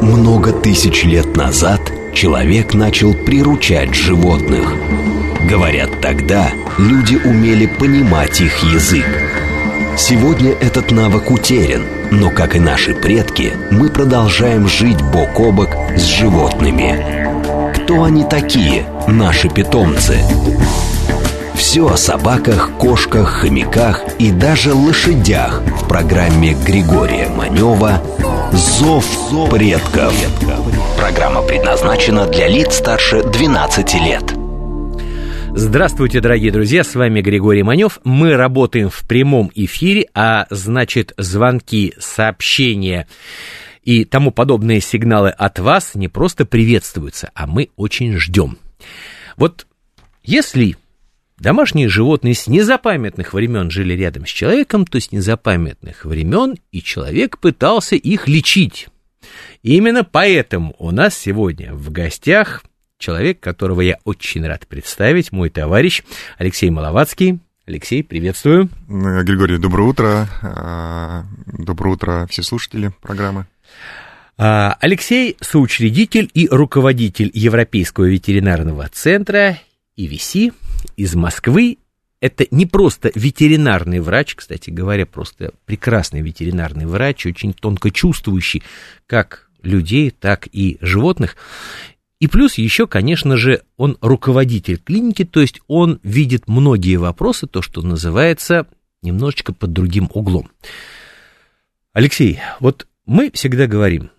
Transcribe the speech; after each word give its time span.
Много 0.00 0.52
тысяч 0.52 1.04
лет 1.04 1.36
назад 1.36 1.80
человек 2.14 2.72
начал 2.72 3.12
приручать 3.12 3.94
животных. 3.94 4.72
Говорят, 5.48 6.00
тогда 6.00 6.50
люди 6.78 7.16
умели 7.16 7.66
понимать 7.66 8.40
их 8.40 8.62
язык. 8.62 9.04
Сегодня 9.98 10.52
этот 10.52 10.90
навык 10.90 11.30
утерян, 11.30 11.82
но, 12.10 12.30
как 12.30 12.56
и 12.56 12.58
наши 12.58 12.94
предки, 12.94 13.52
мы 13.70 13.90
продолжаем 13.90 14.68
жить 14.68 15.02
бок 15.02 15.38
о 15.38 15.52
бок 15.52 15.68
с 15.94 16.02
животными. 16.02 17.74
Кто 17.74 18.04
они 18.04 18.24
такие, 18.24 18.86
наши 19.06 19.50
питомцы? 19.50 20.18
Все 21.54 21.86
о 21.86 21.96
собаках, 21.98 22.70
кошках, 22.78 23.28
хомяках 23.42 24.02
и 24.18 24.30
даже 24.30 24.72
лошадях 24.72 25.62
в 25.82 25.86
программе 25.88 26.54
Григория 26.54 27.28
Манева 27.28 28.00
«Зов 28.52 29.48
предков». 29.48 30.12
Программа 30.98 31.42
предназначена 31.42 32.26
для 32.26 32.48
лиц 32.48 32.74
старше 32.74 33.22
12 33.22 33.94
лет. 33.94 34.24
Здравствуйте, 35.54 36.20
дорогие 36.20 36.50
друзья, 36.50 36.82
с 36.82 36.96
вами 36.96 37.20
Григорий 37.20 37.62
Манев. 37.62 38.00
Мы 38.02 38.34
работаем 38.34 38.90
в 38.90 39.02
прямом 39.06 39.52
эфире, 39.54 40.08
а 40.14 40.46
значит 40.50 41.12
звонки, 41.16 41.94
сообщения 42.00 43.06
и 43.84 44.04
тому 44.04 44.32
подобные 44.32 44.80
сигналы 44.80 45.30
от 45.30 45.60
вас 45.60 45.94
не 45.94 46.08
просто 46.08 46.44
приветствуются, 46.44 47.30
а 47.34 47.46
мы 47.46 47.70
очень 47.76 48.16
ждем. 48.16 48.58
Вот 49.36 49.68
если 50.24 50.76
Домашние 51.40 51.88
животные 51.88 52.34
с 52.34 52.48
незапамятных 52.48 53.32
времен 53.32 53.70
жили 53.70 53.94
рядом 53.94 54.26
с 54.26 54.28
человеком, 54.28 54.84
то 54.84 55.00
с 55.00 55.10
незапамятных 55.10 56.04
времен 56.04 56.56
и 56.70 56.82
человек 56.82 57.38
пытался 57.38 57.96
их 57.96 58.28
лечить. 58.28 58.88
Именно 59.62 60.04
поэтому 60.04 60.76
у 60.78 60.90
нас 60.90 61.16
сегодня 61.16 61.72
в 61.72 61.90
гостях 61.90 62.62
человек, 62.98 63.40
которого 63.40 63.80
я 63.80 63.98
очень 64.04 64.46
рад 64.46 64.66
представить, 64.66 65.32
мой 65.32 65.48
товарищ 65.48 66.02
Алексей 66.36 66.68
Маловацкий. 66.68 67.38
Алексей, 67.66 68.04
приветствую. 68.04 68.68
Григорий, 68.86 69.56
доброе 69.56 69.88
утро. 69.88 70.28
А, 70.42 71.24
доброе 71.46 71.94
утро 71.94 72.26
все 72.28 72.42
слушатели 72.42 72.92
программы. 73.00 73.46
А, 74.36 74.76
Алексей– 74.78 75.38
соучредитель 75.40 76.30
и 76.34 76.48
руководитель 76.50 77.30
Европейского 77.32 78.04
ветеринарного 78.04 78.86
центра 78.92 79.56
ИВИСИ, 80.04 80.52
из 80.96 81.14
Москвы. 81.14 81.78
Это 82.20 82.46
не 82.50 82.66
просто 82.66 83.10
ветеринарный 83.14 84.00
врач, 84.00 84.34
кстати 84.34 84.70
говоря, 84.70 85.06
просто 85.06 85.52
прекрасный 85.64 86.20
ветеринарный 86.20 86.86
врач, 86.86 87.26
очень 87.26 87.54
тонко 87.54 87.90
чувствующий 87.90 88.62
как 89.06 89.48
людей, 89.62 90.10
так 90.10 90.48
и 90.52 90.78
животных. 90.80 91.36
И 92.18 92.26
плюс 92.26 92.58
еще, 92.58 92.86
конечно 92.86 93.38
же, 93.38 93.62
он 93.78 93.96
руководитель 94.02 94.78
клиники, 94.78 95.24
то 95.24 95.40
есть 95.40 95.60
он 95.66 96.00
видит 96.02 96.48
многие 96.48 96.96
вопросы, 96.96 97.46
то, 97.46 97.62
что 97.62 97.80
называется, 97.80 98.66
немножечко 99.00 99.54
под 99.54 99.72
другим 99.72 100.10
углом. 100.12 100.50
Алексей, 101.94 102.38
вот 102.60 102.86
мы 103.06 103.30
всегда 103.32 103.66
говорим, 103.66 104.10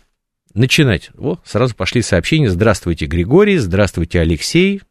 начинать. 0.58 1.10
О, 1.16 1.38
сразу 1.44 1.74
пошли 1.74 2.02
сообщения. 2.02 2.50
Здравствуйте, 2.50 3.06
Григорий. 3.06 3.58
Здравствуйте, 3.58 4.20
Алексей. 4.20 4.82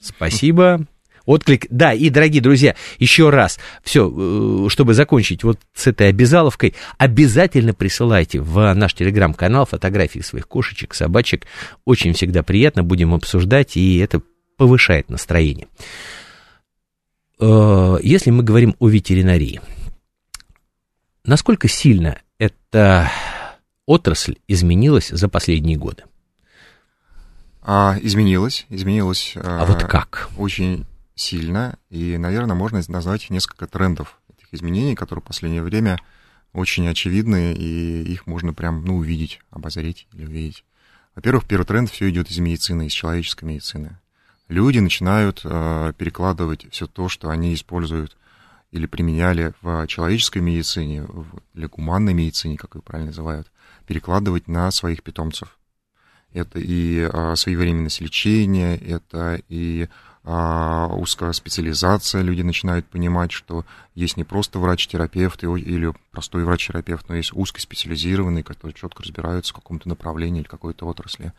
Спасибо 0.00 0.86
отклик. 1.24 1.66
Да, 1.70 1.92
и, 1.92 2.10
дорогие 2.10 2.42
друзья, 2.42 2.74
еще 2.98 3.30
раз, 3.30 3.58
все, 3.82 4.10
э, 4.10 4.68
чтобы 4.68 4.94
закончить 4.94 5.44
вот 5.44 5.58
с 5.74 5.86
этой 5.86 6.08
обязаловкой, 6.08 6.74
обязательно 6.98 7.74
присылайте 7.74 8.40
в 8.40 8.72
наш 8.74 8.94
телеграм-канал 8.94 9.66
фотографии 9.66 10.20
своих 10.20 10.48
кошечек, 10.48 10.94
собачек. 10.94 11.46
Очень 11.84 12.14
всегда 12.14 12.42
приятно, 12.42 12.82
будем 12.82 13.14
обсуждать, 13.14 13.76
и 13.76 13.98
это 13.98 14.22
повышает 14.56 15.08
настроение. 15.10 15.68
Э, 17.38 17.98
если 18.02 18.30
мы 18.30 18.42
говорим 18.42 18.74
о 18.78 18.88
ветеринарии, 18.88 19.60
насколько 21.24 21.68
сильно 21.68 22.18
эта 22.38 23.10
отрасль 23.86 24.36
изменилась 24.48 25.08
за 25.08 25.28
последние 25.28 25.76
годы? 25.76 26.04
А, 27.62 27.96
изменилась, 28.00 28.66
изменилась. 28.68 29.34
А, 29.36 29.62
а 29.62 29.66
вот 29.66 29.84
как? 29.84 30.30
Очень 30.36 30.86
сильно, 31.14 31.78
и, 31.90 32.16
наверное, 32.16 32.56
можно 32.56 32.82
назвать 32.88 33.30
несколько 33.30 33.66
трендов 33.66 34.20
этих 34.36 34.48
изменений, 34.52 34.94
которые 34.94 35.22
в 35.22 35.26
последнее 35.26 35.62
время 35.62 35.98
очень 36.52 36.88
очевидны, 36.88 37.54
и 37.54 38.02
их 38.02 38.26
можно 38.26 38.52
прям, 38.52 38.84
ну, 38.84 38.96
увидеть, 38.96 39.40
обозреть 39.50 40.06
или 40.12 40.26
увидеть. 40.26 40.64
Во-первых, 41.14 41.46
первый 41.46 41.64
тренд 41.64 41.90
все 41.90 42.08
идет 42.10 42.30
из 42.30 42.38
медицины, 42.38 42.86
из 42.86 42.92
человеческой 42.92 43.44
медицины. 43.44 43.98
Люди 44.48 44.78
начинают 44.78 45.42
э, 45.44 45.92
перекладывать 45.96 46.66
все 46.70 46.86
то, 46.86 47.08
что 47.08 47.30
они 47.30 47.54
используют 47.54 48.16
или 48.70 48.86
применяли 48.86 49.54
в 49.60 49.86
человеческой 49.86 50.38
медицине, 50.38 51.02
в, 51.02 51.26
или 51.54 51.66
гуманной 51.66 52.14
медицине, 52.14 52.56
как 52.56 52.74
ее 52.74 52.82
правильно 52.82 53.10
называют, 53.10 53.50
перекладывать 53.82 54.48
на 54.48 54.70
своих 54.70 55.02
питомцев. 55.02 55.58
Это 56.32 56.58
и 56.58 57.08
э, 57.12 57.36
своевременность 57.36 58.00
лечения, 58.00 58.76
это 58.76 59.40
и 59.48 59.88
а, 60.24 60.86
узкая 60.86 61.32
специализация, 61.32 62.22
люди 62.22 62.42
начинают 62.42 62.86
понимать, 62.86 63.32
что 63.32 63.64
есть 63.96 64.16
не 64.16 64.22
просто 64.22 64.60
врач-терапевт 64.60 65.42
или 65.42 65.92
простой 66.12 66.44
врач-терапевт, 66.44 67.08
но 67.08 67.16
есть 67.16 67.32
узкоспециализированный, 67.32 68.44
который 68.44 68.72
четко 68.72 69.02
разбирается 69.02 69.52
в 69.52 69.56
каком-то 69.56 69.88
направлении 69.88 70.40
или 70.40 70.48
какой-то 70.48 70.86
отрасли. 70.86 71.32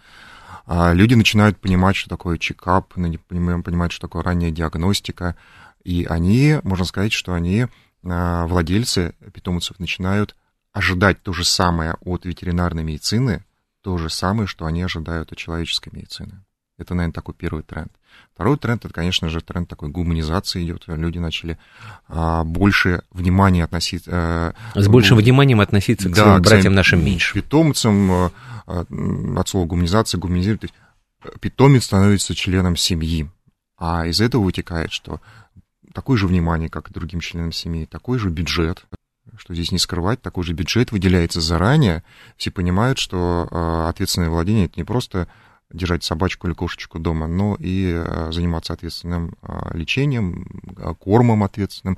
А, 0.65 0.91
люди 0.91 1.13
начинают 1.13 1.57
понимать, 1.59 1.95
что 1.95 2.09
такое 2.09 2.37
чекап, 2.37 2.93
понимают, 2.93 3.93
что 3.93 4.01
такое 4.01 4.21
ранняя 4.21 4.51
диагностика, 4.51 5.37
и 5.85 6.05
они, 6.09 6.59
можно 6.63 6.85
сказать, 6.85 7.13
что 7.13 7.33
они, 7.33 7.67
а, 8.03 8.45
владельцы 8.47 9.15
питомцев, 9.33 9.79
начинают 9.79 10.35
ожидать 10.73 11.21
то 11.21 11.31
же 11.31 11.45
самое 11.45 11.95
от 12.01 12.25
ветеринарной 12.25 12.83
медицины, 12.83 13.45
то 13.81 13.97
же 13.97 14.09
самое, 14.09 14.47
что 14.47 14.65
они 14.65 14.81
ожидают 14.81 15.31
от 15.31 15.37
человеческой 15.37 15.89
медицины. 15.93 16.43
Это, 16.77 16.95
наверное, 16.95 17.13
такой 17.13 17.35
первый 17.35 17.63
тренд. 17.63 17.91
Второй 18.33 18.57
тренд, 18.57 18.83
это, 18.83 18.93
конечно 18.93 19.29
же, 19.29 19.41
тренд 19.41 19.69
такой 19.69 19.89
гуманизации 19.89 20.65
идет. 20.65 20.83
Люди 20.87 21.19
начали 21.19 21.59
а, 22.07 22.43
больше 22.43 23.03
внимания 23.11 23.63
относиться... 23.63 24.11
А, 24.11 24.53
С 24.73 24.87
большим 24.87 25.17
вниманием 25.17 25.61
относиться 25.61 26.09
к 26.09 26.15
да, 26.15 26.23
своим 26.23 26.41
братьям 26.41 26.73
нашим 26.73 27.05
меньше. 27.05 27.35
Питомцам, 27.35 28.11
а, 28.11 28.31
от 28.65 29.47
слова 29.47 29.67
гуманизация, 29.67 30.19
гуманизировать. 30.19 30.61
То 30.61 30.65
есть 30.65 30.75
э, 31.23 31.39
питомец 31.39 31.85
становится 31.85 32.33
членом 32.33 32.75
семьи. 32.75 33.29
А 33.77 34.07
из 34.07 34.19
этого 34.19 34.43
вытекает, 34.43 34.91
что 34.91 35.21
такое 35.93 36.17
же 36.17 36.27
внимание, 36.27 36.69
как 36.69 36.89
и 36.89 36.93
другим 36.93 37.19
членам 37.19 37.51
семьи, 37.51 37.85
такой 37.85 38.17
же 38.17 38.29
бюджет, 38.29 38.85
что 39.37 39.53
здесь 39.53 39.71
не 39.71 39.79
скрывать, 39.79 40.21
такой 40.21 40.43
же 40.43 40.53
бюджет 40.53 40.91
выделяется 40.91 41.41
заранее. 41.41 42.03
Все 42.37 42.51
понимают, 42.51 42.99
что 42.99 43.47
э, 43.49 43.89
ответственное 43.89 44.29
владение 44.29 44.65
это 44.65 44.75
не 44.77 44.83
просто 44.83 45.27
держать 45.71 46.03
собачку 46.03 46.47
или 46.47 46.53
кошечку 46.53 46.99
дома, 46.99 47.27
но 47.27 47.55
и 47.59 47.91
э, 47.95 48.31
заниматься 48.31 48.73
ответственным 48.73 49.35
э, 49.41 49.77
лечением, 49.77 50.47
кормом 50.99 51.43
ответственным. 51.43 51.97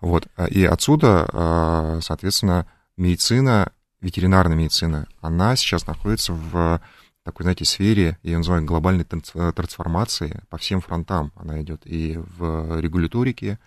Вот. 0.00 0.28
И 0.48 0.64
отсюда, 0.64 1.98
соответственно, 2.02 2.66
медицина, 2.96 3.72
ветеринарная 4.00 4.56
медицина, 4.56 5.08
она 5.20 5.56
сейчас 5.56 5.88
находится 5.88 6.32
в 6.32 6.80
такой, 7.24 7.44
знаете, 7.44 7.64
сфере, 7.64 8.18
я 8.22 8.32
ее 8.32 8.38
называю 8.38 8.64
глобальной 8.64 9.04
трансформации 9.04 10.40
по 10.50 10.58
всем 10.58 10.80
фронтам. 10.80 11.32
Она 11.36 11.60
идет 11.62 11.82
и 11.84 12.16
в 12.16 12.80
регуляторике, 12.80 13.58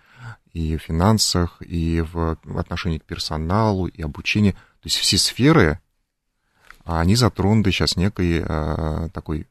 и 0.56 0.76
в 0.76 0.82
финансах, 0.82 1.60
и 1.60 2.00
в 2.00 2.38
отношении 2.56 2.98
к 2.98 3.04
персоналу, 3.04 3.86
и 3.86 4.02
обучению. 4.02 4.52
То 4.54 4.86
есть 4.86 4.96
все 4.96 5.18
сферы 5.18 5.80
а 6.86 7.00
они 7.00 7.16
затронуты 7.16 7.72
сейчас 7.72 7.96
некой 7.96 8.42
а, 8.46 9.08
такой, 9.08 9.48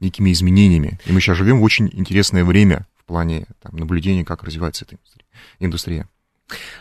некими 0.00 0.32
изменениями. 0.32 0.98
И 1.04 1.12
мы 1.12 1.20
сейчас 1.20 1.36
живем 1.36 1.60
в 1.60 1.62
очень 1.62 1.90
интересное 1.92 2.44
время 2.44 2.86
в 2.96 3.04
плане 3.04 3.46
там, 3.60 3.76
наблюдения, 3.76 4.24
как 4.24 4.42
развивается 4.42 4.86
эта 4.86 4.96
индустрия. 5.58 6.08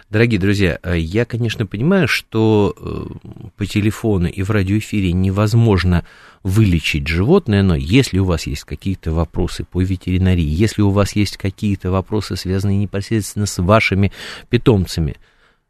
Дорогие 0.09 0.39
друзья, 0.39 0.79
э, 0.83 0.99
я, 0.99 1.25
конечно, 1.25 1.65
понимаю, 1.65 2.07
что 2.07 2.75
э, 2.77 3.49
по 3.57 3.65
телефону 3.65 4.27
и 4.27 4.43
в 4.43 4.51
радиоэфире 4.51 5.11
невозможно 5.13 6.05
вылечить 6.43 7.07
животное, 7.07 7.63
но 7.63 7.75
если 7.75 8.19
у 8.19 8.25
вас 8.25 8.45
есть 8.45 8.63
какие-то 8.65 9.11
вопросы 9.11 9.63
по 9.63 9.81
ветеринарии, 9.81 10.43
если 10.43 10.83
у 10.83 10.91
вас 10.91 11.15
есть 11.15 11.37
какие-то 11.37 11.89
вопросы, 11.89 12.35
связанные 12.35 12.77
непосредственно 12.77 13.47
с 13.47 13.57
вашими 13.57 14.11
питомцами, 14.49 15.15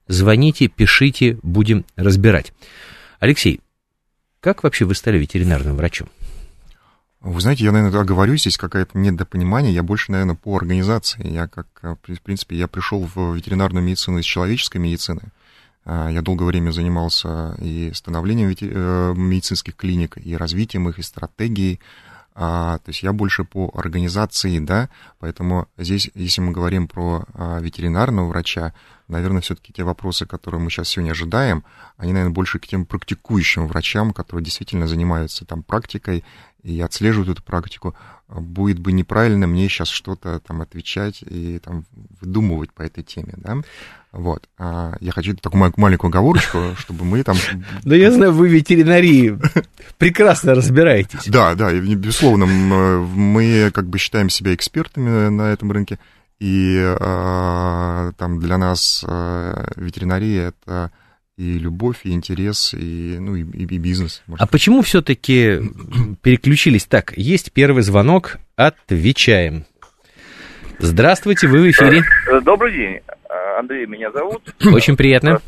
звоните, 0.07 0.68
пишите, 0.68 1.39
будем 1.42 1.86
разбирать. 1.95 2.51
Алексей, 3.19 3.62
как 4.42 4.63
вообще 4.63 4.83
вы 4.83 4.95
стали 4.95 5.18
ветеринарным 5.18 5.77
врачом? 5.77 6.09
Вы 7.25 7.42
знаете, 7.42 7.63
я, 7.63 7.72
наверное, 7.72 8.01
оговорюсь, 8.01 8.42
здесь 8.42 8.56
какое-то 8.56 8.95
недопонимание. 9.00 9.74
Я 9.74 9.81
больше, 9.81 10.12
наверное, 10.12 10.36
по 10.36 10.56
организации. 10.56 11.27
Я, 11.27 11.48
как, 11.48 11.66
э, 11.81 11.95
в 11.95 12.22
принципе, 12.22 12.56
я 12.56 12.68
пришел 12.68 13.10
в 13.16 13.33
ветеринарную 13.33 13.83
медицину 13.83 14.19
из 14.19 14.25
человеческой 14.25 14.77
медицины. 14.77 15.22
А, 15.86 16.07
я 16.10 16.22
долгое 16.22 16.45
время 16.45 16.69
занимался 16.69 17.56
и 17.60 17.92
становлением 17.95 18.56
э, 18.62 19.13
медицинских 19.18 19.75
клиник, 19.75 20.19
и 20.24 20.38
развитием 20.38 20.88
их, 20.88 21.00
и 21.00 21.01
стратегией. 21.01 21.80
А, 22.36 22.77
то 22.80 22.89
есть 22.89 23.01
я 23.01 23.12
больше 23.12 23.44
по 23.44 23.71
организации, 23.74 24.60
да, 24.60 24.89
поэтому 25.18 25.68
здесь, 25.78 26.12
если 26.13 26.42
мы 26.42 26.51
говорим 26.51 26.88
про 26.88 27.24
а, 27.33 27.60
ветеринарного 27.60 28.28
врача, 28.28 28.74
наверное, 29.07 29.42
все-таки 29.42 29.74
те 29.74 29.83
вопросы, 29.83 30.28
которые 30.28 30.62
мы 30.62 30.69
сейчас 30.69 30.89
сегодня 30.89 31.13
ожидаем, 31.13 31.63
они, 31.98 32.13
наверное, 32.13 32.33
больше 32.36 32.60
к 32.60 32.68
тем 32.68 32.86
практикующим 32.86 33.68
врачам, 33.68 34.12
которые 34.13 34.44
действительно 34.44 34.86
занимаются 34.86 35.45
там 35.45 35.63
практикой 35.63 36.24
и 36.66 36.82
отслеживают 36.82 37.30
эту 37.30 37.44
практику. 37.44 37.96
Будет 38.28 38.80
бы 38.80 38.92
неправильно 38.92 39.46
мне 39.46 39.70
сейчас 39.70 39.88
что-то 39.88 40.40
там 40.40 40.62
отвечать 40.62 41.22
и 41.22 41.60
там 41.60 41.86
выдумывать 42.20 42.74
по 42.74 42.82
этой 42.82 43.04
теме, 43.04 43.34
да. 43.38 43.58
Вот. 44.12 44.50
А 44.58 44.96
я 45.00 45.12
хочу 45.12 45.36
такую 45.36 45.72
маленькую 45.78 46.10
оговорочку, 46.10 46.74
чтобы 46.78 47.06
мы 47.06 47.24
там... 47.24 47.38
Да 47.84 47.96
я 47.96 48.12
знаю, 48.12 48.34
вы 48.34 48.50
ветеринарии 48.50 49.38
прекрасно 50.00 50.56
разбираетесь. 50.56 51.28
Да, 51.28 51.54
да, 51.54 51.72
безусловно, 51.72 52.48
мы 52.48 53.70
как 53.72 53.88
бы 53.88 54.00
считаем 54.00 54.30
себя 54.30 54.56
экспертами 54.56 55.30
на 55.30 55.52
этом 55.54 55.72
рынке, 55.72 56.00
и 56.40 56.78
э, 56.78 58.12
там 58.18 58.40
для 58.40 58.58
нас 58.58 59.06
э, 59.08 59.68
ветеринария 59.78 60.50
это 60.50 60.92
и 61.38 61.58
любовь, 61.58 61.98
и 62.04 62.12
интерес, 62.12 62.74
и, 62.74 63.18
ну, 63.20 63.36
и, 63.36 63.42
и 63.42 63.78
бизнес. 63.78 64.24
А 64.38 64.48
почему 64.48 64.82
все-таки 64.82 65.60
переключились 66.22 66.86
так? 66.86 67.14
Есть 67.18 67.52
первый 67.54 67.84
звонок, 67.84 68.38
отвечаем. 68.56 69.66
Здравствуйте, 70.80 71.48
вы 71.48 71.64
в 71.64 71.72
эфире. 71.72 72.04
Э, 72.32 72.42
добрый 72.42 72.74
день, 72.74 73.00
Андрей 73.58 73.86
меня 73.86 74.12
зовут. 74.12 74.42
Очень 74.66 74.96
приятно 74.96 75.42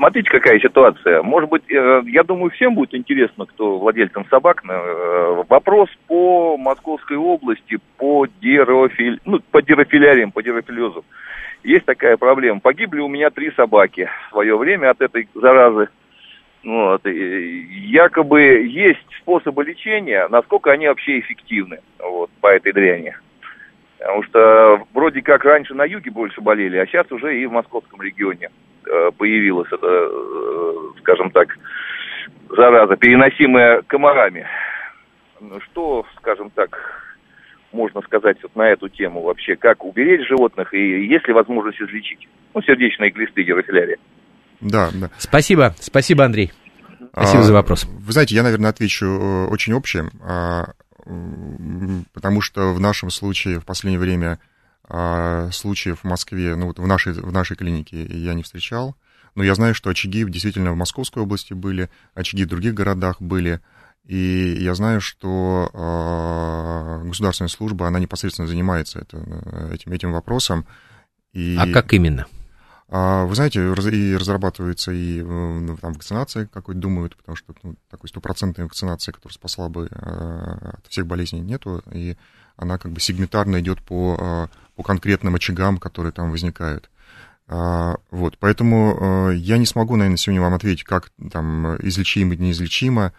смотрите, 0.00 0.30
какая 0.30 0.58
ситуация. 0.60 1.22
Может 1.22 1.50
быть, 1.50 1.70
э, 1.70 2.02
я 2.06 2.22
думаю, 2.22 2.50
всем 2.52 2.74
будет 2.74 2.94
интересно, 2.94 3.44
кто 3.44 3.78
владельцам 3.78 4.24
собак. 4.30 4.62
Э, 4.66 5.44
вопрос 5.46 5.90
по 6.06 6.56
Московской 6.56 7.18
области, 7.18 7.78
по, 7.98 8.26
дирофиль... 8.40 9.20
ну, 9.26 9.40
по 9.50 9.60
дирофиляриям, 9.60 10.32
по 10.32 10.42
дирофилезу. 10.42 11.04
Есть 11.62 11.84
такая 11.84 12.16
проблема. 12.16 12.60
Погибли 12.60 13.00
у 13.00 13.08
меня 13.08 13.30
три 13.30 13.50
собаки 13.52 14.08
в 14.28 14.30
свое 14.30 14.56
время 14.56 14.90
от 14.90 15.00
этой 15.00 15.28
заразы. 15.34 15.88
Вот. 16.64 17.06
И 17.06 17.66
якобы 17.86 18.42
есть 18.42 19.06
способы 19.20 19.64
лечения, 19.64 20.26
насколько 20.28 20.70
они 20.70 20.88
вообще 20.88 21.20
эффективны 21.20 21.80
вот, 21.98 22.30
по 22.40 22.48
этой 22.48 22.72
дряни. 22.72 23.14
Потому 23.98 24.22
что 24.24 24.86
вроде 24.94 25.20
как 25.20 25.44
раньше 25.44 25.74
на 25.74 25.84
юге 25.84 26.10
больше 26.10 26.40
болели, 26.40 26.78
а 26.78 26.86
сейчас 26.86 27.10
уже 27.12 27.38
и 27.38 27.46
в 27.46 27.52
московском 27.52 28.00
регионе 28.00 28.48
э, 28.86 29.10
появилась 29.16 29.70
эта, 29.70 29.86
э, 29.86 31.00
скажем 31.00 31.30
так, 31.30 31.58
зараза, 32.48 32.96
переносимая 32.96 33.82
комарами. 33.82 34.46
Что, 35.64 36.06
скажем 36.16 36.50
так, 36.50 37.09
можно 37.72 38.00
сказать 38.02 38.38
вот 38.42 38.54
на 38.56 38.68
эту 38.68 38.88
тему 38.88 39.22
вообще? 39.22 39.56
Как 39.56 39.84
уберечь 39.84 40.26
животных 40.28 40.72
и 40.74 41.06
есть 41.06 41.26
ли 41.26 41.34
возможность 41.34 41.80
излечить? 41.80 42.28
Ну, 42.54 42.62
сердечные 42.62 43.10
глисты, 43.10 43.42
герофилярия. 43.42 43.98
Да, 44.60 44.90
да. 44.92 45.10
Спасибо, 45.18 45.74
спасибо, 45.78 46.24
Андрей. 46.24 46.52
Спасибо 47.12 47.40
а, 47.40 47.44
за 47.44 47.52
вопрос. 47.52 47.84
Вы 47.84 48.12
знаете, 48.12 48.34
я, 48.34 48.42
наверное, 48.42 48.70
отвечу 48.70 49.06
э, 49.06 49.46
очень 49.46 49.72
общим. 49.72 50.10
А, 50.22 50.72
потому 52.12 52.40
что 52.40 52.72
в 52.72 52.80
нашем 52.80 53.10
случае 53.10 53.60
в 53.60 53.64
последнее 53.64 53.98
время 53.98 54.38
а, 54.88 55.50
случаев 55.50 56.00
в 56.00 56.04
Москве, 56.04 56.54
ну 56.56 56.66
вот 56.66 56.78
в 56.78 56.86
нашей, 56.86 57.12
в 57.12 57.32
нашей 57.32 57.56
клинике 57.56 58.04
я 58.04 58.34
не 58.34 58.42
встречал, 58.42 58.96
но 59.34 59.44
я 59.44 59.54
знаю, 59.54 59.74
что 59.74 59.90
очаги 59.90 60.24
действительно 60.24 60.72
в 60.72 60.76
Московской 60.76 61.22
области 61.22 61.52
были, 61.52 61.88
очаги 62.14 62.44
в 62.44 62.48
других 62.48 62.74
городах 62.74 63.20
были, 63.20 63.60
и 64.10 64.56
я 64.58 64.74
знаю, 64.74 65.00
что 65.00 65.70
э, 65.72 67.06
государственная 67.06 67.48
служба, 67.48 67.86
она 67.86 68.00
непосредственно 68.00 68.48
занимается 68.48 68.98
это, 68.98 69.18
этим, 69.72 69.92
этим 69.92 70.12
вопросом. 70.12 70.66
И... 71.32 71.56
А 71.56 71.72
как 71.72 71.92
именно? 71.92 72.26
А, 72.88 73.24
вы 73.24 73.36
знаете, 73.36 73.60
и 73.60 74.16
разрабатывается 74.16 74.90
и 74.90 75.22
ну, 75.22 75.76
там 75.76 75.92
вакцинация, 75.92 76.46
какой 76.46 76.74
думают, 76.74 77.16
потому 77.16 77.36
что 77.36 77.54
ну, 77.62 77.76
такой 77.88 78.08
стопроцентной 78.08 78.64
вакцинации, 78.64 79.12
которая 79.12 79.32
спасла 79.32 79.68
бы 79.68 79.88
а, 79.92 80.78
от 80.78 80.86
всех 80.88 81.06
болезней, 81.06 81.38
нету, 81.38 81.80
и 81.92 82.16
она 82.56 82.78
как 82.78 82.90
бы 82.90 82.98
сегментарно 82.98 83.60
идет 83.60 83.80
по, 83.80 84.16
а, 84.20 84.48
по 84.74 84.82
конкретным 84.82 85.36
очагам, 85.36 85.78
которые 85.78 86.12
там 86.12 86.32
возникают. 86.32 86.90
Вот, 87.46 88.38
поэтому 88.38 89.32
я 89.32 89.58
не 89.58 89.66
смогу, 89.66 89.96
наверное, 89.96 90.16
сегодня 90.16 90.40
вам 90.40 90.54
ответить, 90.54 90.84
как 90.84 91.10
там 91.32 91.74
излечимо 91.78 92.36
неизлечимо. 92.36 93.12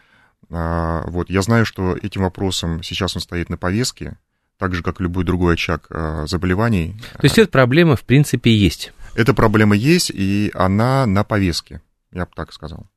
Вот, 0.49 1.29
я 1.29 1.41
знаю, 1.41 1.65
что 1.65 1.95
этим 1.95 2.23
вопросом 2.23 2.83
сейчас 2.83 3.15
он 3.15 3.21
стоит 3.21 3.49
на 3.49 3.57
повестке, 3.57 4.17
так 4.57 4.75
же, 4.75 4.83
как 4.83 4.99
любой 4.99 5.23
другой 5.23 5.53
очаг 5.53 5.87
заболеваний. 6.25 7.01
То 7.13 7.23
есть 7.23 7.37
эта 7.37 7.49
проблема, 7.49 7.95
в 7.95 8.03
принципе, 8.03 8.53
есть? 8.53 8.91
Эта 9.15 9.33
проблема 9.33 9.75
есть, 9.75 10.11
и 10.13 10.51
она 10.53 11.05
на 11.05 11.23
повестке, 11.23 11.81
я 12.11 12.25
бы 12.25 12.31
так 12.35 12.53
сказал. 12.53 12.87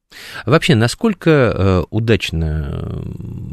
Вообще, 0.46 0.74
насколько 0.74 1.30
э, 1.30 1.84
удачно 1.90 3.02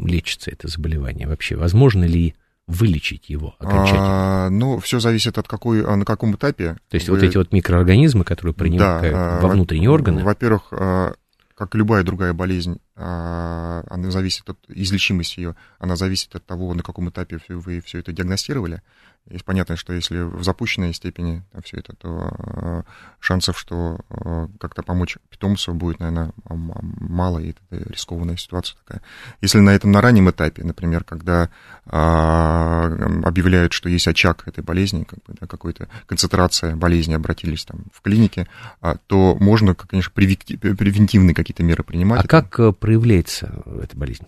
лечится 0.04 0.50
это 0.50 0.68
заболевание? 0.68 1.26
Вообще, 1.26 1.56
возможно 1.56 2.04
ли 2.04 2.34
вылечить 2.66 3.28
его 3.28 3.56
окончательно? 3.58 4.46
А, 4.46 4.48
ну, 4.50 4.78
все 4.78 5.00
зависит 5.00 5.38
от 5.38 5.48
какой, 5.48 5.84
а, 5.84 5.96
на 5.96 6.04
каком 6.04 6.36
этапе. 6.36 6.76
То 6.88 6.94
есть 6.94 7.08
вы... 7.08 7.16
вот 7.16 7.24
эти 7.24 7.36
вот 7.36 7.52
микроорганизмы, 7.52 8.24
которые 8.24 8.54
проникают 8.54 9.14
да, 9.14 9.40
во 9.40 9.48
внутренние 9.48 9.90
органы? 9.90 10.22
Во-первых, 10.22 10.68
а, 10.70 11.14
как 11.54 11.74
любая 11.74 12.02
другая 12.02 12.32
болезнь, 12.32 12.80
а, 12.96 13.84
она 13.88 14.10
зависит 14.10 14.48
от 14.48 14.58
излечимости 14.68 15.40
ее, 15.40 15.56
она 15.78 15.96
зависит 15.96 16.34
от 16.34 16.44
того, 16.44 16.74
на 16.74 16.82
каком 16.82 17.10
этапе 17.10 17.40
вы 17.48 17.80
все 17.80 17.98
это 17.98 18.12
диагностировали. 18.12 18.82
Есть 19.30 19.44
понятно, 19.44 19.76
что 19.76 19.92
если 19.92 20.20
в 20.20 20.42
запущенной 20.42 20.92
степени 20.92 21.42
все 21.62 21.78
это, 21.78 21.94
то 21.94 22.28
э, 22.38 22.82
шансов, 23.20 23.58
что 23.58 24.00
э, 24.10 24.48
как-то 24.58 24.82
помочь 24.82 25.16
питомцу 25.30 25.74
будет, 25.74 26.00
наверное, 26.00 26.32
мало, 26.48 27.38
и 27.38 27.50
это 27.50 27.60
рискованная 27.70 28.36
ситуация 28.36 28.76
такая. 28.84 29.00
Если 29.40 29.60
на 29.60 29.70
этом 29.70 29.92
на 29.92 30.00
раннем 30.00 30.28
этапе, 30.28 30.64
например, 30.64 31.04
когда 31.04 31.50
а, 31.86 32.86
объявляют, 33.24 33.72
что 33.72 33.88
есть 33.88 34.08
очаг 34.08 34.42
этой 34.46 34.62
болезни, 34.62 35.04
как 35.04 35.20
бы, 35.24 35.34
да, 35.40 35.46
какой-то 35.46 35.88
концентрация 36.06 36.74
болезни, 36.74 37.14
обратились 37.14 37.64
там 37.64 37.84
в 37.92 38.02
клинике, 38.02 38.48
а, 38.80 38.96
то 39.06 39.36
можно, 39.38 39.74
конечно, 39.74 40.12
превентивные 40.14 41.34
какие-то 41.34 41.62
меры 41.62 41.84
принимать. 41.84 42.18
А 42.18 42.24
это. 42.24 42.28
как 42.28 42.60
э, 42.60 42.72
проявляется 42.72 43.62
эта 43.82 43.96
болезнь? 43.96 44.26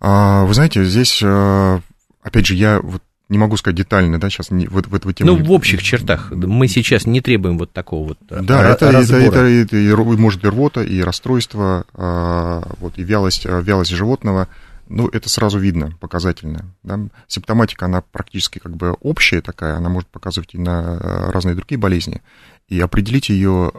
А, 0.00 0.44
вы 0.44 0.54
знаете, 0.54 0.84
здесь, 0.84 1.22
опять 1.22 2.46
же, 2.46 2.54
я 2.54 2.80
вот 2.80 3.02
не 3.32 3.38
могу 3.38 3.56
сказать 3.56 3.76
детально, 3.76 4.20
да, 4.20 4.28
сейчас 4.28 4.50
не, 4.50 4.68
вот, 4.68 4.86
в 4.86 4.94
эту 4.94 5.10
тему. 5.12 5.32
Ну, 5.32 5.42
в 5.42 5.50
общих 5.52 5.82
чертах. 5.82 6.30
Мы 6.30 6.68
сейчас 6.68 7.06
не 7.06 7.22
требуем 7.22 7.56
вот 7.56 7.72
такого 7.72 8.08
вот 8.08 8.18
Да, 8.28 8.70
это, 8.70 8.90
это, 8.90 9.16
это, 9.16 9.38
это, 9.40 9.76
это 9.76 10.02
может 10.02 10.44
и 10.44 10.48
рвота, 10.48 10.82
и 10.82 11.00
расстройство, 11.00 11.86
а, 11.94 12.62
вот, 12.78 12.98
и 12.98 13.02
вялость, 13.02 13.46
а, 13.46 13.60
вялость 13.60 13.90
животного. 13.90 14.48
Ну, 14.88 15.08
это 15.08 15.30
сразу 15.30 15.58
видно, 15.58 15.96
показательно. 15.98 16.66
Да? 16.82 17.00
Симптоматика, 17.26 17.86
она 17.86 18.02
практически 18.02 18.58
как 18.58 18.76
бы 18.76 18.92
общая 19.00 19.40
такая, 19.40 19.76
она 19.76 19.88
может 19.88 20.10
показывать 20.10 20.54
и 20.54 20.58
на 20.58 20.98
разные 21.32 21.54
другие 21.54 21.78
болезни. 21.78 22.20
И 22.68 22.78
определить 22.78 23.30
ее, 23.30 23.72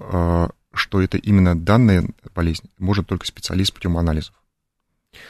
что 0.74 1.01
это 1.01 1.17
именно 1.19 1.55
данная 1.55 2.05
болезнь, 2.33 2.63
может 2.79 3.05
только 3.05 3.27
специалист 3.27 3.72
путем 3.72 3.98
анализов. 3.98 4.33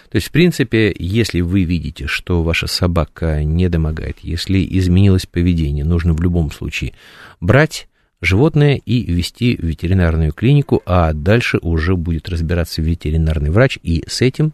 То 0.10 0.16
есть, 0.16 0.28
в 0.28 0.32
принципе, 0.32 0.94
если 0.98 1.42
вы 1.42 1.64
видите, 1.64 2.08
что 2.08 2.44
ваша 2.44 2.68
собака 2.68 3.44
не 3.44 3.70
домогает, 3.70 4.18
если 4.22 4.66
изменилось 4.78 5.26
поведение, 5.26 5.86
нужно 5.86 6.14
в 6.14 6.22
любом 6.22 6.52
случае 6.52 6.94
брать 7.40 7.88
животное 8.22 8.82
и 8.86 9.04
вести 9.04 9.56
в 9.56 9.64
ветеринарную 9.64 10.32
клинику, 10.32 10.82
а 10.86 11.14
дальше 11.14 11.58
уже 11.62 11.96
будет 11.96 12.30
разбираться 12.30 12.82
ветеринарный 12.82 13.50
врач, 13.50 13.78
и 13.84 14.04
с 14.08 14.22
этим 14.22 14.54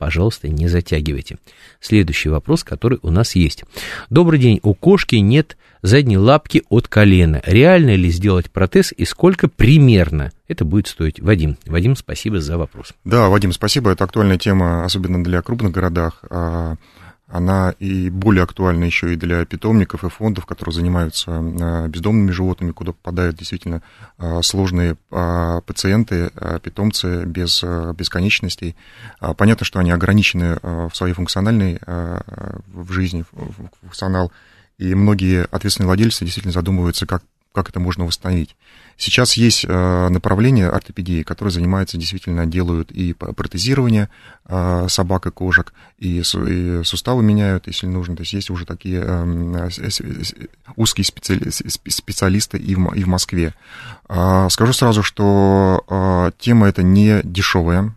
пожалуйста, 0.00 0.48
не 0.48 0.66
затягивайте. 0.66 1.36
Следующий 1.78 2.30
вопрос, 2.30 2.64
который 2.64 2.98
у 3.02 3.10
нас 3.10 3.36
есть. 3.36 3.64
Добрый 4.08 4.40
день, 4.40 4.58
у 4.62 4.72
кошки 4.72 5.16
нет 5.16 5.58
задней 5.82 6.18
лапки 6.18 6.62
от 6.68 6.88
колена. 6.88 7.40
Реально 7.44 7.94
ли 7.94 8.10
сделать 8.10 8.50
протез 8.50 8.92
и 8.92 9.04
сколько 9.04 9.48
примерно 9.48 10.32
это 10.48 10.64
будет 10.64 10.86
стоить? 10.88 11.20
Вадим, 11.20 11.56
Вадим, 11.66 11.96
спасибо 11.96 12.40
за 12.40 12.58
вопрос. 12.58 12.92
Да, 13.04 13.28
Вадим, 13.28 13.52
спасибо. 13.52 13.90
Это 13.90 14.04
актуальная 14.04 14.38
тема, 14.38 14.84
особенно 14.84 15.22
для 15.22 15.42
крупных 15.42 15.72
городах. 15.72 16.22
А, 16.30 16.76
она 17.28 17.74
и 17.78 18.10
более 18.10 18.42
актуальна 18.42 18.84
еще 18.84 19.12
и 19.14 19.16
для 19.16 19.44
питомников 19.44 20.02
и 20.02 20.08
фондов, 20.08 20.46
которые 20.46 20.74
занимаются 20.74 21.30
а, 21.30 21.88
бездомными 21.88 22.32
животными, 22.32 22.72
куда 22.72 22.92
попадают 22.92 23.36
действительно 23.36 23.82
а, 24.18 24.42
сложные 24.42 24.96
пациенты, 25.10 26.30
питомцы 26.62 27.24
без, 27.24 27.62
без 27.94 28.08
конечностей. 28.08 28.76
Понятно, 29.36 29.64
что 29.64 29.78
они 29.78 29.90
ограничены 29.90 30.58
в 30.62 30.90
своей 30.94 31.14
функциональной 31.14 31.78
в 32.66 32.92
жизни, 32.92 33.24
функционал 33.80 34.32
и 34.80 34.94
многие 34.94 35.44
ответственные 35.44 35.88
владельцы 35.88 36.24
действительно 36.24 36.52
задумываются, 36.52 37.04
как, 37.06 37.22
как 37.52 37.68
это 37.68 37.80
можно 37.80 38.06
восстановить. 38.06 38.56
Сейчас 38.96 39.34
есть 39.34 39.66
э, 39.68 40.08
направление 40.08 40.70
ортопедии, 40.70 41.22
которое 41.22 41.50
занимается, 41.50 41.98
действительно 41.98 42.46
делают 42.46 42.90
и 42.90 43.12
протезирование 43.12 44.08
э, 44.46 44.86
собак 44.88 45.26
и 45.26 45.30
кошек, 45.30 45.74
и, 45.98 46.20
и 46.20 46.82
суставы 46.82 47.22
меняют, 47.22 47.66
если 47.66 47.88
нужно. 47.88 48.16
То 48.16 48.22
есть 48.22 48.32
есть 48.32 48.48
уже 48.48 48.64
такие 48.64 49.02
э, 49.04 49.68
узкие 50.76 51.04
специали, 51.04 51.50
специалисты 51.50 52.56
и 52.56 52.74
в, 52.74 52.94
и 52.94 53.04
в 53.04 53.08
Москве. 53.08 53.54
Э, 54.08 54.48
скажу 54.48 54.72
сразу, 54.72 55.02
что 55.02 55.84
э, 55.88 56.32
тема 56.38 56.68
эта 56.68 56.82
не 56.82 57.20
дешевая, 57.22 57.94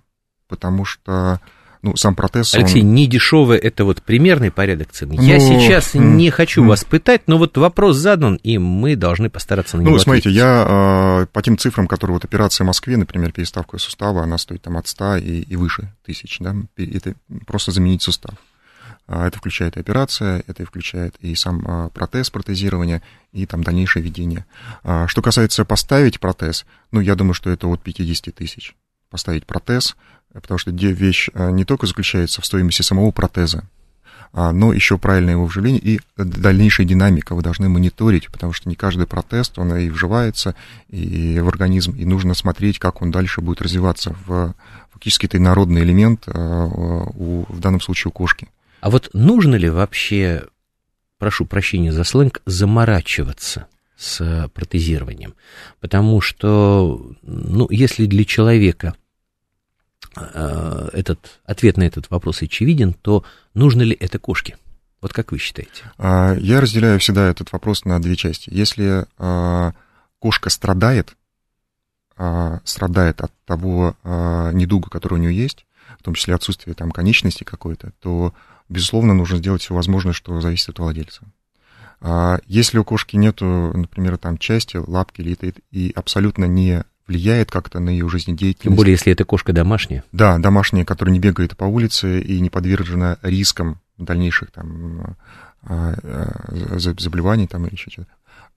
потому 0.49 0.83
что 0.83 1.39
ну, 1.83 1.95
сам 1.95 2.15
протез... 2.15 2.55
Алексей, 2.55 2.81
он... 2.81 2.93
не 2.93 3.07
дешевый, 3.07 3.59
это 3.59 3.85
вот 3.85 4.01
примерный 4.01 4.51
порядок 4.51 4.91
цены. 4.91 5.15
Ну, 5.17 5.21
Я 5.21 5.39
сейчас 5.39 5.93
не 5.93 6.31
хочу 6.31 6.65
вас 6.65 6.83
пытать, 6.83 7.27
но 7.27 7.37
вот 7.37 7.57
вопрос 7.57 7.97
задан, 7.97 8.35
и 8.35 8.57
мы 8.57 8.95
должны 8.95 9.29
постараться 9.29 9.77
на 9.77 9.81
него 9.81 9.91
Ну, 9.91 9.99
смотрите, 9.99 10.29
ответить. 10.29 10.41
я 10.41 11.21
э, 11.23 11.25
по 11.31 11.41
тем 11.41 11.57
цифрам, 11.57 11.87
которые 11.87 12.15
вот 12.15 12.25
операция 12.25 12.63
в 12.63 12.67
Москве, 12.67 12.97
например, 12.97 13.33
переставка 13.33 13.77
сустава, 13.77 14.23
она 14.23 14.37
стоит 14.37 14.61
там 14.61 14.77
от 14.77 14.87
100 14.87 15.17
и, 15.17 15.41
и 15.41 15.55
выше 15.57 15.93
тысяч, 16.05 16.37
да, 16.39 16.55
это 16.77 17.15
просто 17.45 17.71
заменить 17.71 18.01
сустав. 18.01 18.35
А, 19.05 19.27
это 19.27 19.37
включает 19.37 19.75
и 19.75 19.79
операция, 19.81 20.43
это 20.47 20.63
и 20.63 20.65
включает 20.65 21.15
и 21.19 21.35
сам 21.35 21.63
а, 21.67 21.89
протез, 21.89 22.29
протезирование, 22.29 23.01
и 23.33 23.45
там 23.45 23.63
дальнейшее 23.63 24.03
ведение. 24.03 24.45
А, 24.83 25.07
что 25.07 25.21
касается 25.21 25.65
поставить 25.65 26.19
протез, 26.19 26.65
ну, 26.91 27.01
я 27.01 27.15
думаю, 27.15 27.33
что 27.33 27.49
это 27.49 27.67
от 27.67 27.81
50 27.81 28.33
тысяч. 28.33 28.75
Поставить 29.09 29.45
протез, 29.45 29.95
потому 30.41 30.57
что 30.57 30.71
вещь 30.71 31.29
а, 31.33 31.51
не 31.51 31.65
только 31.65 31.87
заключается 31.87 32.41
в 32.41 32.45
стоимости 32.45 32.81
самого 32.81 33.11
протеза, 33.11 33.67
а, 34.35 34.51
но 34.51 34.73
еще 34.73 34.97
правильное 34.97 35.33
его 35.33 35.45
вживление 35.45 35.81
и 35.81 36.01
дальнейшая 36.17 36.87
динамика. 36.87 37.35
Вы 37.35 37.43
должны 37.43 37.69
мониторить, 37.69 38.31
потому 38.31 38.51
что 38.51 38.67
не 38.67 38.75
каждый 38.75 39.05
протез, 39.05 39.51
он 39.57 39.75
и 39.75 39.89
вживается 39.89 40.55
и 40.89 41.39
в 41.39 41.47
организм, 41.47 41.91
и 41.91 42.03
нужно 42.03 42.33
смотреть, 42.33 42.79
как 42.79 43.03
он 43.03 43.11
дальше 43.11 43.41
будет 43.41 43.61
развиваться. 43.61 44.15
В, 44.25 44.55
фактически 44.91 45.27
это 45.27 45.37
инородный 45.37 45.83
элемент 45.83 46.23
а, 46.27 46.65
у, 46.65 47.45
в 47.47 47.59
данном 47.59 47.79
случае 47.79 48.09
у 48.09 48.11
кошки. 48.11 48.47
А 48.81 48.89
вот 48.89 49.11
нужно 49.13 49.55
ли 49.55 49.69
вообще, 49.69 50.45
прошу 51.19 51.45
прощения 51.45 51.91
за 51.91 52.03
сленг, 52.03 52.41
заморачиваться 52.47 53.67
с 53.95 54.49
протезированием? 54.53 55.35
Потому 55.79 56.21
что, 56.21 57.13
ну, 57.21 57.67
если 57.69 58.07
для 58.07 58.25
человека 58.25 58.95
этот 60.15 61.39
ответ 61.45 61.77
на 61.77 61.83
этот 61.83 62.09
вопрос 62.09 62.41
очевиден, 62.41 62.93
то 62.93 63.23
нужно 63.53 63.81
ли 63.81 63.97
это 63.99 64.19
кошке? 64.19 64.57
Вот 65.03 65.11
как 65.11 65.33
вы 65.33 65.37
считаете? 65.37 65.91
А, 65.97 66.33
я 66.35 66.61
разделяю 66.61 66.97
всегда 66.97 67.29
этот 67.29 67.51
вопрос 67.51 67.83
на 67.83 68.01
две 68.01 68.15
части. 68.15 68.49
Если 68.49 69.05
а, 69.17 69.73
кошка 70.17 70.49
страдает, 70.49 71.17
а, 72.15 72.61
страдает 72.63 73.19
от 73.19 73.33
того 73.43 73.97
недуга, 74.53 74.89
который 74.89 75.15
у 75.15 75.17
нее 75.17 75.35
есть, 75.35 75.65
в 75.99 76.03
том 76.03 76.13
числе 76.13 76.35
отсутствие 76.35 76.73
там 76.73 76.89
конечности 76.89 77.43
какой-то, 77.43 77.91
то, 77.99 78.33
безусловно, 78.69 79.13
нужно 79.13 79.37
сделать 79.37 79.61
все 79.61 79.75
возможное, 79.75 80.13
что 80.13 80.39
зависит 80.39 80.69
от 80.69 80.79
владельца. 80.79 81.23
Если 82.45 82.77
у 82.77 82.85
кошки 82.85 83.17
нету, 83.17 83.45
например, 83.73 84.17
там 84.17 84.37
части, 84.37 84.77
лапки 84.77 85.19
или 85.19 85.37
и 85.71 85.91
абсолютно 85.95 86.45
не 86.45 86.85
влияет 87.07 87.51
как-то 87.51 87.79
на 87.79 87.89
ее 87.89 88.07
жизнедеятельность. 88.09 88.63
Тем 88.63 88.75
более, 88.75 88.93
если 88.93 89.11
это 89.11 89.25
кошка 89.25 89.53
домашняя. 89.53 90.03
Да, 90.11 90.37
домашняя, 90.37 90.85
которая 90.85 91.13
не 91.13 91.19
бегает 91.19 91.57
по 91.57 91.65
улице 91.65 92.21
и 92.21 92.39
не 92.39 92.49
подвержена 92.49 93.17
рискам 93.21 93.81
дальнейших 93.97 94.51
там 94.51 95.17
а, 95.63 95.95
а, 96.01 96.79
заболеваний 96.79 97.47
там 97.47 97.65
или 97.65 97.73
еще 97.73 97.91
что-то, 97.91 98.11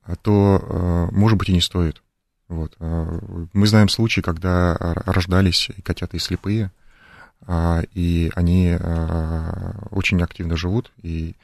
а 0.04 0.16
то, 0.16 1.08
может 1.12 1.38
быть, 1.38 1.48
и 1.48 1.52
не 1.52 1.60
стоит. 1.60 2.02
Вот. 2.48 2.76
Мы 2.78 3.66
знаем 3.66 3.88
случаи, 3.88 4.20
когда 4.20 4.76
рождались 4.78 5.70
котята 5.82 6.16
и 6.16 6.20
слепые, 6.20 6.70
и 7.92 8.30
они 8.34 8.76
очень 9.90 10.22
активно 10.22 10.56
живут, 10.56 10.92
и 11.02 11.34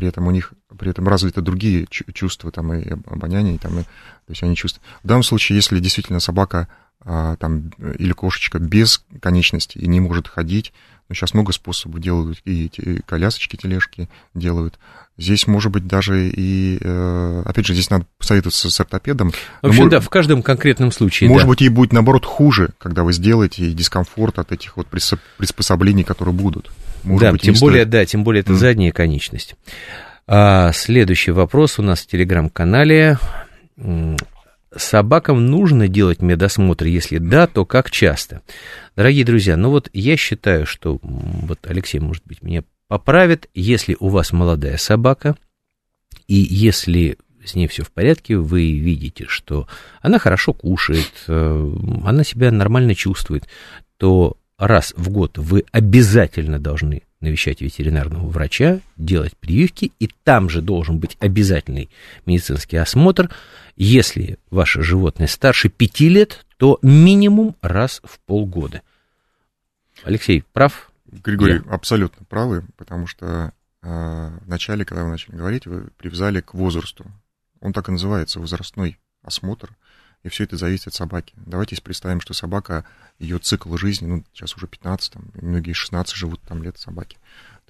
при 0.00 0.08
этом 0.08 0.26
у 0.26 0.30
них 0.30 0.54
при 0.78 0.90
этом 0.90 1.06
развиты 1.08 1.42
другие 1.42 1.86
чувства, 1.86 2.50
там, 2.50 2.72
и 2.72 2.90
обоняние, 3.06 3.56
и, 3.56 3.58
там, 3.58 3.80
и, 3.80 3.82
то 3.82 4.30
есть 4.30 4.42
они 4.42 4.56
чувствуют. 4.56 4.82
В 5.04 5.06
данном 5.06 5.22
случае, 5.22 5.56
если 5.56 5.78
действительно 5.78 6.20
собака 6.20 6.68
а, 7.04 7.36
там, 7.36 7.68
или 7.98 8.12
кошечка 8.12 8.58
без 8.58 9.04
конечности 9.20 9.76
и 9.76 9.86
не 9.86 10.00
может 10.00 10.26
ходить, 10.26 10.72
ну, 11.10 11.14
сейчас 11.14 11.34
много 11.34 11.52
способов 11.52 12.00
делают, 12.00 12.38
и, 12.46 12.68
и 12.78 13.02
колясочки, 13.02 13.56
тележки 13.56 14.08
делают. 14.32 14.78
Здесь, 15.18 15.46
может 15.46 15.70
быть, 15.70 15.86
даже 15.86 16.30
и, 16.30 16.78
э, 16.80 17.42
опять 17.44 17.66
же, 17.66 17.74
здесь 17.74 17.90
надо 17.90 18.06
посоветоваться 18.16 18.70
с 18.70 18.80
ортопедом. 18.80 19.32
В 19.60 19.66
общем, 19.66 19.84
Но, 19.84 19.90
да, 19.90 20.00
в 20.00 20.08
каждом 20.08 20.42
конкретном 20.42 20.92
случае. 20.92 21.28
Может 21.28 21.44
да. 21.44 21.50
быть, 21.50 21.60
ей 21.60 21.68
будет, 21.68 21.92
наоборот, 21.92 22.24
хуже, 22.24 22.70
когда 22.78 23.04
вы 23.04 23.12
сделаете, 23.12 23.64
и 23.64 23.74
дискомфорт 23.74 24.38
от 24.38 24.50
этих 24.50 24.78
вот 24.78 24.86
приспособлений, 25.36 26.04
которые 26.04 26.34
будут. 26.34 26.70
Может 27.04 27.20
да, 27.20 27.32
быть, 27.32 27.42
тем 27.42 27.54
более, 27.54 27.82
стоит. 27.82 27.90
да, 27.90 28.04
тем 28.06 28.24
более 28.24 28.40
это 28.40 28.52
mm. 28.52 28.56
задняя 28.56 28.92
конечность. 28.92 29.54
А, 30.26 30.72
следующий 30.72 31.32
вопрос 31.32 31.78
у 31.78 31.82
нас 31.82 32.00
в 32.00 32.06
телеграм-канале. 32.06 33.18
Собакам 34.76 35.46
нужно 35.46 35.88
делать 35.88 36.22
медосмотр? 36.22 36.84
Если 36.84 37.18
да, 37.18 37.46
то 37.46 37.64
как 37.64 37.90
часто? 37.90 38.42
Дорогие 38.94 39.24
друзья, 39.24 39.56
ну 39.56 39.70
вот 39.70 39.90
я 39.92 40.16
считаю, 40.16 40.66
что, 40.66 41.00
вот 41.02 41.58
Алексей, 41.66 41.98
может 41.98 42.22
быть, 42.26 42.42
меня 42.42 42.62
поправит, 42.86 43.48
если 43.54 43.96
у 43.98 44.08
вас 44.08 44.32
молодая 44.32 44.76
собака, 44.76 45.36
и 46.28 46.34
если 46.34 47.18
с 47.44 47.54
ней 47.54 47.66
все 47.66 47.82
в 47.82 47.90
порядке, 47.90 48.36
вы 48.36 48.72
видите, 48.72 49.26
что 49.28 49.66
она 50.00 50.18
хорошо 50.18 50.52
кушает, 50.52 51.10
э, 51.26 51.74
она 52.04 52.22
себя 52.22 52.52
нормально 52.52 52.94
чувствует, 52.94 53.48
то 53.96 54.36
раз 54.60 54.92
в 54.96 55.08
год 55.08 55.38
вы 55.38 55.64
обязательно 55.72 56.58
должны 56.58 57.02
навещать 57.20 57.60
ветеринарного 57.60 58.26
врача, 58.28 58.80
делать 58.96 59.36
прививки, 59.36 59.92
и 59.98 60.06
там 60.06 60.48
же 60.48 60.62
должен 60.62 60.98
быть 60.98 61.16
обязательный 61.18 61.90
медицинский 62.26 62.76
осмотр. 62.76 63.30
Если 63.76 64.38
ваше 64.50 64.82
животное 64.82 65.26
старше 65.26 65.70
5 65.70 66.00
лет, 66.00 66.46
то 66.56 66.78
минимум 66.82 67.56
раз 67.62 68.00
в 68.04 68.20
полгода. 68.20 68.82
Алексей, 70.04 70.44
прав? 70.52 70.92
Григорий, 71.10 71.62
Я. 71.64 71.72
абсолютно 71.72 72.24
правы, 72.26 72.64
потому 72.76 73.06
что 73.06 73.52
э, 73.82 74.30
в 74.42 74.48
начале, 74.48 74.84
когда 74.84 75.04
вы 75.04 75.10
начали 75.10 75.36
говорить, 75.36 75.66
вы 75.66 75.88
привязали 75.96 76.40
к 76.40 76.54
возрасту. 76.54 77.06
Он 77.60 77.72
так 77.72 77.88
и 77.88 77.92
называется, 77.92 78.40
возрастной 78.40 78.98
осмотр 79.22 79.70
и 80.22 80.28
все 80.28 80.44
это 80.44 80.56
зависит 80.56 80.88
от 80.88 80.94
собаки. 80.94 81.34
Давайте 81.36 81.80
представим, 81.80 82.20
что 82.20 82.34
собака, 82.34 82.84
ее 83.18 83.38
цикл 83.38 83.76
жизни, 83.76 84.06
ну, 84.06 84.24
сейчас 84.32 84.56
уже 84.56 84.66
15, 84.66 85.12
там, 85.12 85.24
многие 85.34 85.72
16 85.72 86.14
живут 86.14 86.40
там 86.42 86.62
лет 86.62 86.78
собаки. 86.78 87.16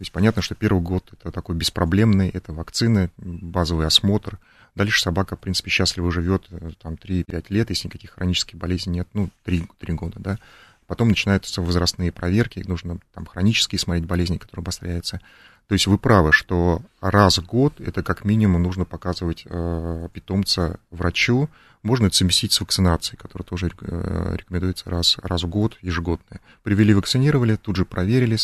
То 0.01 0.03
есть 0.03 0.13
понятно, 0.13 0.43
что 0.43 0.55
первый 0.55 0.81
год 0.81 1.09
это 1.13 1.31
такой 1.31 1.55
беспроблемный, 1.55 2.31
это 2.31 2.53
вакцины, 2.53 3.11
базовый 3.19 3.87
осмотр. 3.87 4.39
Дальше 4.75 5.03
собака, 5.03 5.37
в 5.37 5.41
принципе, 5.41 5.71
счастливо 5.71 6.11
живет 6.11 6.47
э, 6.51 6.71
там 6.81 6.95
3-5 6.95 7.47
лет, 7.51 7.71
если 7.71 7.89
никаких 7.89 8.13
хронических 8.13 8.57
болезней 8.57 8.95
нет, 8.95 9.09
ну, 9.13 9.31
3, 9.45 9.69
3 9.79 9.95
года, 9.95 10.19
да. 10.19 10.39
Потом 10.87 11.09
начинаются 11.09 11.61
возрастные 11.61 12.13
проверки, 12.13 12.65
нужно 12.67 12.99
там 13.15 13.27
хронические 13.27 13.79
смотреть 13.79 14.07
болезни, 14.07 14.39
которые 14.39 14.63
обостряются. 14.63 15.21
То 15.69 15.75
есть 15.75 15.87
вы 15.87 15.99
правы, 15.99 16.33
что 16.33 16.83
раз 17.01 17.39
в 17.39 17.47
год 17.47 17.81
это 17.81 18.03
как 18.03 18.25
минимум 18.25 18.63
нужно 18.63 18.85
показывать 18.85 19.45
э, 19.45 20.09
питомца 20.13 20.81
врачу, 20.91 21.49
можно 21.83 22.07
это 22.07 22.17
совместить 22.17 22.53
с 22.53 22.61
вакцинацией, 22.61 23.19
которая 23.19 23.45
тоже 23.45 23.71
э, 23.81 24.37
рекомендуется 24.37 24.91
раз, 24.91 25.17
раз 25.23 25.43
в 25.43 25.49
год, 25.49 25.79
ежегодная. 25.83 26.41
Привели, 26.63 26.95
вакцинировали, 26.95 27.57
тут 27.57 27.77
же 27.77 27.85
проверили 27.85 28.37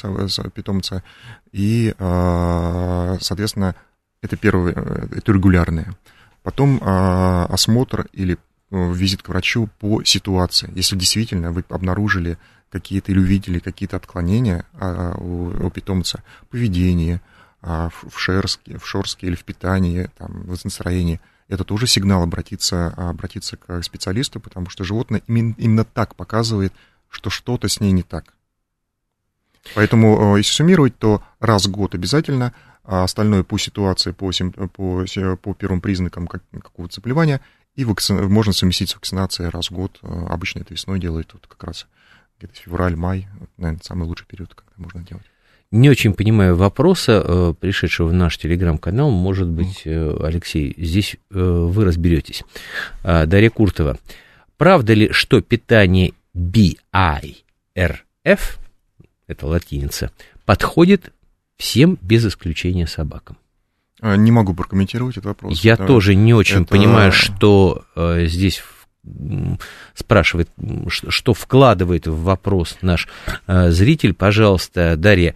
питомца, 0.50 1.02
и, 1.52 1.94
э, 1.96 3.16
соответственно, 3.20 3.74
это 4.22 4.36
первое, 4.36 4.72
это 4.72 5.32
регулярное. 5.32 5.94
Потом 6.42 6.78
э, 6.78 7.46
осмотр 7.48 8.06
или 8.12 8.38
визит 8.70 9.22
к 9.22 9.28
врачу 9.28 9.68
по 9.78 10.02
ситуации. 10.02 10.70
Если 10.74 10.96
действительно 10.96 11.52
вы 11.52 11.64
обнаружили 11.68 12.38
какие-то 12.70 13.12
или 13.12 13.18
увидели 13.18 13.58
какие-то 13.58 13.96
отклонения 13.96 14.64
а, 14.74 15.14
у, 15.16 15.70
питомца, 15.70 16.22
поведение 16.50 17.20
а, 17.62 17.90
в 17.90 18.18
шерске, 18.18 18.78
в 18.78 18.86
шорске 18.86 19.28
или 19.28 19.34
в 19.34 19.44
питании, 19.44 20.10
там, 20.18 20.42
в 20.42 20.64
настроении, 20.64 21.20
это 21.48 21.64
тоже 21.64 21.86
сигнал 21.86 22.22
обратиться, 22.22 22.88
обратиться 22.96 23.56
к 23.56 23.82
специалисту, 23.82 24.40
потому 24.40 24.68
что 24.68 24.84
животное 24.84 25.22
именно, 25.26 25.54
именно 25.58 25.84
так 25.84 26.14
показывает, 26.16 26.72
что 27.08 27.30
что-то 27.30 27.68
с 27.68 27.80
ней 27.80 27.92
не 27.92 28.02
так. 28.02 28.34
Поэтому, 29.74 30.36
э, 30.36 30.38
если 30.38 30.52
суммировать, 30.52 30.98
то 30.98 31.22
раз 31.40 31.66
в 31.66 31.70
год 31.70 31.94
обязательно, 31.94 32.52
а 32.84 33.04
остальное 33.04 33.42
по 33.42 33.58
ситуации, 33.58 34.12
по, 34.12 34.30
по, 34.68 35.04
по 35.36 35.54
первым 35.54 35.80
признакам 35.80 36.26
какого-то 36.28 36.94
заболевания, 36.94 37.40
и 37.74 37.84
вакци... 37.84 38.12
можно 38.12 38.52
совместить 38.52 38.90
с 38.90 38.94
вакцинацией 38.94 39.50
раз 39.50 39.70
в 39.70 39.74
год. 39.74 39.98
Э, 40.02 40.26
обычно 40.28 40.60
это 40.60 40.74
весной 40.74 41.00
делают, 41.00 41.32
вот 41.32 41.46
как 41.46 41.62
раз 41.64 41.86
где-то 42.38 42.54
февраль-май, 42.54 43.28
наверное, 43.56 43.80
самый 43.82 44.06
лучший 44.06 44.26
период, 44.26 44.54
когда 44.54 44.72
можно 44.76 45.02
делать. 45.02 45.24
Не 45.70 45.90
очень 45.90 46.14
понимаю 46.14 46.56
вопроса, 46.56 47.22
э, 47.24 47.54
пришедшего 47.58 48.08
в 48.08 48.12
наш 48.12 48.38
телеграм-канал. 48.38 49.10
Может 49.10 49.48
быть, 49.48 49.82
Алексей, 49.84 50.74
здесь 50.78 51.16
вы 51.30 51.84
разберетесь. 51.84 52.44
Дарья 53.02 53.50
Куртова. 53.50 53.98
Правда 54.56 54.94
ли, 54.94 55.10
что 55.10 55.40
питание 55.40 56.12
BIRF 56.34 56.80
это 59.26 59.46
латиница, 59.46 60.10
подходит 60.44 61.12
всем 61.56 61.98
без 62.00 62.26
исключения 62.26 62.86
собакам. 62.86 63.36
А, 64.00 64.16
не 64.16 64.30
могу 64.30 64.54
прокомментировать 64.54 65.16
этот 65.16 65.26
вопрос. 65.26 65.60
Я 65.60 65.74
это, 65.74 65.86
тоже 65.86 66.14
не 66.14 66.34
очень 66.34 66.62
это... 66.62 66.66
понимаю, 66.66 67.12
что 67.12 67.84
э, 67.94 68.26
здесь 68.26 68.62
спрашивает, 69.94 70.48
что 70.98 71.34
вкладывает 71.34 72.06
в 72.06 72.22
вопрос 72.22 72.78
наш 72.82 73.08
э, 73.46 73.70
зритель. 73.70 74.14
Пожалуйста, 74.14 74.96
Дарья, 74.96 75.34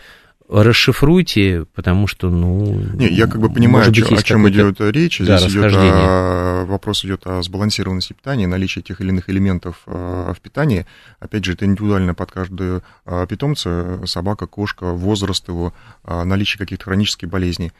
расшифруйте, 0.48 1.64
потому 1.74 2.06
что, 2.06 2.28
ну... 2.28 2.74
Не, 2.94 3.08
я 3.08 3.26
как 3.26 3.40
бы 3.40 3.50
понимаю, 3.50 3.90
быть, 3.90 4.10
о, 4.10 4.14
о 4.16 4.22
чем 4.22 4.48
идет 4.48 4.80
речь. 4.80 5.18
Здесь 5.18 5.42
да, 5.42 5.48
идет 5.48 5.72
о, 5.76 6.64
вопрос 6.66 7.04
идет 7.04 7.26
о 7.26 7.40
сбалансированности 7.42 8.14
питания, 8.14 8.46
наличии 8.48 8.80
тех 8.80 9.00
или 9.00 9.10
иных 9.10 9.30
элементов 9.30 9.82
э, 9.86 10.32
в 10.36 10.40
питании. 10.40 10.86
Опять 11.20 11.44
же, 11.44 11.52
это 11.52 11.66
индивидуально 11.66 12.14
под 12.14 12.32
каждую 12.32 12.82
э, 13.06 13.26
питомца, 13.28 14.00
собака, 14.06 14.46
кошка, 14.46 14.86
возраст 14.86 15.46
его, 15.48 15.72
наличие 16.04 16.58
каких-то 16.58 16.84
хронических 16.84 17.28
болезней. 17.28 17.72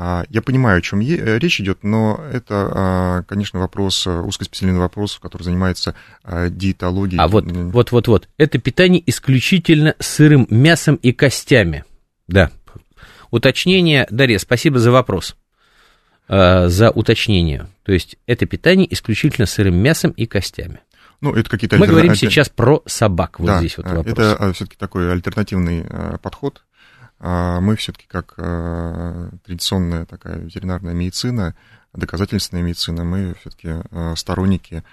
А, 0.00 0.24
я 0.30 0.40
понимаю, 0.42 0.78
о 0.78 0.80
чем 0.80 1.00
речь 1.00 1.60
идет, 1.60 1.82
но 1.82 2.24
это, 2.32 3.24
конечно, 3.28 3.58
вопрос, 3.58 4.06
узкоспециальный 4.06 4.78
вопрос, 4.78 5.18
который 5.20 5.42
занимается 5.42 5.94
диетологией. 6.24 7.20
А 7.20 7.26
вот, 7.26 7.44
вот, 7.46 7.90
вот, 7.90 8.06
вот, 8.06 8.28
это 8.38 8.58
питание 8.58 9.02
исключительно 9.04 9.96
сырым 9.98 10.46
мясом 10.50 10.94
и 10.96 11.12
костями. 11.12 11.84
Да. 12.28 12.52
Уточнение, 13.30 14.06
Дарья, 14.10 14.38
спасибо 14.38 14.78
за 14.78 14.90
вопрос, 14.90 15.36
э, 16.28 16.68
за 16.68 16.90
уточнение. 16.90 17.66
То 17.82 17.92
есть 17.92 18.16
это 18.26 18.46
питание 18.46 18.92
исключительно 18.92 19.46
сырым 19.46 19.76
мясом 19.76 20.12
и 20.12 20.26
костями. 20.26 20.80
Ну, 21.20 21.34
это 21.34 21.50
какие-то 21.50 21.76
Мы 21.76 21.82
альтер... 21.82 21.94
говорим 21.94 22.14
сейчас 22.14 22.48
про 22.48 22.82
собак. 22.86 23.40
Вот 23.40 23.46
да, 23.46 23.58
здесь 23.58 23.76
вот 23.76 23.86
э, 23.86 23.94
вопрос. 23.96 24.12
Это 24.12 24.36
э, 24.38 24.52
все-таки 24.52 24.76
такой 24.78 25.12
альтернативный 25.12 25.84
подход. 26.22 26.62
А 27.20 27.60
мы 27.60 27.76
все-таки 27.76 28.06
как 28.06 28.34
традиционная 28.36 30.06
такая 30.06 30.38
ветеринарная 30.38 30.94
медицина, 30.94 31.54
доказательственная 31.92 32.62
медицина, 32.62 33.04
мы 33.04 33.34
все-таки 33.40 33.82
сторонники 34.16 34.84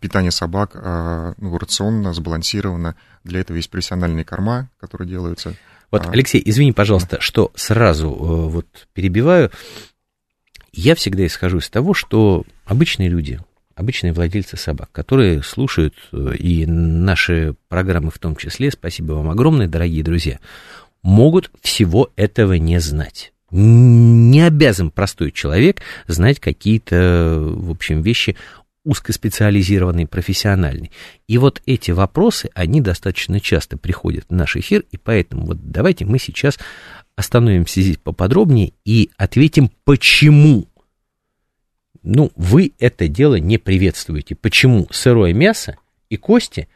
питания 0.00 0.30
собак 0.30 0.74
ну, 0.74 1.58
рационно, 1.58 2.12
сбалансированно, 2.12 2.94
для 3.24 3.40
этого 3.40 3.56
есть 3.56 3.70
профессиональные 3.70 4.24
корма, 4.24 4.68
которые 4.80 5.08
делаются. 5.08 5.54
Вот, 5.90 6.06
а... 6.06 6.10
Алексей, 6.10 6.42
извини, 6.44 6.72
пожалуйста, 6.72 7.20
что 7.20 7.50
сразу 7.54 8.08
э, 8.08 8.48
вот 8.48 8.88
перебиваю. 8.92 9.50
Я 10.72 10.94
всегда 10.94 11.26
исхожу 11.26 11.58
из 11.58 11.68
того, 11.68 11.94
что 11.94 12.44
обычные 12.64 13.08
люди, 13.08 13.40
обычные 13.74 14.12
владельцы 14.12 14.56
собак, 14.56 14.90
которые 14.92 15.42
слушают 15.42 15.94
э, 16.12 16.34
и 16.36 16.66
наши 16.66 17.54
программы 17.68 18.10
в 18.10 18.18
том 18.18 18.36
числе, 18.36 18.70
спасибо 18.70 19.12
вам 19.12 19.30
огромное, 19.30 19.68
дорогие 19.68 20.04
друзья, 20.04 20.38
могут 21.02 21.50
всего 21.62 22.10
этого 22.16 22.54
не 22.54 22.78
знать. 22.80 23.32
Не 23.50 24.46
обязан 24.46 24.90
простой 24.90 25.32
человек 25.32 25.82
знать 26.06 26.38
какие-то, 26.38 27.38
в 27.40 27.70
общем, 27.70 28.00
вещи 28.00 28.36
узкоспециализированный, 28.84 30.06
профессиональный. 30.06 30.90
И 31.28 31.36
вот 31.36 31.60
эти 31.66 31.90
вопросы, 31.90 32.48
они 32.54 32.80
достаточно 32.80 33.40
часто 33.40 33.76
приходят 33.76 34.24
в 34.28 34.34
наш 34.34 34.56
эфир, 34.56 34.84
и 34.90 34.96
поэтому 34.96 35.46
вот 35.46 35.70
давайте 35.70 36.04
мы 36.04 36.18
сейчас 36.18 36.58
остановимся 37.16 37.82
здесь 37.82 37.98
поподробнее 37.98 38.72
и 38.84 39.10
ответим, 39.18 39.70
почему 39.84 40.66
ну, 42.02 42.32
вы 42.36 42.72
это 42.78 43.08
дело 43.08 43.36
не 43.36 43.58
приветствуете. 43.58 44.34
Почему 44.34 44.86
сырое 44.90 45.32
мясо 45.32 45.76
и 46.08 46.16
кости, 46.16 46.68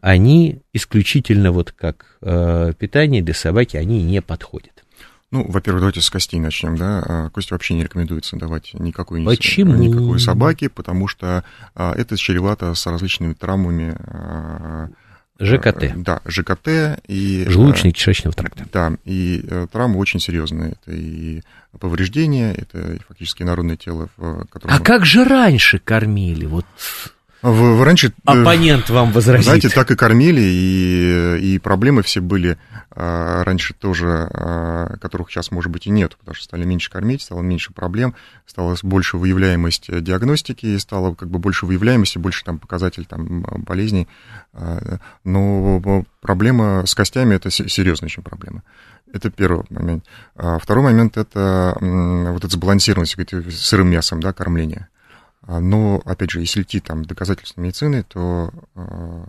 они 0.00 0.60
исключительно 0.72 1.52
вот 1.52 1.72
как 1.72 2.18
э, 2.22 2.72
питание 2.78 3.22
для 3.22 3.34
собаки, 3.34 3.76
они 3.76 4.02
не 4.02 4.20
подходят. 4.20 4.82
Ну, 5.30 5.50
во-первых, 5.50 5.80
давайте 5.80 6.02
с 6.02 6.10
костей 6.10 6.38
начнем, 6.38 6.76
да. 6.76 7.02
А, 7.06 7.30
Кости 7.30 7.54
вообще 7.54 7.72
не 7.72 7.84
рекомендуется 7.84 8.36
давать 8.36 8.74
никакой, 8.74 9.24
Почему? 9.24 9.74
никакой 9.74 10.20
собаке, 10.20 10.68
потому 10.68 11.08
что 11.08 11.42
а, 11.74 11.94
это 11.94 12.18
чревато 12.18 12.74
с 12.74 12.86
различными 12.86 13.32
травмами. 13.32 13.96
ЖКТ. 15.38 15.92
Да, 15.96 16.20
ЖКТ 16.26 17.00
и... 17.08 17.44
Желудочно-кишечного 17.48 18.32
тракта. 18.32 18.66
Да, 18.72 18.92
и 19.04 19.44
э, 19.48 19.66
травмы 19.70 19.98
очень 19.98 20.20
серьезные. 20.20 20.72
Это 20.72 20.92
и 20.92 21.42
повреждения, 21.78 22.52
это 22.52 22.98
фактически 23.08 23.42
народное 23.42 23.76
тело, 23.76 24.08
в 24.16 24.46
котором... 24.46 24.74
А 24.74 24.78
как 24.80 25.04
же 25.04 25.24
раньше 25.24 25.78
кормили? 25.78 26.46
Вот 26.46 26.66
в, 27.42 27.78
в 27.78 27.82
раньше, 27.82 28.08
э, 28.08 28.10
Оппонент 28.24 28.88
вам 28.88 29.10
возразит. 29.10 29.44
Знаете, 29.44 29.68
так 29.68 29.90
и 29.90 29.96
кормили, 29.96 30.40
и, 30.40 31.54
и 31.54 31.58
проблемы 31.58 32.02
все 32.02 32.20
были 32.20 32.56
а, 32.90 33.42
раньше 33.42 33.74
тоже, 33.74 34.28
а, 34.32 34.96
которых 35.00 35.28
сейчас, 35.28 35.50
может 35.50 35.72
быть, 35.72 35.88
и 35.88 35.90
нет, 35.90 36.16
потому 36.16 36.36
что 36.36 36.44
стали 36.44 36.64
меньше 36.64 36.90
кормить, 36.90 37.22
стало 37.22 37.40
меньше 37.40 37.72
проблем, 37.72 38.14
стало 38.46 38.76
больше 38.82 39.16
выявляемость 39.16 39.86
диагностики, 40.02 40.78
стало 40.78 41.14
как 41.14 41.30
бы 41.30 41.40
больше 41.40 41.66
выявляемости, 41.66 42.18
больше 42.18 42.44
там 42.44 42.60
показатель 42.60 43.06
там, 43.06 43.42
болезней. 43.42 44.06
А, 44.52 44.98
но 45.24 46.04
проблема 46.20 46.86
с 46.86 46.94
костями– 46.94 47.34
это 47.36 47.50
серьезная 47.50 48.06
очень 48.06 48.22
проблема. 48.22 48.62
Это 49.12 49.30
первый 49.30 49.64
момент. 49.68 50.04
А 50.36 50.58
второй 50.58 50.84
момент– 50.84 51.16
это 51.18 51.76
вот 51.80 52.44
эта 52.44 52.52
сбалансированность 52.52 53.16
сырым 53.50 53.88
мясом, 53.88 54.20
да, 54.20 54.32
кормление. 54.32 54.88
А, 55.42 55.60
но, 55.60 56.00
опять 56.04 56.30
же, 56.30 56.40
если 56.40 56.62
идти 56.62 56.80
там 56.80 57.04
доказательства 57.04 57.60
медицины, 57.60 58.04
то 58.04 58.52
а, 58.74 59.24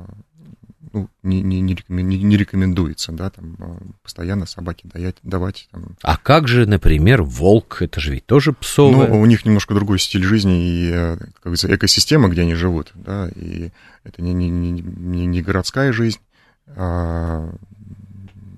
ну, 0.93 1.09
не, 1.23 1.41
не, 1.41 1.59
не, 1.59 1.77
не 1.87 2.37
рекомендуется, 2.37 3.11
да, 3.11 3.31
там, 3.31 3.55
а, 3.59 3.77
постоянно 4.03 4.45
собаке 4.45 4.87
давать, 4.93 5.15
давать. 5.23 5.67
Там. 5.71 5.97
А 6.03 6.17
как 6.17 6.47
же, 6.47 6.67
например, 6.67 7.23
волк, 7.23 7.81
это 7.81 7.99
же 7.99 8.11
ведь 8.11 8.27
тоже 8.27 8.53
псовое? 8.53 9.07
Ну, 9.07 9.21
у 9.21 9.25
них 9.25 9.43
немножко 9.43 9.73
другой 9.73 9.97
стиль 9.97 10.23
жизни 10.23 10.61
и, 10.63 10.91
как 10.91 11.43
говорится, 11.43 11.73
экосистема, 11.73 12.29
где 12.29 12.41
они 12.41 12.53
живут, 12.53 12.91
да, 12.93 13.29
и 13.35 13.71
это 14.03 14.21
не, 14.21 14.33
не, 14.33 14.49
не, 14.49 15.25
не 15.25 15.41
городская 15.41 15.91
жизнь, 15.91 16.19
а, 16.67 17.49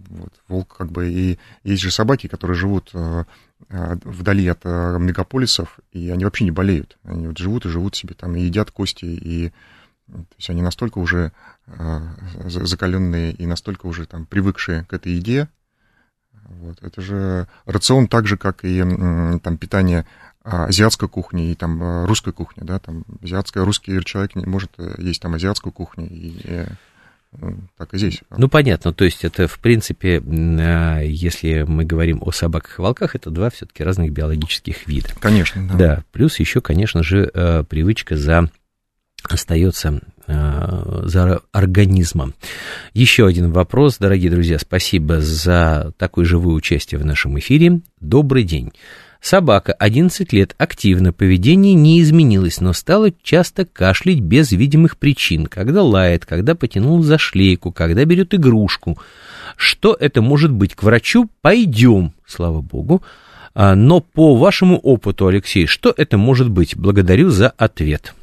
вот, 0.10 0.34
волк 0.50 0.76
как 0.78 0.92
бы, 0.92 1.10
и 1.10 1.40
есть 1.64 1.82
же 1.82 1.92
собаки, 1.92 2.28
которые 2.28 2.58
живут 2.58 2.92
Э, 2.94 3.24
вдали 3.70 4.48
от 4.48 4.60
э, 4.64 4.98
мегаполисов, 5.00 5.80
и 5.92 6.10
они 6.10 6.24
вообще 6.24 6.44
не 6.44 6.52
болеют. 6.52 6.98
Они 7.04 7.28
вот 7.28 7.38
живут 7.38 7.66
и 7.66 7.70
живут 7.70 7.96
себе 7.96 8.14
там, 8.14 8.36
и 8.36 8.42
едят 8.42 8.72
кости, 8.72 9.06
и 9.06 9.50
то 10.08 10.36
есть 10.38 10.50
они 10.52 10.62
настолько 10.62 11.00
уже 11.00 11.32
э, 11.66 12.00
закаленные 12.46 13.32
и 13.32 13.48
настолько 13.48 13.88
уже 13.88 14.06
там 14.06 14.26
привыкшие 14.26 14.86
к 14.86 14.94
этой 14.94 15.14
еде. 15.14 15.50
Вот. 16.44 16.78
Это 16.84 17.02
же 17.02 17.48
рацион 17.66 18.08
так 18.08 18.28
же, 18.28 18.38
как 18.38 18.64
и 18.64 18.80
там 19.42 19.58
питание 19.58 20.06
азиатской 20.44 21.10
кухни 21.10 21.50
и 21.50 21.56
там 21.56 22.06
русской 22.06 22.34
кухни, 22.34 22.62
да, 22.64 22.78
там 22.78 23.04
азиатская, 23.24 23.66
русский 23.66 24.00
человек 24.04 24.36
не 24.36 24.46
может 24.46 24.72
есть 25.00 25.24
там 25.24 25.34
азиатскую 25.34 25.74
кухню 25.74 26.08
и 26.08 26.68
так 27.78 27.94
и 27.94 27.98
здесь. 27.98 28.22
Ну, 28.36 28.48
понятно, 28.50 28.94
то 28.94 29.06
есть 29.06 29.24
это, 29.24 29.48
в 29.48 29.60
принципе, 29.60 30.22
а, 30.22 31.02
если 31.02 31.64
мы 31.64 31.86
говорим 31.86 32.20
о 32.22 32.32
собаках 32.32 32.80
и 32.80 32.82
волках, 32.82 33.16
это 33.16 33.30
два 33.30 33.50
все-таки 33.50 33.84
разных 33.84 34.12
биологических 34.12 34.88
вида. 34.88 35.10
Конечно, 35.20 35.68
да. 35.68 35.76
Да, 35.76 36.04
плюс 36.12 36.40
еще, 36.40 36.62
конечно 36.62 37.04
же, 37.04 37.30
э, 37.34 37.64
привычка 37.68 38.18
за 38.18 38.50
остается 39.24 40.02
э, 40.28 41.02
за 41.06 41.42
организмом. 41.52 42.34
Еще 42.94 43.26
один 43.26 43.52
вопрос, 43.52 43.98
дорогие 43.98 44.30
друзья, 44.30 44.60
спасибо 44.60 45.20
за 45.22 45.94
такое 45.98 46.26
живое 46.26 46.56
участие 46.56 47.00
в 47.00 47.06
нашем 47.06 47.38
эфире. 47.40 47.82
Добрый 48.00 48.44
день. 48.44 48.72
Собака 49.26 49.74
11 49.74 50.34
лет 50.34 50.54
активно, 50.60 51.12
поведение 51.12 51.74
не 51.74 52.00
изменилось, 52.00 52.62
но 52.62 52.74
стала 52.74 53.10
часто 53.24 53.66
кашлять 53.66 54.20
без 54.20 54.52
видимых 54.52 54.98
причин, 54.98 55.48
когда 55.48 55.82
лает, 55.82 56.28
когда 56.28 56.54
потянул 56.54 57.02
за 57.02 57.18
шлейку, 57.18 57.72
когда 57.72 58.06
берет 58.06 58.36
игрушку. 58.36 59.00
Что 59.58 59.98
это 60.00 60.22
может 60.22 60.52
быть? 60.52 60.76
К 60.76 60.84
врачу 60.84 61.28
пойдем, 61.42 62.14
слава 62.28 62.62
богу. 62.62 63.02
А, 63.56 63.74
но 63.74 64.00
по 64.00 64.36
вашему 64.36 64.78
опыту, 64.78 65.26
Алексей, 65.26 65.66
что 65.66 65.92
это 65.98 66.20
может 66.20 66.52
быть? 66.52 66.78
Благодарю 66.78 67.32
за 67.32 67.50
ответ. 67.50 68.14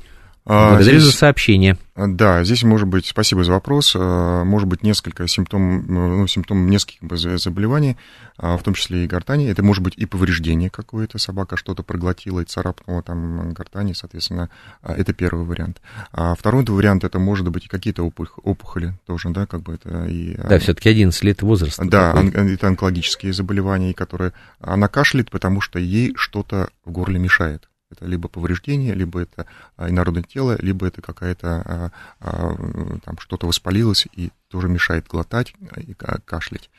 А, 0.45 0.71
Благодарю 0.71 0.99
здесь, 0.99 1.13
за 1.13 1.17
сообщение. 1.17 1.79
Да, 1.95 2.43
здесь 2.43 2.65
может 2.65 2.89
быть, 2.89 3.07
спасибо 3.07 3.45
за 3.45 3.53
вопрос, 3.53 3.95
а, 3.97 4.43
может 4.43 4.67
быть 4.69 4.83
несколько 4.83 5.29
симптом, 5.29 5.87
ну, 5.87 6.27
симптом 6.27 6.69
нескольких 6.69 7.39
заболеваний, 7.39 7.97
а, 8.39 8.57
в 8.57 8.63
том 8.65 8.75
числе 8.75 9.05
и 9.05 9.07
гортани. 9.07 9.49
Это 9.49 9.63
может 9.63 9.85
быть 9.85 9.95
и 9.97 10.05
повреждение 10.05 10.69
какое-то, 10.69 11.19
собака 11.19 11.57
что-то 11.57 11.85
проглотила 11.85 12.41
и 12.41 12.45
царапнула 12.45 13.05
там 13.05 13.53
гортани, 13.53 13.93
соответственно, 13.93 14.51
это 14.83 15.13
первый 15.13 15.45
вариант. 15.45 15.81
А 16.11 16.35
второй 16.35 16.65
вариант, 16.65 17.05
это 17.05 17.21
может 17.21 17.49
быть 17.49 17.67
и 17.67 17.69
какие-то 17.69 18.03
опухоли 18.03 18.95
тоже, 19.07 19.31
да, 19.31 19.47
как 19.47 19.63
бы 19.63 19.75
это 19.75 20.07
и... 20.07 20.37
Да, 20.37 20.59
все-таки 20.59 20.89
11 20.89 21.23
лет 21.23 21.43
возраста. 21.43 21.85
Да, 21.85 22.13
такой. 22.13 22.55
это 22.55 22.67
онкологические 22.67 23.33
заболевания, 23.33 23.95
которые... 23.95 24.33
Она 24.61 24.89
кашляет, 24.89 25.31
потому 25.31 25.61
что 25.61 25.79
ей 25.79 26.15
что-то 26.17 26.71
в 26.85 26.91
горле 26.91 27.21
мешает. 27.21 27.69
Это 27.93 28.07
либо 28.07 28.29
повреждение, 28.29 28.95
либо 28.95 29.21
это 29.21 29.47
а, 29.77 29.89
инородное 29.91 30.23
тело, 30.23 30.57
либо 30.61 30.87
это 30.87 31.03
какая-то 31.03 31.49
а, 31.65 31.91
а, 32.21 33.01
там 33.05 33.19
что-то 33.19 33.47
воспалилось 33.47 34.07
и 34.15 34.31
тоже 34.49 34.69
мешает 34.69 35.07
глотать 35.07 35.55
и 35.77 35.95
кашлять. 36.25 36.71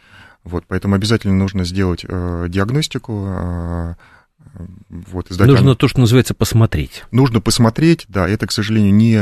Вот, 0.44 0.66
поэтому 0.68 0.96
обязательно 0.96 1.36
нужно 1.36 1.64
сделать 1.64 2.04
э, 2.06 2.48
диагностику. 2.50 3.96
Вот, 4.90 5.32
издать 5.32 5.48
нужно 5.48 5.72
ан... 5.72 5.78
то, 5.78 5.88
что 5.88 6.02
называется 6.02 6.34
посмотреть. 6.34 7.06
Нужно 7.12 7.40
посмотреть, 7.40 8.06
да, 8.10 8.28
это, 8.28 8.46
к 8.46 8.52
сожалению, 8.52 8.94
не, 8.94 9.16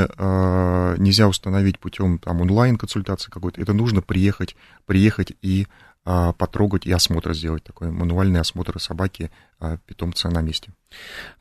нельзя 0.99 1.27
установить 1.27 1.77
путем 1.77 2.17
там, 2.17 2.41
онлайн-консультации 2.41 3.29
какой-то. 3.29 3.61
Это 3.61 3.73
нужно 3.73 4.01
приехать, 4.01 4.55
приехать 4.87 5.33
и 5.43 5.67
потрогать 6.03 6.85
и 6.85 6.91
осмотр 6.91 7.33
сделать, 7.33 7.63
такой 7.63 7.91
мануальный 7.91 8.39
осмотр 8.39 8.79
собаки, 8.79 9.29
а, 9.59 9.77
питомца 9.85 10.29
на 10.29 10.41
месте. 10.41 10.71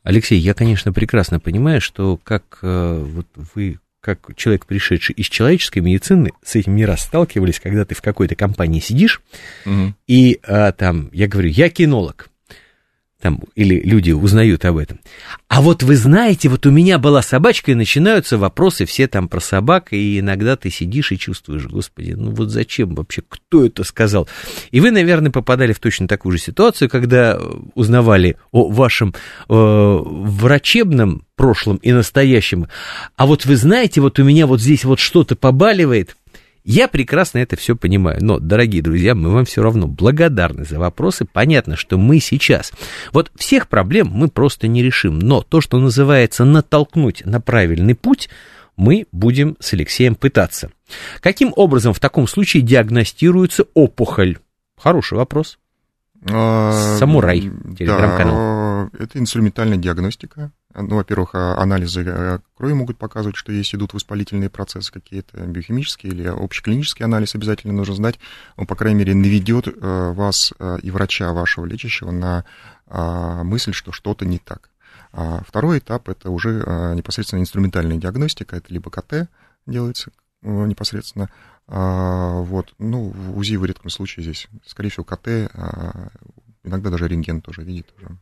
Алексей, 0.03 0.37
я, 0.39 0.53
конечно, 0.53 0.93
прекрасно 0.93 1.39
понимаю, 1.39 1.81
что 1.81 2.17
как 2.17 2.59
э, 2.61 3.03
вот 3.03 3.27
вы 3.55 3.79
как 4.01 4.35
человек, 4.35 4.65
пришедший 4.65 5.13
из 5.13 5.27
человеческой 5.27 5.79
медицины, 5.79 6.31
с 6.43 6.55
этим 6.55 6.75
не 6.75 6.85
раз 6.85 7.01
сталкивались, 7.01 7.59
когда 7.59 7.85
ты 7.85 7.93
в 7.93 8.01
какой-то 8.01 8.35
компании 8.35 8.79
сидишь, 8.79 9.21
угу. 9.65 9.93
и 10.07 10.39
а, 10.43 10.71
там, 10.71 11.09
я 11.13 11.27
говорю, 11.27 11.49
я 11.49 11.69
кинолог, 11.69 12.30
там, 13.21 13.41
или 13.55 13.79
люди 13.79 14.11
узнают 14.11 14.65
об 14.65 14.77
этом. 14.77 14.99
А 15.47 15.61
вот 15.61 15.83
вы 15.83 15.95
знаете, 15.95 16.49
вот 16.49 16.65
у 16.65 16.71
меня 16.71 16.97
была 16.97 17.21
собачка, 17.21 17.71
и 17.71 17.75
начинаются 17.75 18.37
вопросы 18.37 18.85
все 18.85 19.07
там 19.07 19.27
про 19.27 19.39
собак, 19.39 19.93
и 19.93 20.19
иногда 20.19 20.55
ты 20.55 20.69
сидишь 20.69 21.11
и 21.11 21.17
чувствуешь, 21.17 21.67
господи, 21.67 22.11
ну 22.11 22.31
вот 22.31 22.49
зачем 22.49 22.95
вообще, 22.95 23.21
кто 23.27 23.65
это 23.65 23.83
сказал? 23.83 24.27
И 24.71 24.79
вы, 24.79 24.91
наверное, 24.91 25.31
попадали 25.31 25.73
в 25.73 25.79
точно 25.79 26.07
такую 26.07 26.33
же 26.33 26.39
ситуацию, 26.39 26.89
когда 26.89 27.39
узнавали 27.75 28.37
о 28.51 28.69
вашем 28.69 29.13
э, 29.47 29.53
врачебном 29.53 31.25
прошлом 31.35 31.77
и 31.77 31.91
настоящем. 31.91 32.67
А 33.15 33.25
вот 33.25 33.45
вы 33.45 33.55
знаете, 33.55 33.99
вот 34.01 34.19
у 34.19 34.23
меня 34.23 34.45
вот 34.45 34.61
здесь 34.61 34.83
вот 34.83 34.99
что-то 34.99 35.35
побаливает, 35.35 36.15
я 36.63 36.87
прекрасно 36.87 37.39
это 37.39 37.55
все 37.55 37.75
понимаю, 37.75 38.19
но, 38.21 38.39
дорогие 38.39 38.81
друзья, 38.81 39.15
мы 39.15 39.29
вам 39.29 39.45
все 39.45 39.63
равно 39.63 39.87
благодарны 39.87 40.63
за 40.63 40.79
вопросы. 40.79 41.25
Понятно, 41.25 41.75
что 41.75 41.97
мы 41.97 42.19
сейчас... 42.19 42.71
Вот 43.13 43.31
всех 43.35 43.67
проблем 43.67 44.09
мы 44.11 44.27
просто 44.27 44.67
не 44.67 44.83
решим, 44.83 45.19
но 45.19 45.41
то, 45.41 45.61
что 45.61 45.79
называется 45.79 46.45
натолкнуть 46.45 47.25
на 47.25 47.41
правильный 47.41 47.95
путь, 47.95 48.29
мы 48.77 49.05
будем 49.11 49.57
с 49.59 49.73
Алексеем 49.73 50.15
пытаться. 50.15 50.71
Каким 51.19 51.53
образом 51.55 51.93
в 51.93 51.99
таком 51.99 52.27
случае 52.27 52.63
диагностируется 52.63 53.65
опухоль? 53.73 54.37
Хороший 54.77 55.17
вопрос. 55.17 55.59
А, 56.29 56.97
Самурай, 56.99 57.41
телеграм-канал. 57.77 58.89
Да, 58.91 59.03
это 59.03 59.17
инструментальная 59.17 59.77
диагностика. 59.77 60.51
Ну, 60.75 60.95
во-первых, 60.95 61.31
а, 61.33 61.57
анализы 61.57 62.39
крови 62.55 62.73
могут 62.73 62.97
показывать, 62.97 63.35
что 63.35 63.51
есть 63.51 63.73
идут 63.73 63.93
воспалительные 63.93 64.49
процессы 64.49 64.91
какие-то, 64.91 65.37
биохимические 65.41 66.13
или 66.13 66.27
общеклинический 66.27 67.03
анализ 67.03 67.33
обязательно 67.33 67.73
нужно 67.73 67.95
знать. 67.95 68.19
Он, 68.55 68.67
по 68.67 68.75
крайней 68.75 68.99
мере, 68.99 69.15
наведет 69.15 69.67
вас 69.81 70.53
и 70.81 70.91
врача 70.91 71.33
вашего 71.33 71.65
лечащего 71.65 72.11
на 72.11 72.45
а, 72.87 73.43
мысль, 73.43 73.73
что 73.73 73.91
что-то 73.91 74.25
не 74.25 74.37
так. 74.37 74.69
А 75.13 75.41
второй 75.45 75.79
этап– 75.79 76.07
это 76.09 76.29
уже 76.29 76.93
непосредственно 76.95 77.41
инструментальная 77.41 77.97
диагностика, 77.97 78.55
это 78.55 78.71
либо 78.73 78.89
КТ 78.89 79.27
делается 79.65 80.11
непосредственно, 80.41 81.29
вот, 81.73 82.73
ну, 82.79 83.13
УЗИ 83.35 83.55
в 83.55 83.65
редком 83.65 83.89
случае 83.89 84.23
здесь, 84.23 84.47
скорее 84.65 84.89
всего, 84.89 85.05
КТ, 85.05 85.27
иногда 86.63 86.89
даже 86.89 87.07
рентген 87.07 87.41
тоже 87.41 87.63
видит 87.63 87.87
уже 87.97 88.17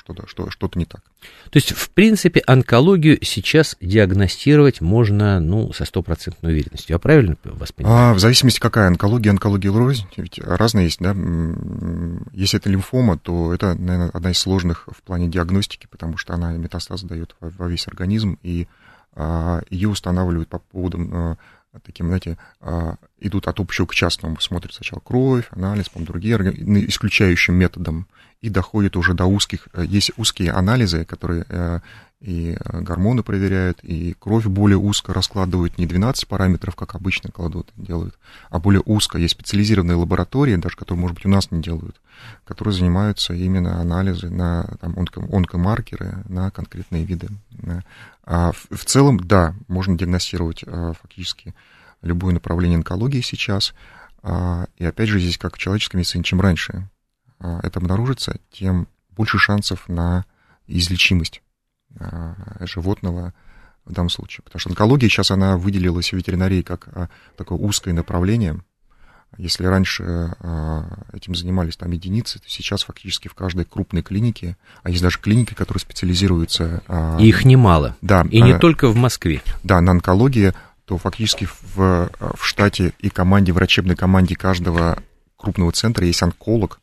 что-то 0.00 0.26
что, 0.26 0.50
что 0.50 0.70
не 0.74 0.84
так. 0.84 1.02
То 1.50 1.56
есть, 1.56 1.72
в 1.72 1.90
принципе, 1.90 2.40
онкологию 2.46 3.18
сейчас 3.22 3.76
диагностировать 3.80 4.80
можно, 4.80 5.40
ну, 5.40 5.72
со 5.72 5.84
стопроцентной 5.84 6.52
уверенностью. 6.52 6.94
Я 6.94 6.98
правильно 6.98 7.36
вас 7.44 7.72
понимаю? 7.72 8.12
А, 8.12 8.14
в 8.14 8.18
зависимости, 8.18 8.58
какая 8.60 8.88
онкология, 8.88 9.30
онкология 9.30 9.72
рознь, 9.72 10.06
ведь 10.16 10.38
разные 10.38 10.86
есть, 10.86 11.00
да. 11.00 11.14
Если 12.32 12.58
это 12.58 12.70
лимфома, 12.70 13.18
то 13.18 13.52
это, 13.52 13.74
наверное, 13.74 14.10
одна 14.10 14.30
из 14.30 14.38
сложных 14.38 14.88
в 14.90 15.02
плане 15.02 15.28
диагностики, 15.28 15.86
потому 15.90 16.16
что 16.16 16.34
она 16.34 16.52
метастаз 16.52 17.02
дает 17.02 17.36
во, 17.40 17.68
весь 17.68 17.86
организм, 17.86 18.38
и 18.42 18.68
а, 19.14 19.60
ее 19.70 19.88
устанавливают 19.88 20.48
по 20.48 20.60
поводам 20.60 21.10
а, 21.12 21.36
таким, 21.84 22.06
знаете, 22.06 22.36
а, 22.60 22.96
идут 23.18 23.46
от 23.46 23.60
общего 23.60 23.86
к 23.86 23.94
частному, 23.94 24.40
смотрят 24.40 24.74
сначала 24.74 25.00
кровь, 25.00 25.46
анализ, 25.50 25.88
потом 25.88 26.04
другие, 26.04 26.36
исключающим 26.88 27.54
методом, 27.54 28.06
и 28.40 28.48
доходит 28.48 28.96
уже 28.96 29.14
до 29.14 29.26
узких, 29.26 29.68
э, 29.72 29.84
есть 29.86 30.12
узкие 30.16 30.52
анализы, 30.52 31.04
которые 31.04 31.44
э, 31.48 31.80
и 32.20 32.56
э, 32.58 32.80
гормоны 32.80 33.22
проверяют, 33.22 33.80
и 33.82 34.14
кровь 34.18 34.44
более 34.46 34.78
узко 34.78 35.14
раскладывают, 35.14 35.78
не 35.78 35.86
12 35.86 36.26
параметров, 36.28 36.76
как 36.76 36.94
обычно 36.94 37.30
кладут, 37.30 37.70
делают, 37.76 38.18
а 38.50 38.58
более 38.58 38.82
узко. 38.84 39.18
Есть 39.18 39.34
специализированные 39.34 39.96
лаборатории, 39.96 40.56
даже 40.56 40.76
которые, 40.76 41.00
может 41.00 41.16
быть, 41.16 41.26
у 41.26 41.30
нас 41.30 41.50
не 41.50 41.62
делают, 41.62 42.00
которые 42.44 42.74
занимаются 42.74 43.32
именно 43.32 43.80
анализы 43.80 44.28
на 44.28 44.64
там, 44.80 44.98
онко, 44.98 45.20
онкомаркеры 45.32 46.22
на 46.28 46.50
конкретные 46.50 47.04
виды. 47.04 47.28
А 48.24 48.52
в, 48.52 48.76
в 48.76 48.84
целом, 48.84 49.18
да, 49.18 49.54
можно 49.68 49.96
диагностировать 49.96 50.64
фактически 51.00 51.54
любое 52.02 52.34
направление 52.34 52.76
онкологии 52.76 53.20
сейчас. 53.20 53.74
А, 54.22 54.66
и 54.76 54.84
опять 54.84 55.08
же, 55.08 55.18
здесь 55.18 55.38
как 55.38 55.54
в 55.54 55.58
человеческой 55.58 55.96
медицине, 55.96 56.24
чем 56.24 56.40
раньше 56.40 56.88
а, 57.38 57.60
это 57.62 57.78
обнаружится, 57.78 58.38
тем 58.50 58.88
больше 59.10 59.38
шансов 59.38 59.88
на 59.88 60.24
излечимость 60.66 61.42
а, 61.42 61.49
животного 62.60 63.32
в 63.84 63.92
данном 63.92 64.10
случае. 64.10 64.42
Потому 64.44 64.60
что 64.60 64.70
онкология 64.70 65.08
сейчас, 65.08 65.30
она 65.30 65.56
выделилась 65.56 66.10
в 66.10 66.16
ветеринарии 66.16 66.62
как 66.62 66.88
а, 66.92 67.08
такое 67.36 67.58
узкое 67.58 67.92
направление. 67.94 68.60
Если 69.38 69.64
раньше 69.64 70.34
этим 71.12 71.36
занимались 71.36 71.76
там 71.76 71.92
единицы, 71.92 72.40
то 72.40 72.48
сейчас 72.48 72.82
фактически 72.82 73.28
в 73.28 73.34
каждой 73.34 73.64
крупной 73.64 74.02
клинике, 74.02 74.56
а 74.82 74.90
есть 74.90 75.02
даже 75.02 75.20
клиники, 75.20 75.54
которые 75.54 75.80
специализируются... 75.80 76.82
их 77.20 77.44
немало. 77.44 77.96
Да. 78.02 78.26
И 78.28 78.40
не 78.42 78.58
только 78.58 78.88
в 78.88 78.96
Москве. 78.96 79.40
Да, 79.62 79.80
на 79.80 79.92
онкологии, 79.92 80.52
то 80.84 80.98
фактически 80.98 81.46
в, 81.74 82.10
в 82.18 82.44
штате 82.44 82.92
и 82.98 83.08
команде, 83.08 83.52
врачебной 83.52 83.94
команде 83.94 84.34
каждого 84.34 85.00
крупного 85.36 85.70
центра 85.70 86.04
есть 86.04 86.22
онколог, 86.22 86.80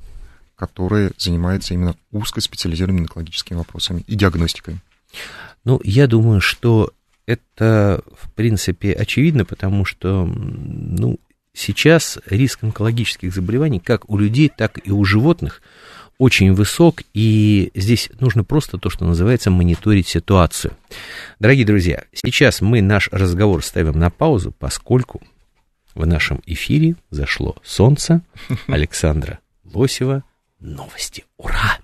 который 0.55 1.11
занимается 1.17 1.73
именно 1.73 1.95
узкоспециализированными 2.11 3.03
онкологическими 3.03 3.57
вопросами 3.57 4.05
и 4.07 4.15
диагностикой. 4.15 4.79
Ну, 5.63 5.81
я 5.83 6.07
думаю, 6.07 6.41
что 6.41 6.91
это, 7.25 8.01
в 8.17 8.31
принципе, 8.31 8.93
очевидно, 8.93 9.45
потому 9.45 9.85
что, 9.85 10.25
ну, 10.25 11.19
сейчас 11.53 12.19
риск 12.25 12.63
онкологических 12.63 13.33
заболеваний 13.33 13.79
как 13.79 14.09
у 14.09 14.17
людей, 14.17 14.49
так 14.55 14.79
и 14.85 14.91
у 14.91 15.03
животных 15.03 15.61
очень 16.17 16.53
высок, 16.53 17.03
и 17.13 17.71
здесь 17.75 18.09
нужно 18.19 18.43
просто 18.43 18.77
то, 18.77 18.89
что 18.89 19.05
называется 19.05 19.51
мониторить 19.51 20.07
ситуацию. 20.07 20.73
Дорогие 21.39 21.65
друзья, 21.65 22.05
сейчас 22.13 22.61
мы 22.61 22.81
наш 22.81 23.09
разговор 23.11 23.63
ставим 23.63 23.99
на 23.99 24.09
паузу, 24.09 24.51
поскольку 24.57 25.21
в 25.93 26.05
нашем 26.05 26.41
эфире 26.45 26.95
зашло 27.11 27.55
солнце 27.63 28.21
Александра 28.67 29.39
Лосева, 29.65 30.23
Новости. 30.59 31.25
Ура! 31.37 31.77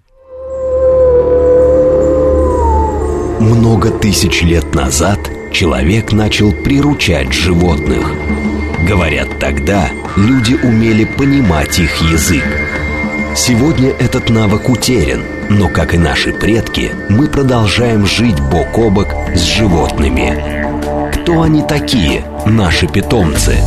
Много 3.44 3.90
тысяч 3.90 4.42
лет 4.42 4.74
назад 4.74 5.20
человек 5.52 6.14
начал 6.14 6.54
приручать 6.54 7.34
животных. 7.34 8.10
Говорят, 8.88 9.38
тогда 9.38 9.90
люди 10.16 10.54
умели 10.64 11.04
понимать 11.04 11.78
их 11.78 11.94
язык. 12.10 12.46
Сегодня 13.36 13.90
этот 13.90 14.30
навык 14.30 14.70
утерян, 14.70 15.24
Но, 15.50 15.68
как 15.68 15.94
и 15.94 15.98
наши 15.98 16.32
предки, 16.32 16.92
мы 17.10 17.28
продолжаем 17.28 18.06
жить 18.06 18.40
бок 18.40 18.78
о 18.78 18.90
бок 18.90 19.10
с 19.36 19.42
животными. 19.42 21.12
Кто 21.12 21.42
они 21.42 21.64
такие, 21.64 22.24
наши 22.46 22.88
питомцы? 22.88 23.58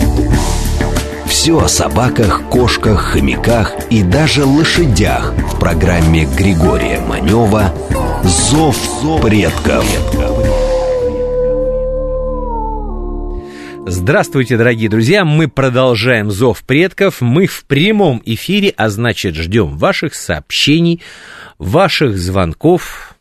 Все 1.27 1.59
о 1.59 1.69
собаках, 1.69 2.45
кошках, 2.49 3.13
хомяках 3.13 3.75
и 3.91 4.03
даже 4.03 4.47
лошадях 4.47 5.35
в 5.53 5.59
программе 5.59 6.25
Григория 6.25 6.99
Манева 7.01 7.75
«Зов 8.27 8.77
предков». 9.23 9.85
Здравствуйте, 13.87 14.57
дорогие 14.57 14.89
друзья! 14.89 15.25
Мы 15.25 15.47
продолжаем 15.47 16.33
«Зов 16.33 16.65
предков». 16.65 17.21
Мы 17.21 17.47
в 17.47 17.65
прямом 17.67 18.21
эфире, 18.25 18.75
а 18.77 18.89
значит, 18.89 19.37
ждем 19.37 19.77
ваших 19.77 20.17
сообщений, 20.17 21.03
ваших 21.59 22.19
звонков. 22.19 23.15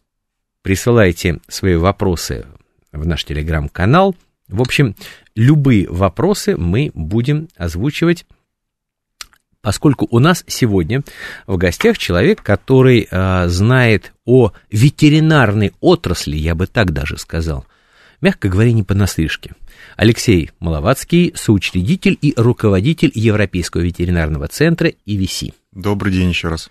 Присылайте 0.63 1.39
свои 1.47 1.75
вопросы 1.75 2.47
в 2.91 3.05
наш 3.05 3.25
телеграм-канал. 3.25 4.15
В 4.47 4.59
общем, 4.59 4.95
любые 5.35 5.87
вопросы 5.87 6.57
мы 6.57 6.89
будем 6.95 7.47
озвучивать 7.55 8.25
поскольку 9.61 10.07
у 10.11 10.19
нас 10.19 10.43
сегодня 10.45 11.01
в 11.47 11.57
гостях 11.57 11.97
человек, 11.97 12.43
который 12.43 13.07
э, 13.09 13.47
знает 13.47 14.13
о 14.25 14.51
ветеринарной 14.71 15.73
отрасли, 15.79 16.35
я 16.35 16.55
бы 16.55 16.67
так 16.67 16.91
даже 16.91 17.17
сказал, 17.17 17.65
мягко 18.21 18.49
говоря, 18.49 18.71
не 18.71 18.83
понаслышке. 18.83 19.51
Алексей 19.95 20.51
Маловацкий, 20.59 21.33
соучредитель 21.35 22.17
и 22.21 22.33
руководитель 22.35 23.11
Европейского 23.13 23.81
ветеринарного 23.81 24.47
центра 24.47 24.91
ИВС. 25.05 25.45
Добрый 25.71 26.11
день 26.11 26.29
еще 26.29 26.47
раз. 26.49 26.69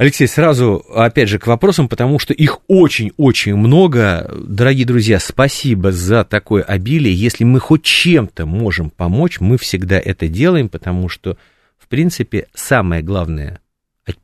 Алексей, 0.00 0.26
сразу, 0.26 0.82
опять 0.94 1.28
же, 1.28 1.38
к 1.38 1.46
вопросам, 1.46 1.86
потому 1.86 2.18
что 2.18 2.32
их 2.32 2.60
очень-очень 2.68 3.54
много. 3.54 4.34
Дорогие 4.34 4.86
друзья, 4.86 5.20
спасибо 5.20 5.92
за 5.92 6.24
такое 6.24 6.62
обилие. 6.62 7.12
Если 7.12 7.44
мы 7.44 7.60
хоть 7.60 7.82
чем-то 7.82 8.46
можем 8.46 8.88
помочь, 8.88 9.40
мы 9.40 9.58
всегда 9.58 10.00
это 10.00 10.26
делаем, 10.26 10.70
потому 10.70 11.10
что, 11.10 11.36
в 11.76 11.86
принципе, 11.86 12.46
самое 12.54 13.02
главное, 13.02 13.60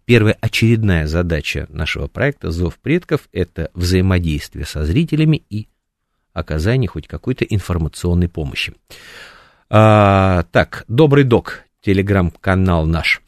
первая 0.05 0.37
очередная 0.41 1.07
задача 1.07 1.67
нашего 1.69 2.07
проекта 2.07 2.51
«Зов 2.51 2.79
предков»— 2.79 3.29
это 3.33 3.71
взаимодействие 3.75 4.65
со 4.65 4.85
зрителями 4.85 5.43
и 5.51 5.69
оказание 6.33 6.89
хоть 6.89 7.09
какой-то 7.09 7.45
информационной 7.45 8.29
помощи. 8.29 8.75
А, 9.69 10.45
так, 10.53 10.85
добрый 10.89 11.25
док, 11.25 11.65
телеграм-канал 11.81 12.87
наш. 12.87 13.23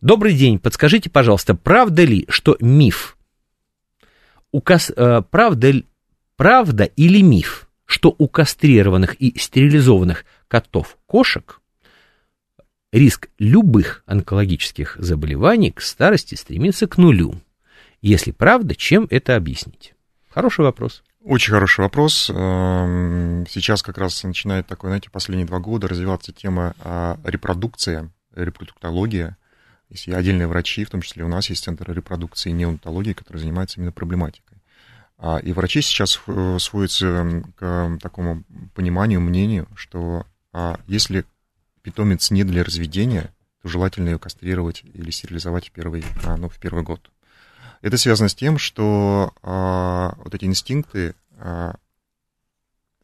Добрый 0.00 0.34
день, 0.34 0.58
подскажите, 0.58 1.10
пожалуйста, 1.10 1.54
правда 1.54 2.04
ли, 2.04 2.26
что 2.28 2.56
миф, 2.60 3.16
указ, 4.52 4.92
э, 4.94 5.22
правда, 5.30 5.72
правда 6.36 6.84
или 6.84 7.22
миф, 7.22 7.68
что 7.86 8.14
у 8.18 8.28
кастрированных 8.28 9.14
и 9.14 9.38
стерилизованных 9.38 10.24
котов, 10.46 10.98
кошек 11.06 11.60
риск 12.94 13.28
любых 13.38 14.04
онкологических 14.06 14.96
заболеваний 14.98 15.72
к 15.72 15.80
старости 15.80 16.36
стремится 16.36 16.86
к 16.86 16.96
нулю? 16.96 17.40
Если 18.00 18.30
правда, 18.30 18.76
чем 18.76 19.08
это 19.10 19.34
объяснить? 19.34 19.94
Хороший 20.30 20.64
вопрос. 20.64 21.02
Очень 21.24 21.54
хороший 21.54 21.80
вопрос. 21.80 22.30
Эм, 22.30 23.46
сейчас 23.48 23.82
как 23.82 23.98
раз 23.98 24.22
начинает 24.22 24.66
такой, 24.66 24.90
знаете, 24.90 25.10
последние 25.10 25.46
два 25.46 25.58
года 25.58 25.88
развиваться 25.88 26.32
тема 26.32 26.74
а, 26.80 27.18
репродукция, 27.24 28.10
репродуктология. 28.34 29.38
Есть 29.88 30.08
отдельные 30.08 30.46
врачи, 30.46 30.84
в 30.84 30.90
том 30.90 31.00
числе 31.00 31.24
у 31.24 31.28
нас 31.28 31.50
есть 31.50 31.64
центр 31.64 31.90
репродукции 31.92 32.50
и 32.50 32.52
неонтологии, 32.52 33.12
который 33.12 33.38
занимается 33.38 33.80
именно 33.80 33.92
проблематикой. 33.92 34.58
А, 35.18 35.38
и 35.38 35.52
врачи 35.52 35.80
сейчас 35.80 36.20
э, 36.26 36.58
сводятся 36.60 37.42
к 37.56 37.98
такому 38.02 38.44
пониманию, 38.74 39.20
мнению, 39.20 39.66
что 39.74 40.26
а, 40.52 40.78
если 40.86 41.24
питомец 41.84 42.32
не 42.32 42.42
для 42.42 42.64
разведения, 42.64 43.32
то 43.62 43.68
желательно 43.68 44.08
ее 44.08 44.18
кастрировать 44.18 44.82
или 44.82 45.10
стерилизовать 45.10 45.68
в 45.68 45.70
первый, 45.70 46.04
а, 46.24 46.36
ну, 46.36 46.48
в 46.48 46.58
первый 46.58 46.82
год. 46.82 47.10
Это 47.82 47.96
связано 47.98 48.28
с 48.28 48.34
тем, 48.34 48.58
что 48.58 49.32
вот 49.42 50.34
эти 50.34 50.46
инстинкты, 50.46 51.14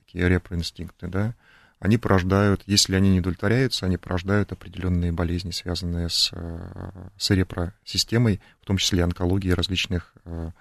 такие 0.07 0.29
репроинстинкты, 0.29 1.07
да, 1.07 1.35
они 1.81 1.97
порождают, 1.97 2.63
если 2.67 2.95
они 2.95 3.11
не 3.11 3.21
удовлетворяются, 3.21 3.87
они 3.87 3.97
порождают 3.97 4.53
определенные 4.53 5.13
болезни, 5.13 5.51
связанные 5.51 6.11
с, 6.11 6.29
э, 6.31 6.91
с 7.17 7.31
репросистемой, 7.31 8.41
в 8.61 8.67
том 8.67 8.77
числе 8.77 9.03
онкологией 9.03 9.55
различных 9.55 10.13
а, 10.27 10.53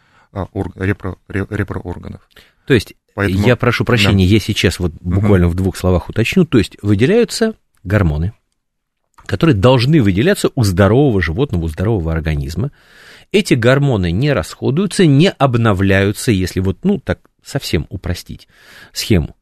репро, 0.75 1.17
репроорганов. 1.27 2.21
То 2.65 2.73
есть, 2.73 2.93
Поэтому, 3.15 3.45
я 3.45 3.57
прошу 3.57 3.83
прощения, 3.83 4.25
да. 4.25 4.33
я 4.33 4.39
сейчас 4.39 4.79
вот 4.79 4.93
буквально 5.01 5.47
угу. 5.47 5.53
в 5.53 5.55
двух 5.57 5.77
словах 5.77 6.07
уточню, 6.07 6.45
то 6.45 6.57
есть 6.57 6.77
выделяются 6.81 7.55
гормоны, 7.83 8.33
которые 9.25 9.55
должны 9.55 10.01
выделяться 10.01 10.49
у 10.55 10.63
здорового 10.63 11.21
животного, 11.21 11.65
у 11.65 11.67
здорового 11.67 12.11
организма. 12.11 12.71
Эти 13.31 13.53
гормоны 13.53 14.11
не 14.11 14.33
расходуются, 14.33 15.05
не 15.05 15.29
обновляются, 15.29 16.31
если 16.31 16.59
вот, 16.59 16.79
ну, 16.83 16.99
так 16.99 17.19
совсем 17.43 17.85
упростить 17.89 18.47
схему. 18.91 19.35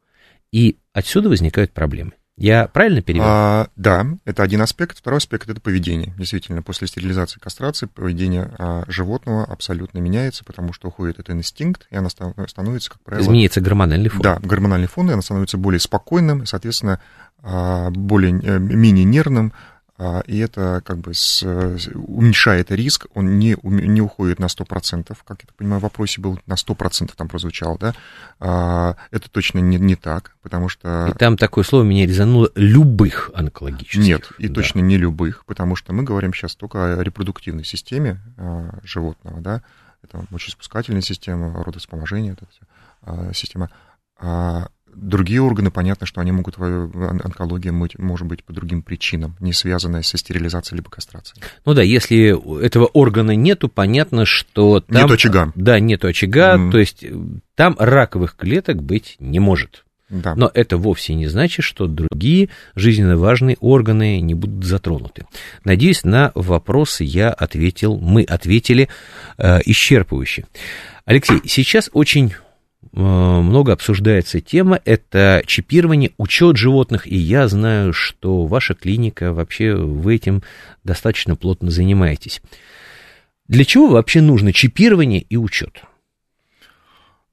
И 0.52 0.78
отсюда 0.92 1.28
возникают 1.28 1.72
проблемы. 1.72 2.12
Я 2.38 2.68
правильно 2.68 3.02
перевел? 3.02 3.24
А, 3.26 3.66
да, 3.74 4.06
это 4.24 4.44
один 4.44 4.62
аспект. 4.62 4.98
Второй 4.98 5.18
аспект 5.18 5.48
это 5.48 5.60
поведение. 5.60 6.14
Действительно, 6.16 6.62
после 6.62 6.86
стерилизации 6.86 7.40
кастрации 7.40 7.86
поведение 7.86 8.50
а, 8.58 8.84
животного 8.86 9.44
абсолютно 9.44 9.98
меняется, 9.98 10.44
потому 10.44 10.72
что 10.72 10.88
уходит 10.88 11.18
этот 11.18 11.34
инстинкт, 11.34 11.86
и 11.90 11.96
она 11.96 12.08
становится, 12.08 12.90
как 12.90 13.00
правило... 13.00 13.24
Изменяется 13.24 13.60
гормональный 13.60 14.08
фон. 14.08 14.22
Да, 14.22 14.38
гормональный 14.40 14.86
фон, 14.86 15.10
и 15.10 15.12
она 15.12 15.22
становится 15.22 15.58
более 15.58 15.80
спокойным, 15.80 16.46
соответственно, 16.46 17.00
а, 17.42 17.90
более 17.90 18.40
э, 18.40 18.58
менее 18.58 19.04
нервным, 19.04 19.52
и 20.26 20.38
это 20.38 20.80
как 20.84 20.98
бы 20.98 21.12
с, 21.12 21.42
уменьшает 21.94 22.70
риск, 22.70 23.06
он 23.14 23.38
не, 23.38 23.56
не 23.62 24.00
уходит 24.00 24.38
на 24.38 24.44
100%, 24.44 25.16
как 25.24 25.42
я 25.42 25.48
понимаю, 25.56 25.80
в 25.80 25.82
вопросе 25.82 26.20
был 26.20 26.38
на 26.46 26.54
100% 26.54 27.12
там 27.16 27.28
прозвучал, 27.28 27.76
да, 27.78 27.94
а, 28.38 28.96
это 29.10 29.28
точно 29.28 29.58
не, 29.58 29.76
не 29.76 29.96
так, 29.96 30.36
потому 30.40 30.68
что... 30.68 31.08
И 31.12 31.18
там 31.18 31.36
такое 31.36 31.64
слово 31.64 31.82
меня 31.82 32.06
резануло 32.06 32.48
любых 32.54 33.32
онкологических. 33.34 34.04
Нет, 34.04 34.30
и 34.38 34.46
да. 34.46 34.54
точно 34.54 34.80
не 34.80 34.98
любых, 34.98 35.44
потому 35.46 35.74
что 35.74 35.92
мы 35.92 36.04
говорим 36.04 36.32
сейчас 36.32 36.54
только 36.54 37.00
о 37.00 37.02
репродуктивной 37.02 37.64
системе 37.64 38.20
а, 38.36 38.78
животного, 38.84 39.40
да, 39.40 39.62
это 40.02 40.24
мочеиспускательная 40.30 41.02
система, 41.02 41.64
родовспоможение, 41.64 42.34
это 42.34 42.46
все, 42.46 43.32
система, 43.34 43.68
Другие 44.94 45.40
органы, 45.40 45.70
понятно, 45.70 46.06
что 46.06 46.20
они 46.20 46.32
могут, 46.32 46.58
онкология 46.58 47.72
может 47.72 48.26
быть 48.26 48.44
по 48.44 48.52
другим 48.52 48.82
причинам, 48.82 49.36
не 49.40 49.52
связанная 49.52 50.02
со 50.02 50.18
стерилизацией 50.18 50.78
либо 50.78 50.90
кастрацией. 50.90 51.42
Ну 51.64 51.74
да, 51.74 51.82
если 51.82 52.64
этого 52.64 52.86
органа 52.86 53.32
нету, 53.36 53.68
понятно, 53.68 54.24
что 54.24 54.80
там... 54.80 55.02
Нет 55.02 55.10
очага. 55.10 55.52
Да, 55.54 55.78
нету 55.78 56.08
очага, 56.08 56.56
mm. 56.56 56.70
то 56.70 56.78
есть 56.78 57.04
там 57.54 57.76
раковых 57.78 58.36
клеток 58.36 58.82
быть 58.82 59.16
не 59.18 59.38
может. 59.38 59.84
Да. 60.10 60.34
Но 60.34 60.50
это 60.52 60.78
вовсе 60.78 61.14
не 61.14 61.26
значит, 61.26 61.64
что 61.64 61.86
другие 61.86 62.48
жизненно 62.74 63.18
важные 63.18 63.56
органы 63.60 64.20
не 64.20 64.34
будут 64.34 64.64
затронуты. 64.64 65.26
Надеюсь, 65.64 66.02
на 66.02 66.32
вопросы 66.34 67.04
я 67.04 67.30
ответил, 67.30 67.98
мы 67.98 68.22
ответили 68.22 68.88
э, 69.36 69.60
исчерпывающе. 69.64 70.46
Алексей, 71.04 71.40
сейчас 71.44 71.90
очень 71.92 72.32
Э, 72.32 72.47
много 72.98 73.72
обсуждается 73.72 74.40
тема, 74.40 74.80
это 74.84 75.42
чипирование, 75.46 76.12
учет 76.16 76.56
животных, 76.56 77.06
и 77.06 77.16
я 77.16 77.48
знаю, 77.48 77.92
что 77.92 78.46
ваша 78.46 78.74
клиника 78.74 79.32
вообще 79.32 79.74
вы 79.74 80.16
этим 80.16 80.42
достаточно 80.84 81.36
плотно 81.36 81.70
занимаетесь. 81.70 82.42
Для 83.46 83.64
чего 83.64 83.88
вообще 83.88 84.20
нужно 84.20 84.52
чипирование 84.52 85.20
и 85.22 85.36
учет? 85.36 85.82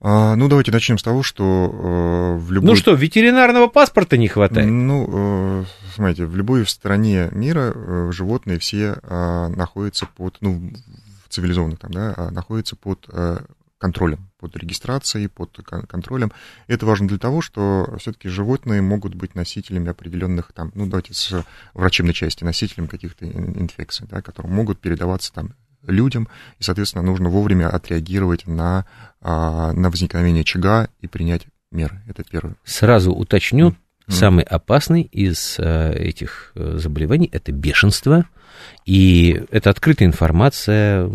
А, 0.07 0.35
ну, 0.35 0.47
давайте 0.47 0.71
начнем 0.71 0.97
с 0.97 1.03
того, 1.03 1.23
что 1.23 1.43
э, 1.43 2.37
в 2.37 2.51
любой... 2.51 2.69
Ну 2.69 2.75
что, 2.75 2.93
ветеринарного 2.93 3.67
паспорта 3.67 4.17
не 4.17 4.27
хватает? 4.27 4.69
Ну, 4.69 5.09
э, 5.11 5.65
смотрите, 5.95 6.25
в 6.25 6.35
любой 6.35 6.67
стране 6.67 7.29
мира 7.31 7.73
э, 7.73 8.11
животные 8.11 8.59
все 8.59 8.97
э, 9.01 9.47
находятся 9.47 10.05
под, 10.05 10.37
ну, 10.41 10.71
цивилизованных 11.29 11.79
там, 11.79 11.91
да, 11.91 12.13
а 12.15 12.29
находятся 12.29 12.75
под 12.75 13.07
э, 13.11 13.39
контролем, 13.85 14.31
под 14.39 14.57
регистрацией, 14.57 15.27
под 15.27 15.55
контролем. 15.87 16.31
Это 16.65 16.87
важно 16.87 17.07
для 17.07 17.19
того, 17.19 17.41
что 17.41 17.95
все-таки 17.99 18.29
животные 18.29 18.81
могут 18.81 19.13
быть 19.13 19.35
носителями 19.35 19.89
определенных 19.89 20.51
там, 20.53 20.71
ну 20.73 20.87
давайте 20.87 21.13
с 21.13 21.45
врачебной 21.75 22.15
части, 22.15 22.43
носителем 22.43 22.87
каких-то 22.87 23.25
инфекций, 23.25 24.07
да, 24.09 24.23
которые 24.23 24.51
могут 24.51 24.79
передаваться 24.79 25.31
там 25.31 25.53
людям, 25.83 26.27
и, 26.57 26.63
соответственно, 26.63 27.03
нужно 27.03 27.29
вовремя 27.29 27.69
отреагировать 27.69 28.47
на, 28.47 28.87
а, 29.21 29.71
на 29.73 29.91
возникновение 29.91 30.41
очага 30.41 30.89
и 30.99 31.07
принять 31.07 31.45
меры. 31.71 32.01
Это 32.07 32.23
первое. 32.23 32.55
Сразу 32.63 33.13
уточню, 33.13 33.75
Самый 34.07 34.43
опасный 34.43 35.01
из 35.01 35.55
э, 35.57 35.93
этих 35.97 36.51
э, 36.55 36.77
заболеваний 36.77 37.29
это 37.31 37.51
бешенство. 37.51 38.25
И 38.85 39.43
это 39.51 39.69
открытая 39.69 40.07
информация. 40.07 41.09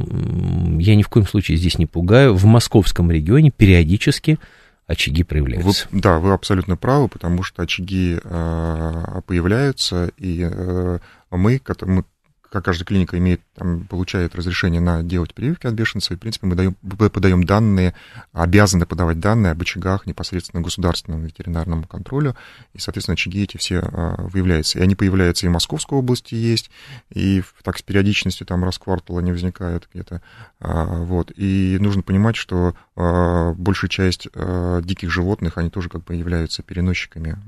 Я 0.78 0.96
ни 0.96 1.02
в 1.02 1.08
коем 1.08 1.26
случае 1.26 1.56
здесь 1.56 1.78
не 1.78 1.86
пугаю. 1.86 2.34
В 2.34 2.44
московском 2.44 3.10
регионе 3.10 3.50
периодически 3.50 4.38
очаги 4.86 5.22
проявляются. 5.22 5.86
Вы, 5.90 6.00
да, 6.00 6.18
вы 6.18 6.32
абсолютно 6.32 6.76
правы, 6.76 7.08
потому 7.08 7.42
что 7.44 7.62
очаги 7.62 8.18
э, 8.22 9.20
появляются, 9.24 10.10
и 10.16 10.48
э, 10.50 10.98
мы, 11.30 11.60
мы, 11.82 12.04
как 12.50 12.64
каждая 12.64 12.84
клиника 12.84 13.16
имеет, 13.16 13.40
там, 13.54 13.86
получает 13.86 14.34
разрешение 14.34 14.80
на 14.80 15.02
делать 15.02 15.34
прививки 15.34 15.66
от 15.66 15.74
бешенства, 15.74 16.14
и, 16.14 16.16
в 16.16 16.20
принципе, 16.20 16.48
мы 16.48 16.56
даем, 16.56 16.74
подаем 16.74 17.44
данные, 17.44 17.94
обязаны 18.32 18.86
подавать 18.86 19.20
данные 19.20 19.52
об 19.52 19.62
очагах 19.62 20.06
непосредственно 20.06 20.62
государственному 20.62 21.24
ветеринарному 21.26 21.86
контролю, 21.86 22.34
и, 22.72 22.78
соответственно, 22.78 23.14
очаги 23.14 23.44
эти 23.44 23.56
все 23.56 23.78
а, 23.80 24.16
выявляются. 24.18 24.78
И 24.78 24.82
они 24.82 24.96
появляются 24.96 25.46
и 25.46 25.48
в 25.48 25.52
Московской 25.52 25.96
области 25.96 26.34
есть, 26.34 26.70
и 27.10 27.42
так 27.62 27.78
с 27.78 27.82
периодичностью 27.82 28.46
там 28.46 28.64
раз 28.64 28.76
в 28.76 28.80
квартал 28.80 29.18
они 29.18 29.30
возникают 29.30 29.88
где-то, 29.92 30.20
а, 30.58 30.84
вот. 30.84 31.32
И 31.36 31.78
нужно 31.80 32.02
понимать, 32.02 32.34
что 32.34 32.74
а, 32.96 33.54
большая 33.54 33.88
часть 33.88 34.26
а, 34.34 34.82
диких 34.82 35.10
животных, 35.10 35.56
они 35.56 35.70
тоже 35.70 35.88
как 35.88 36.02
бы 36.02 36.16
являются 36.16 36.64
переносчиками 36.64 37.38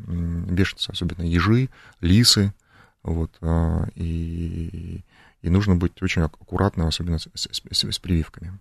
бешенства, 0.48 0.92
особенно 0.92 1.22
ежи, 1.22 1.70
лисы, 2.00 2.52
вот, 3.02 3.30
а, 3.40 3.86
и, 3.94 5.00
и 5.42 5.50
нужно 5.50 5.76
быть 5.76 6.00
очень 6.02 6.22
аккуратным, 6.22 6.86
особенно 6.86 7.18
с, 7.18 7.28
с, 7.34 7.62
с, 7.70 7.98
прививками. 7.98 8.58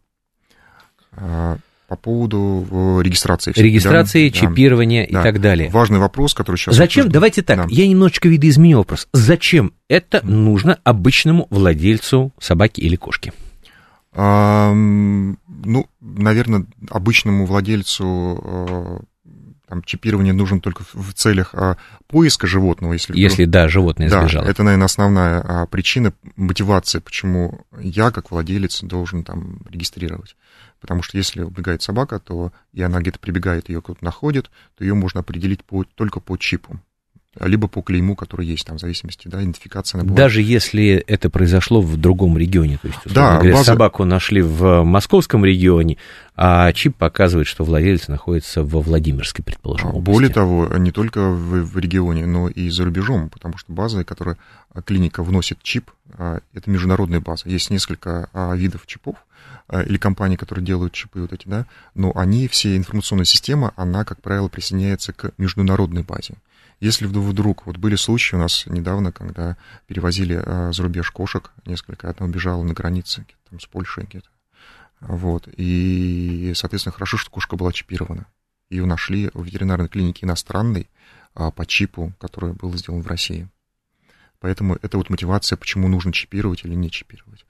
А, 1.14 1.58
по 1.88 1.98
поводу 1.98 2.66
э, 2.72 3.02
регистрации. 3.04 3.52
Регистрации, 3.54 4.30
да, 4.30 4.40
чипирования 4.40 5.08
да, 5.12 5.20
и 5.20 5.24
так 5.24 5.42
далее. 5.42 5.70
Важный 5.70 6.00
вопрос, 6.00 6.34
который 6.34 6.56
сейчас... 6.56 6.78
Зачем, 6.78 7.10
давайте 7.10 7.42
так, 7.42 7.58
да. 7.58 7.66
я 7.70 7.86
немножечко 7.86 8.30
видоизменю 8.30 8.78
вопрос. 8.78 9.10
Зачем 9.12 9.74
это 9.90 10.26
нужно 10.26 10.80
обычному 10.86 11.48
владельцу 11.50 12.32
собаки 12.40 12.80
или 12.80 12.96
кошки? 12.96 13.34
А, 14.14 14.72
ну, 14.74 15.86
наверное, 16.00 16.66
обычному 16.90 17.46
владельцу 17.46 18.42
э, 18.42 19.00
там, 19.72 19.84
чипирование 19.84 20.34
нужно 20.34 20.60
только 20.60 20.84
в 20.92 21.14
целях 21.14 21.56
а, 21.56 21.78
поиска 22.08 22.46
животного. 22.46 22.92
Если, 22.92 23.18
если 23.18 23.46
да, 23.46 23.70
животное 23.70 24.10
да, 24.10 24.20
сбежало. 24.20 24.44
это, 24.44 24.64
наверное, 24.64 24.84
основная 24.84 25.40
а, 25.40 25.66
причина, 25.66 26.12
мотивация, 26.36 27.00
почему 27.00 27.66
я, 27.80 28.12
как 28.12 28.32
владелец, 28.32 28.82
должен 28.82 29.24
там 29.24 29.62
регистрировать. 29.70 30.36
Потому 30.82 31.04
что 31.04 31.18
если 31.18 31.44
убегает 31.44 31.82
собака, 31.82 32.20
то 32.20 32.52
и 32.74 32.82
она 32.82 33.00
где-то 33.00 33.20
прибегает, 33.20 33.70
ее 33.70 33.82
кто-то 33.82 34.04
находит, 34.04 34.52
то 34.78 34.84
ее 34.84 34.94
можно 34.94 35.22
определить 35.22 35.64
по, 35.64 35.86
только 35.86 36.20
по 36.20 36.36
чипу 36.36 36.82
либо 37.40 37.68
по 37.68 37.82
клейму, 37.82 38.16
который 38.16 38.46
есть 38.46 38.66
там, 38.66 38.78
в 38.78 38.82
зависимости, 38.82 39.28
да, 39.28 39.42
идентификация. 39.42 40.02
Она 40.02 40.14
Даже 40.14 40.42
если 40.42 41.04
это 41.08 41.30
произошло 41.30 41.82
в 41.82 41.96
другом 41.96 42.38
регионе, 42.38 42.78
то 42.82 42.88
есть, 42.88 43.00
да, 43.06 43.36
говоря, 43.36 43.54
база... 43.54 43.66
собаку 43.66 44.04
нашли 44.04 44.42
в 44.42 44.84
московском 44.84 45.46
регионе, 45.46 45.98
а 46.36 46.72
чип 46.74 46.96
показывает, 46.98 47.48
что 47.48 47.64
владелец 47.64 48.10
находится 48.10 48.64
во 48.64 48.82
Владимирской, 48.82 49.46
предположим, 49.46 49.90
области. 49.90 50.12
Более 50.12 50.30
того, 50.30 50.68
не 50.78 50.92
только 50.92 51.30
в, 51.30 51.64
в 51.64 51.78
регионе, 51.80 52.26
но 52.26 52.50
и 52.50 52.70
за 52.70 52.84
рубежом, 52.84 53.30
потому 53.30 53.58
что 53.58 53.72
база, 53.72 54.04
которая 54.04 54.38
клиника 54.86 55.24
вносит 55.24 55.62
чип, 55.62 55.90
а, 56.18 56.40
это 56.54 56.70
международная 56.70 57.22
база. 57.22 57.48
Есть 57.48 57.70
несколько 57.70 58.30
а, 58.34 58.54
видов 58.56 58.86
чипов, 58.88 59.16
а, 59.70 59.82
или 59.84 59.98
компаний, 59.98 60.36
которые 60.36 60.66
делают 60.66 60.92
чипы 60.92 61.22
вот 61.22 61.32
эти, 61.32 61.48
да, 61.48 61.66
но 61.96 62.12
они, 62.16 62.50
все 62.50 62.76
информационная 62.76 63.26
система, 63.26 63.72
она, 63.78 64.04
как 64.04 64.22
правило, 64.22 64.50
присоединяется 64.50 65.14
к 65.14 65.32
международной 65.38 66.04
базе. 66.04 66.36
Если 66.82 67.06
вдруг, 67.06 67.68
вот 67.68 67.78
были 67.78 67.96
случаи 67.96 68.36
у 68.36 68.40
нас 68.40 68.66
недавно, 68.66 69.12
когда 69.12 69.56
перевозили 69.86 70.42
э, 70.44 70.74
за 70.74 70.82
рубеж 70.82 71.12
кошек, 71.12 71.52
несколько, 71.66 72.10
одна 72.10 72.26
убежала 72.26 72.64
на 72.64 72.74
границе, 72.74 73.24
там, 73.50 73.60
с 73.60 73.68
Польшей 73.68 74.06
где-то, 74.06 74.28
вот, 75.00 75.48
и, 75.56 76.54
соответственно, 76.56 76.94
хорошо, 76.94 77.18
что 77.18 77.30
кошка 77.30 77.56
была 77.56 77.72
чипирована. 77.72 78.26
Ее 78.72 78.86
нашли 78.86 79.30
в 79.34 79.44
ветеринарной 79.44 79.90
клинике 79.90 80.26
иностранной 80.26 80.90
а, 81.36 81.52
по 81.52 81.68
чипу, 81.68 82.14
который 82.20 82.54
был 82.54 82.76
сделан 82.76 83.02
в 83.02 83.08
России. 83.08 83.48
Поэтому 84.40 84.78
это 84.82 84.98
вот 84.98 85.12
мотивация, 85.12 85.58
почему 85.58 85.88
нужно 85.88 86.12
чипировать 86.12 86.66
или 86.66 86.74
не 86.74 86.90
чипировать. 86.90 87.46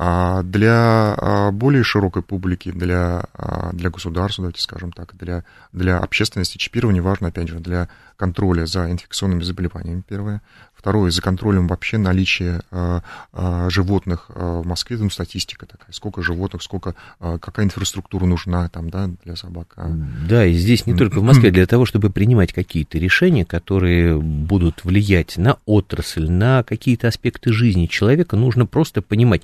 А 0.00 0.44
для 0.44 1.16
а, 1.18 1.50
более 1.50 1.82
широкой 1.82 2.22
публики, 2.22 2.70
для, 2.70 3.24
а, 3.34 3.70
для 3.72 3.90
государства, 3.90 4.42
давайте 4.42 4.62
скажем 4.62 4.92
так, 4.92 5.16
для, 5.16 5.42
для 5.72 5.98
общественности 5.98 6.56
чипирование 6.56 7.02
важно, 7.02 7.28
опять 7.28 7.48
же, 7.48 7.58
для 7.58 7.88
контроля 8.16 8.64
за 8.64 8.88
инфекционными 8.92 9.42
заболеваниями, 9.42 10.04
первое. 10.08 10.40
Второе, 10.78 11.10
за 11.10 11.20
контролем 11.20 11.66
вообще 11.66 11.98
наличия 11.98 12.62
э, 12.70 13.00
э, 13.32 13.68
животных 13.68 14.26
э, 14.28 14.60
в 14.62 14.64
Москве, 14.64 14.96
там 14.96 15.10
статистика 15.10 15.66
такая, 15.66 15.92
сколько 15.92 16.22
животных, 16.22 16.62
сколько, 16.62 16.94
какая 17.18 17.66
инфраструктура 17.66 18.26
нужна 18.26 18.68
там, 18.68 18.88
да, 18.88 19.10
для 19.24 19.34
собак. 19.34 19.74
А 19.76 19.90
да, 20.28 20.46
и 20.46 20.52
здесь 20.52 20.86
не 20.86 20.94
только 20.94 21.18
в 21.18 21.24
Москве, 21.24 21.50
для 21.52 21.66
того, 21.66 21.84
чтобы 21.84 22.10
принимать 22.10 22.52
какие-то 22.52 22.96
решения, 22.96 23.44
которые 23.44 24.20
будут 24.20 24.84
влиять 24.84 25.36
на 25.36 25.58
отрасль, 25.66 26.30
на 26.30 26.62
какие-то 26.62 27.08
аспекты 27.08 27.52
жизни 27.52 27.86
человека, 27.86 28.36
нужно 28.36 28.64
просто 28.64 29.02
понимать, 29.02 29.42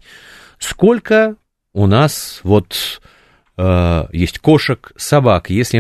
сколько 0.60 1.34
у 1.72 1.88
нас 1.88 2.38
вот 2.44 3.00
есть 3.56 4.40
кошек, 4.40 4.90
собак, 4.96 5.48
если 5.50 5.78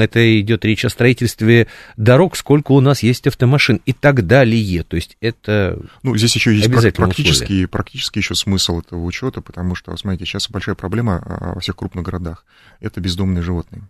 это 0.00 0.40
идет 0.40 0.64
речь 0.64 0.84
о 0.84 0.88
строительстве 0.88 1.66
дорог, 1.96 2.36
сколько 2.36 2.72
у 2.72 2.80
нас 2.80 3.02
есть 3.02 3.26
автомашин 3.26 3.80
и 3.86 3.92
так 3.92 4.26
далее. 4.26 4.84
То 4.84 4.96
есть 4.96 5.16
это 5.20 5.80
Ну, 6.02 6.16
здесь 6.16 6.34
еще 6.36 6.54
есть 6.54 6.70
практический, 6.94 7.66
практический 7.66 8.20
еще 8.20 8.34
смысл 8.34 8.80
этого 8.80 9.04
учета, 9.04 9.40
потому 9.40 9.74
что, 9.74 9.96
смотрите, 9.96 10.26
сейчас 10.26 10.48
большая 10.48 10.76
проблема 10.76 11.22
а, 11.24 11.54
во 11.54 11.60
всех 11.60 11.76
крупных 11.76 12.04
городах– 12.04 12.44
это 12.80 13.00
бездомные 13.00 13.42
животные 13.42 13.82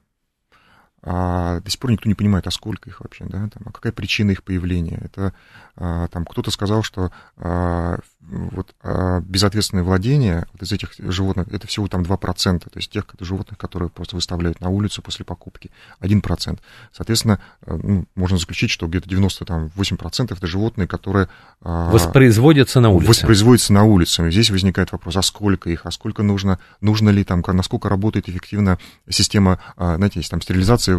а 1.05 1.61
до 1.61 1.71
сих 1.71 1.81
пор 1.81 1.91
никто 1.91 2.09
не 2.09 2.15
понимает, 2.15 2.47
а 2.47 2.51
сколько 2.53 2.89
их 2.89 3.01
вообще, 3.01 3.25
да, 3.25 3.49
там, 3.49 3.65
а 3.67 3.73
какая 3.73 3.93
причина 3.93 4.31
их 4.31 4.45
появления. 4.45 5.01
Это 5.03 5.35
а, 5.77 6.07
там 6.09 6.25
кто-то 6.25 6.51
сказал, 6.51 6.83
что 6.85 7.11
а, 7.37 7.99
вот 8.31 8.75
а, 8.83 9.21
безответственное 9.21 9.85
владение 9.85 10.47
вот 10.53 10.63
из 10.63 10.73
этих 10.73 10.93
животных, 10.99 11.49
это 11.51 11.67
всего 11.67 11.89
там 11.89 12.03
2%, 12.03 12.61
то 12.61 12.71
есть 12.77 12.91
тех 12.91 13.05
животных, 13.21 13.59
которые 13.59 13.89
просто 13.89 14.17
выставляют 14.17 14.61
на 14.61 14.69
улицу 14.69 15.03
после 15.03 15.25
покупки, 15.25 15.71
1%. 16.01 16.59
Соответственно, 16.93 17.41
а, 17.67 17.79
ну, 17.83 18.07
можно 18.15 18.39
заключить, 18.39 18.71
что 18.71 18.87
где-то 18.87 19.09
98% 19.09 20.33
это 20.33 20.47
животные, 20.47 20.87
которые... 20.87 21.29
А, 21.61 21.91
воспроизводятся 21.91 22.81
на 22.81 22.91
улице. 22.91 23.09
Воспроизводятся 23.09 23.73
на 23.73 23.85
улице. 23.85 24.31
Здесь 24.31 24.51
возникает 24.51 24.93
вопрос, 24.93 25.17
а 25.17 25.23
сколько 25.23 25.69
их, 25.69 25.85
а 25.85 25.91
сколько 25.91 26.23
нужно, 26.23 26.59
нужно 26.81 27.11
ли 27.11 27.25
там, 27.25 27.43
насколько 27.47 27.89
работает 27.89 28.29
эффективно 28.29 28.79
система, 29.09 29.61
а, 29.77 29.97
знаете, 29.97 30.21
есть 30.21 30.31
там 30.31 30.41
стерилизация 30.41 30.63
стерилизация, 30.63 30.97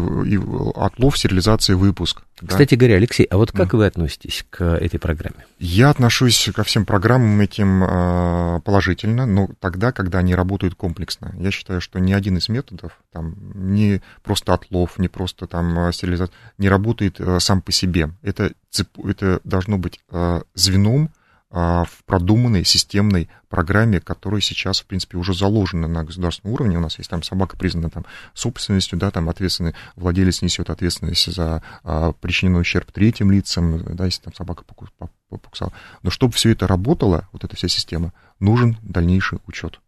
отлов, 0.76 1.18
стерилизация, 1.18 1.76
выпуск. 1.76 2.22
Кстати 2.46 2.74
да? 2.74 2.80
говоря, 2.80 2.96
Алексей, 2.96 3.24
а 3.24 3.36
вот 3.36 3.52
как 3.52 3.70
да. 3.70 3.78
вы 3.78 3.86
относитесь 3.86 4.44
к 4.50 4.62
этой 4.62 4.98
программе? 4.98 5.46
Я 5.58 5.90
отношусь 5.90 6.50
ко 6.54 6.64
всем 6.64 6.84
программам 6.84 7.13
этим 7.40 7.82
а, 7.82 8.60
положительно, 8.60 9.26
но 9.26 9.48
тогда, 9.60 9.92
когда 9.92 10.18
они 10.18 10.34
работают 10.34 10.74
комплексно. 10.74 11.34
Я 11.38 11.50
считаю, 11.50 11.80
что 11.80 11.98
ни 11.98 12.12
один 12.12 12.38
из 12.38 12.48
методов, 12.48 12.98
там, 13.12 13.34
не 13.54 14.02
просто 14.22 14.54
отлов, 14.54 14.98
не 14.98 15.08
просто 15.08 15.46
там 15.46 15.78
а, 15.78 15.92
стерилизация, 15.92 16.34
не 16.58 16.68
работает 16.68 17.20
а, 17.20 17.40
сам 17.40 17.62
по 17.62 17.72
себе. 17.72 18.10
Это, 18.22 18.52
это 19.04 19.40
должно 19.44 19.78
быть 19.78 20.00
звеном, 20.54 21.10
в 21.54 22.04
продуманной 22.04 22.64
системной 22.64 23.28
программе, 23.48 24.00
которая 24.00 24.40
сейчас, 24.40 24.80
в 24.80 24.86
принципе, 24.86 25.18
уже 25.18 25.34
заложена 25.34 25.86
на 25.86 26.02
государственном 26.02 26.54
уровне. 26.54 26.78
У 26.78 26.80
нас 26.80 26.98
есть 26.98 27.08
там 27.08 27.22
собака 27.22 27.56
признана 27.56 27.90
там 27.90 28.04
собственностью, 28.34 28.98
да, 28.98 29.12
там 29.12 29.28
ответственный 29.28 29.72
владелец 29.94 30.42
несет 30.42 30.68
ответственность 30.68 31.32
за 31.32 31.62
а, 31.84 32.10
причиненный 32.10 32.60
ущерб 32.60 32.90
третьим 32.90 33.30
лицам, 33.30 33.84
да, 33.94 34.06
если 34.06 34.22
там 34.22 34.34
собака 34.34 34.64
покусала. 34.64 35.72
Но 36.02 36.10
чтобы 36.10 36.32
все 36.32 36.50
это 36.50 36.66
работало, 36.66 37.28
вот 37.30 37.44
эта 37.44 37.54
вся 37.54 37.68
система, 37.68 38.12
нужен 38.40 38.76
дальнейший 38.82 39.38
учет. 39.46 39.80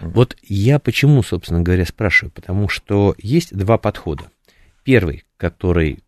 Вот 0.00 0.36
я 0.42 0.78
почему, 0.78 1.22
собственно 1.22 1.62
говоря, 1.62 1.86
спрашиваю, 1.86 2.30
потому 2.30 2.68
что 2.68 3.14
есть 3.16 3.56
два 3.56 3.78
подхода. 3.78 4.24
Первый, 4.84 5.24
который 5.38 6.04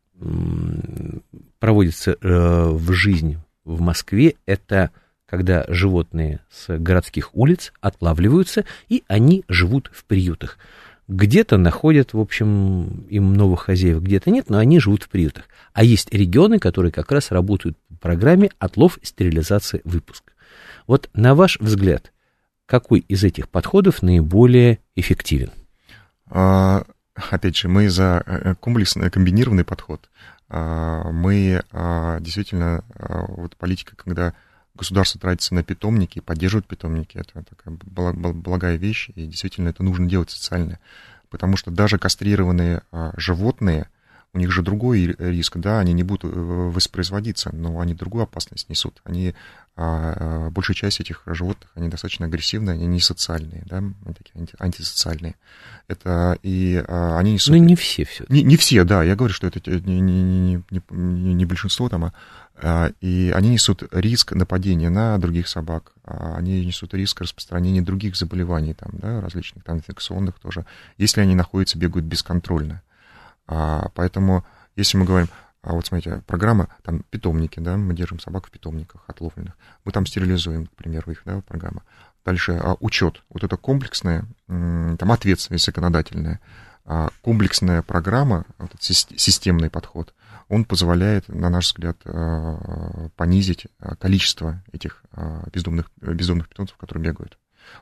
проводится 1.61 2.12
э, 2.20 2.68
в 2.70 2.92
жизнь 2.92 3.38
в 3.64 3.81
Москве 3.81 4.37
это 4.46 4.90
когда 5.27 5.64
животные 5.68 6.40
с 6.51 6.77
городских 6.77 7.37
улиц 7.37 7.73
отлавливаются, 7.81 8.64
и 8.88 9.05
они 9.07 9.44
живут 9.49 9.88
в 9.94 10.05
приютах. 10.05 10.59
Где-то 11.07 11.56
находят, 11.56 12.15
в 12.15 12.19
общем, 12.19 13.06
им 13.08 13.35
новых 13.35 13.63
хозяев, 13.63 14.02
где-то 14.02 14.31
нет, 14.31 14.50
но 14.50 14.58
они 14.58 14.81
живут 14.81 15.04
в 15.04 15.08
приютах. 15.08 15.44
А 15.73 15.85
есть 15.85 16.13
регионы, 16.13 16.58
которые 16.58 16.90
как 16.90 17.13
раз 17.13 17.31
работают 17.31 17.79
по 17.88 17.96
программе 17.96 18.50
отлов, 18.58 18.98
стерилизация, 19.02 19.83
выпуск. 19.85 20.33
Вот 20.88 21.08
на 21.15 21.37
ваш 21.37 21.61
взгляд, 21.61 22.13
какой 22.67 23.00
из 23.00 23.23
этих 23.23 23.48
подходов 23.48 24.02
наиболее 24.02 24.81
эффективен? 24.96 25.50
А, 26.29 26.85
опять 27.15 27.56
же, 27.56 27.69
мы 27.69 27.88
за 27.88 28.23
э, 28.27 28.54
комплексный, 28.58 29.11
комбинированный 29.11 29.65
подход. 29.65 30.08
Мы 30.51 31.63
действительно, 32.21 32.85
вот 32.98 33.57
политика, 33.57 33.96
когда 33.96 34.35
государство 34.75 35.21
тратится 35.21 35.55
на 35.55 35.63
питомники, 35.63 36.21
поддерживает 36.21 36.67
питомники, 36.67 37.17
это 37.19 37.42
такая 37.42 37.77
благая 37.77 38.77
вещь, 38.77 39.11
и 39.15 39.27
действительно 39.27 39.69
это 39.69 39.83
нужно 39.83 40.09
делать 40.09 40.31
социально. 40.31 40.79
Потому 41.29 41.57
что 41.57 41.71
даже 41.71 41.98
кастрированные 41.98 42.83
животные– 43.17 43.88
у 44.33 44.38
них 44.38 44.52
же 44.52 44.62
другой 44.62 45.16
риск, 45.18 45.56
да, 45.56 45.81
они 45.81 45.92
не 45.92 46.04
будут 46.04 46.24
э, 46.24 46.28
воспроизводиться, 46.37 47.50
но 47.52 47.81
они 47.81 47.94
другую 47.94 48.22
опасность 48.22 48.68
несут. 48.68 49.00
Они, 49.02 49.35
а, 49.74 50.46
а, 50.46 50.50
большая 50.50 50.76
часть 50.76 51.00
этих 51.00 51.22
животных, 51.26 51.68
они 51.74 51.88
достаточно 51.88 52.26
агрессивные, 52.26 52.74
они 52.74 52.87
не 52.87 53.00
социальные, 53.00 53.64
да, 53.66 53.78
они 53.78 54.14
такие 54.16 54.38
анти, 54.38 54.54
антисоциальные. 54.60 55.35
Это, 55.88 56.38
и 56.44 56.85
а, 56.87 57.18
они 57.18 57.33
несут... 57.33 57.56
Ну, 57.56 57.62
не 57.62 57.74
все 57.74 58.04
все. 58.04 58.24
Не, 58.28 58.44
не 58.44 58.56
все, 58.56 58.85
да, 58.85 59.02
я 59.02 59.16
говорю, 59.16 59.35
что 59.35 59.48
это 59.48 59.58
не, 59.68 60.00
не, 60.00 60.22
не, 60.22 60.62
не, 60.70 61.35
не 61.35 61.44
большинство 61.44 61.88
там, 61.88 62.04
а, 62.04 62.12
а, 62.62 62.92
и 63.00 63.33
они 63.35 63.50
несут 63.50 63.83
риск 63.90 64.33
нападения 64.33 64.90
на 64.90 65.18
других 65.18 65.48
собак, 65.48 65.92
они 66.04 66.64
несут 66.64 66.94
риск 66.94 67.20
распространения 67.20 67.83
других 67.83 68.14
заболеваний, 68.14 68.74
там, 68.74 68.92
да, 68.92 69.20
различных, 69.20 69.64
там, 69.64 69.78
инфекционных 69.78 70.38
тоже, 70.38 70.66
если 70.98 71.20
они 71.20 71.35
находятся, 71.35 71.78
бегают 71.78 72.06
бесконтрольно. 72.06 72.83
А, 73.51 73.90
поэтому, 73.94 74.44
если 74.77 74.96
мы 74.96 75.05
говорим, 75.05 75.29
а 75.63 75.73
вот 75.73 75.85
смотрите, 75.85 76.23
программа, 76.27 76.69
там, 76.83 77.03
питомники, 77.11 77.59
да, 77.59 77.77
мы 77.77 77.94
держим 77.94 78.21
собак 78.21 78.46
в 78.46 78.51
питомниках 78.51 79.03
отловленных, 79.09 79.59
мы 79.85 79.90
там 79.90 80.07
стерилизуем, 80.07 80.67
к 80.67 80.71
примеру, 80.77 81.11
их, 81.11 81.23
да, 81.25 81.40
программа. 81.40 81.83
Дальше 82.25 82.53
а, 82.53 82.77
учет, 82.79 83.25
вот 83.29 83.42
это 83.42 83.57
комплексная, 83.57 84.25
там, 84.46 85.13
ответственность 85.13 85.67
законодательная, 85.67 86.40
а, 86.85 87.11
комплексная 87.23 87.83
программа, 87.83 88.44
вот 88.59 88.71
этот 88.71 88.83
системный 88.83 89.69
подход, 89.69 90.15
он 90.48 90.65
позволяет, 90.65 91.29
на 91.29 91.51
наш 91.51 91.67
взгляд, 91.67 91.96
а, 92.05 93.09
понизить 93.17 93.67
а, 93.81 93.96
количество 93.96 94.63
этих 94.73 95.03
бездомных, 95.53 95.90
бездомных 96.01 96.48
питомцев, 96.48 96.77
которые 96.77 97.05
бегают. 97.05 97.37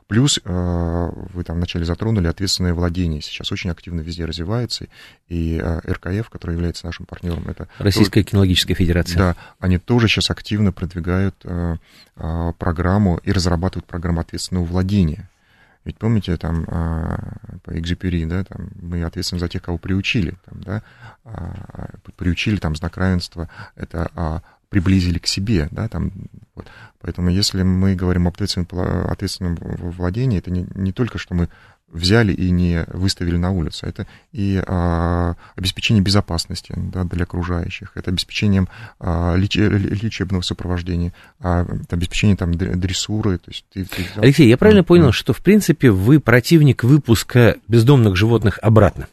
Плюс 0.07 0.39
э, 0.43 1.11
вы 1.33 1.43
там 1.43 1.57
вначале 1.57 1.85
затронули 1.85 2.27
ответственное 2.27 2.73
владение. 2.73 3.21
Сейчас 3.21 3.51
очень 3.51 3.69
активно 3.69 4.01
везде 4.01 4.25
развивается. 4.25 4.87
И 5.27 5.59
э, 5.61 5.79
РКФ, 5.91 6.29
который 6.29 6.53
является 6.53 6.85
нашим 6.85 7.05
партнером, 7.05 7.47
это... 7.47 7.67
Российская 7.77 8.23
кинологическая 8.23 8.75
федерация. 8.75 9.17
Да, 9.17 9.35
они 9.59 9.77
тоже 9.77 10.07
сейчас 10.07 10.29
активно 10.29 10.71
продвигают 10.71 11.35
э, 11.43 11.77
программу 12.57 13.17
и 13.23 13.31
разрабатывают 13.31 13.85
программу 13.85 14.21
ответственного 14.21 14.65
владения. 14.65 15.29
Ведь 15.85 15.97
помните, 15.97 16.35
там 16.35 16.65
по 16.65 17.71
Экзюпери, 17.71 18.25
да, 18.25 18.43
там 18.43 18.69
мы 18.81 19.01
ответственны 19.03 19.39
за 19.39 19.47
тех, 19.47 19.63
кого 19.63 19.77
приучили, 19.77 20.35
там, 20.45 20.61
да, 20.61 20.83
приучили 22.17 22.57
там 22.57 22.75
знак 22.75 22.97
равенства, 22.97 23.49
это 23.75 24.43
приблизили 24.69 25.17
к 25.19 25.27
себе, 25.27 25.67
да, 25.71 25.87
там, 25.87 26.11
вот. 26.55 26.67
Поэтому 27.01 27.29
если 27.29 27.63
мы 27.63 27.95
говорим 27.95 28.27
об 28.27 28.33
ответственном, 28.35 28.67
ответственном 29.09 29.55
владении, 29.55 30.37
это 30.37 30.51
не, 30.51 30.67
не 30.75 30.91
только, 30.91 31.17
что 31.17 31.33
мы 31.33 31.49
взяли 31.91 32.33
и 32.33 32.51
не 32.51 32.85
выставили 32.87 33.37
на 33.37 33.51
улицу. 33.51 33.85
Это 33.85 34.07
и 34.31 34.61
а, 34.65 35.35
обеспечение 35.55 36.03
безопасности 36.03 36.73
да, 36.75 37.03
для 37.03 37.23
окружающих, 37.23 37.91
это 37.95 38.11
обеспечение 38.11 38.67
а, 38.99 39.35
леч, 39.35 39.55
лечебного 39.55 40.41
сопровождения, 40.41 41.13
а, 41.39 41.65
обеспечение 41.89 42.37
там, 42.37 42.53
дрессуры. 42.53 43.37
То 43.39 43.51
есть, 43.51 43.65
ты, 43.73 43.85
ты... 43.85 44.05
Алексей, 44.15 44.47
я 44.47 44.57
правильно 44.57 44.83
понял, 44.83 45.11
что 45.11 45.33
в 45.33 45.41
принципе 45.41 45.91
вы 45.91 46.19
противник 46.19 46.83
выпуска 46.83 47.55
бездомных 47.67 48.15
животных 48.15 48.59
обратно? 48.61 49.07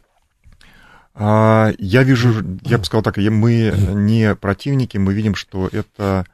А, 1.18 1.72
я 1.78 2.02
вижу, 2.02 2.44
я 2.62 2.76
бы 2.76 2.84
сказал 2.84 3.02
так, 3.02 3.16
мы 3.16 3.72
не 3.94 4.34
противники, 4.34 4.98
мы 4.98 5.14
видим, 5.14 5.34
что 5.34 5.66
это 5.72 6.26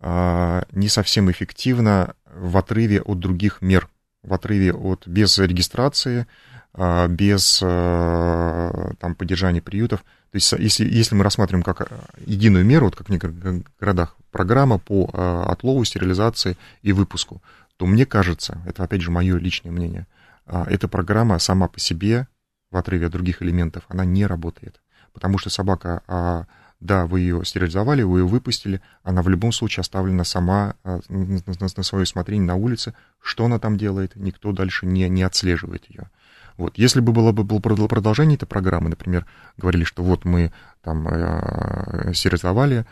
а, 0.00 0.64
не 0.70 0.88
совсем 0.88 1.30
эффективно 1.30 2.14
в 2.26 2.58
отрыве 2.58 3.00
от 3.00 3.18
других 3.20 3.62
мер, 3.62 3.88
в 4.22 4.34
отрыве 4.34 4.74
от 4.74 5.06
без 5.06 5.38
регистрации, 5.38 6.26
а, 6.74 7.08
без 7.08 7.58
там, 7.58 9.14
поддержания 9.16 9.62
приютов. 9.62 10.00
То 10.30 10.36
есть 10.36 10.52
если, 10.52 10.84
если 10.84 11.14
мы 11.14 11.24
рассматриваем 11.24 11.62
как 11.64 11.88
единую 12.26 12.66
меру, 12.66 12.86
вот 12.86 12.96
как 12.96 13.08
в 13.08 13.62
городах, 13.80 14.14
программа 14.30 14.76
по 14.76 15.06
отлову, 15.48 15.82
стерилизации 15.84 16.58
и 16.82 16.92
выпуску, 16.92 17.42
то 17.78 17.86
мне 17.86 18.04
кажется, 18.04 18.60
это 18.66 18.84
опять 18.84 19.00
же 19.00 19.10
мое 19.10 19.38
личное 19.38 19.70
мнение, 19.70 20.06
эта 20.46 20.86
программа 20.86 21.38
сама 21.38 21.66
по 21.66 21.80
себе 21.80 22.26
в 22.70 22.76
отрыве 22.76 23.06
от 23.06 23.12
других 23.12 23.42
элементов, 23.42 23.84
она 23.88 24.04
не 24.04 24.26
работает. 24.26 24.80
Потому 25.12 25.38
что 25.38 25.50
собака, 25.50 26.02
а, 26.06 26.46
да, 26.80 27.06
вы 27.06 27.20
ее 27.20 27.44
стерилизовали, 27.44 28.02
вы 28.02 28.20
ее 28.20 28.26
выпустили, 28.26 28.80
она 29.02 29.22
в 29.22 29.28
любом 29.28 29.52
случае 29.52 29.82
оставлена 29.82 30.24
сама 30.24 30.74
а, 30.84 31.00
на, 31.08 31.82
свое 31.82 32.02
усмотрение 32.02 32.46
на 32.46 32.54
улице. 32.56 32.94
Что 33.20 33.46
она 33.46 33.58
там 33.58 33.76
делает, 33.76 34.16
никто 34.16 34.52
дальше 34.52 34.86
не, 34.86 35.08
не 35.08 35.22
отслеживает 35.22 35.84
ее. 35.88 36.10
Вот. 36.56 36.76
Если 36.76 37.00
бы 37.00 37.12
было 37.12 37.32
бы 37.32 37.44
было 37.44 37.60
продолжение 37.60 38.36
этой 38.36 38.46
программы, 38.46 38.90
например, 38.90 39.26
говорили, 39.56 39.84
что 39.84 40.02
вот 40.02 40.24
мы 40.24 40.52
там 40.82 41.06
э, 41.08 42.12
стерилизовали, 42.14 42.84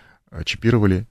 чипировали, 0.44 1.06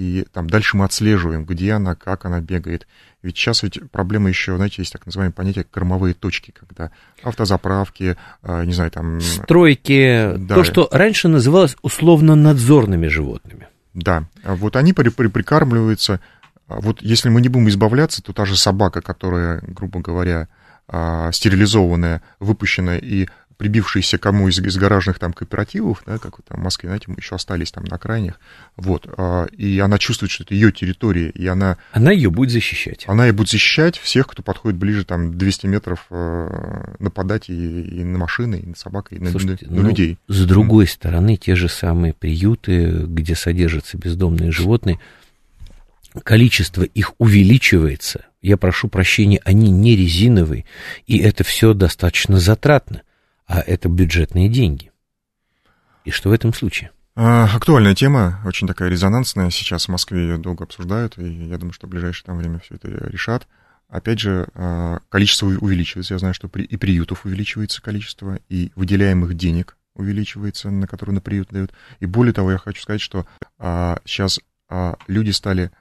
и 0.00 0.24
там 0.32 0.48
дальше 0.48 0.78
мы 0.78 0.86
отслеживаем, 0.86 1.44
где 1.44 1.72
она, 1.72 1.94
как 1.94 2.24
она 2.24 2.40
бегает. 2.40 2.86
Ведь 3.22 3.36
сейчас 3.36 3.62
ведь 3.62 3.78
проблема 3.90 4.30
еще, 4.30 4.56
знаете, 4.56 4.76
есть 4.78 4.94
так 4.94 5.04
называемое 5.04 5.34
понятие 5.34 5.64
кормовые 5.70 6.14
точки, 6.14 6.54
когда 6.58 6.90
автозаправки, 7.22 8.16
а, 8.42 8.64
не 8.64 8.72
знаю, 8.72 8.90
там... 8.90 9.20
Стройки, 9.20 10.32
да. 10.38 10.54
то, 10.54 10.64
что 10.64 10.88
раньше 10.90 11.28
называлось 11.28 11.76
условно-надзорными 11.82 13.08
животными. 13.08 13.68
Да, 13.92 14.24
а 14.42 14.54
вот 14.54 14.76
они 14.76 14.94
при, 14.94 15.10
при, 15.10 15.26
прикармливаются. 15.26 16.20
А 16.66 16.80
вот 16.80 17.02
если 17.02 17.28
мы 17.28 17.42
не 17.42 17.50
будем 17.50 17.68
избавляться, 17.68 18.22
то 18.22 18.32
та 18.32 18.46
же 18.46 18.56
собака, 18.56 19.02
которая, 19.02 19.60
грубо 19.66 20.00
говоря, 20.00 20.48
стерилизованная, 20.88 22.22
выпущенная 22.38 22.96
и 22.96 23.28
прибившиеся 23.60 24.16
кому 24.16 24.48
из, 24.48 24.58
из 24.58 24.78
гаражных 24.78 25.18
там 25.18 25.34
кооперативов, 25.34 26.02
да, 26.06 26.16
как 26.16 26.36
там 26.48 26.60
в 26.60 26.64
Москве, 26.64 26.88
знаете, 26.88 27.04
мы 27.08 27.16
еще 27.18 27.34
остались 27.34 27.70
там 27.70 27.84
на 27.84 27.98
крайних, 27.98 28.40
вот, 28.76 29.06
а, 29.18 29.48
и 29.48 29.78
она 29.80 29.98
чувствует, 29.98 30.32
что 30.32 30.44
это 30.44 30.54
ее 30.54 30.72
территория, 30.72 31.28
и 31.28 31.46
она... 31.46 31.76
Она 31.92 32.10
ее 32.10 32.30
будет 32.30 32.52
защищать. 32.52 33.04
Она 33.06 33.26
ее 33.26 33.34
будет 33.34 33.50
защищать, 33.50 33.98
всех, 33.98 34.28
кто 34.28 34.42
подходит 34.42 34.78
ближе, 34.78 35.04
там, 35.04 35.36
200 35.36 35.66
метров, 35.66 36.06
э, 36.08 36.94
нападать 37.00 37.50
и, 37.50 37.52
и 37.52 38.02
на 38.02 38.16
машины, 38.16 38.60
и 38.64 38.66
на 38.66 38.76
собак, 38.76 39.08
и 39.10 39.18
на, 39.18 39.30
Слушайте, 39.30 39.66
на, 39.66 39.76
на 39.76 39.82
ну, 39.82 39.88
людей. 39.90 40.16
С 40.26 40.46
другой 40.46 40.86
mm. 40.86 40.88
стороны, 40.88 41.36
те 41.36 41.54
же 41.54 41.68
самые 41.68 42.14
приюты, 42.14 43.04
где 43.08 43.34
содержатся 43.34 43.98
бездомные 43.98 44.52
животные, 44.52 45.00
количество 46.24 46.82
их 46.82 47.12
увеличивается, 47.18 48.24
я 48.40 48.56
прошу 48.56 48.88
прощения, 48.88 49.42
они 49.44 49.70
не 49.70 49.96
резиновые, 49.96 50.64
и 51.06 51.18
это 51.18 51.44
все 51.44 51.74
достаточно 51.74 52.40
затратно 52.40 53.02
а 53.50 53.60
это 53.66 53.88
бюджетные 53.88 54.48
деньги. 54.48 54.92
И 56.04 56.12
что 56.12 56.28
в 56.28 56.32
этом 56.32 56.54
случае? 56.54 56.92
А, 57.16 57.46
актуальная 57.52 57.96
тема, 57.96 58.40
очень 58.46 58.68
такая 58.68 58.88
резонансная. 58.88 59.50
Сейчас 59.50 59.86
в 59.86 59.88
Москве 59.88 60.22
ее 60.22 60.38
долго 60.38 60.62
обсуждают, 60.62 61.18
и 61.18 61.24
я 61.24 61.58
думаю, 61.58 61.72
что 61.72 61.88
в 61.88 61.90
ближайшее 61.90 62.26
там 62.26 62.38
время 62.38 62.60
все 62.60 62.76
это 62.76 62.88
решат. 63.08 63.48
Опять 63.88 64.20
же, 64.20 64.46
а, 64.54 65.00
количество 65.08 65.46
увеличивается. 65.46 66.14
Я 66.14 66.18
знаю, 66.18 66.32
что 66.32 66.46
и 66.46 66.76
приютов 66.76 67.24
увеличивается 67.24 67.82
количество, 67.82 68.38
и 68.48 68.70
выделяемых 68.76 69.34
денег 69.34 69.76
увеличивается, 69.96 70.70
на 70.70 70.86
которые 70.86 71.14
на 71.16 71.20
приют 71.20 71.48
дают. 71.48 71.72
И 71.98 72.06
более 72.06 72.32
того, 72.32 72.52
я 72.52 72.58
хочу 72.58 72.80
сказать, 72.80 73.00
что 73.00 73.26
сейчас 74.04 74.38
а, 74.68 74.96
люди 75.08 75.32
стали 75.32 75.72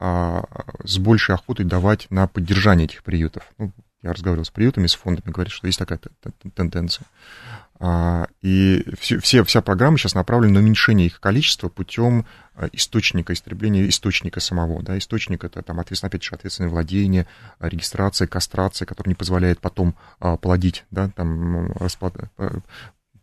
с 0.00 0.98
большей 0.98 1.36
охотой 1.36 1.64
давать 1.64 2.10
на 2.10 2.26
поддержание 2.26 2.86
этих 2.86 3.04
приютов. 3.04 3.54
Ну, 3.56 3.72
я 4.04 4.12
разговаривал 4.12 4.44
с 4.44 4.50
приютами, 4.50 4.86
с 4.86 4.94
фондами, 4.94 5.32
говорят, 5.32 5.52
что 5.52 5.66
есть 5.66 5.78
такая 5.78 5.98
тенденция. 6.54 7.06
А, 7.80 8.28
и 8.42 8.84
все, 8.98 9.42
вся 9.42 9.62
программа 9.62 9.98
сейчас 9.98 10.14
направлена 10.14 10.54
на 10.54 10.60
уменьшение 10.60 11.06
их 11.06 11.20
количества 11.20 11.68
путем 11.68 12.26
а, 12.54 12.68
источника, 12.72 13.32
истребления 13.32 13.88
источника 13.88 14.40
самого. 14.40 14.82
Да? 14.82 14.96
Источник 14.98 15.42
это, 15.42 15.62
там, 15.62 15.80
ответственно, 15.80 16.08
опять 16.08 16.22
же, 16.22 16.34
ответственное 16.34 16.70
владение, 16.70 17.26
регистрация, 17.60 18.28
кастрация, 18.28 18.84
которая 18.84 19.10
не 19.10 19.16
позволяет 19.16 19.60
потом 19.60 19.94
а, 20.20 20.36
плодить, 20.36 20.84
да, 20.90 21.08
там, 21.08 21.72
расплод... 21.72 22.14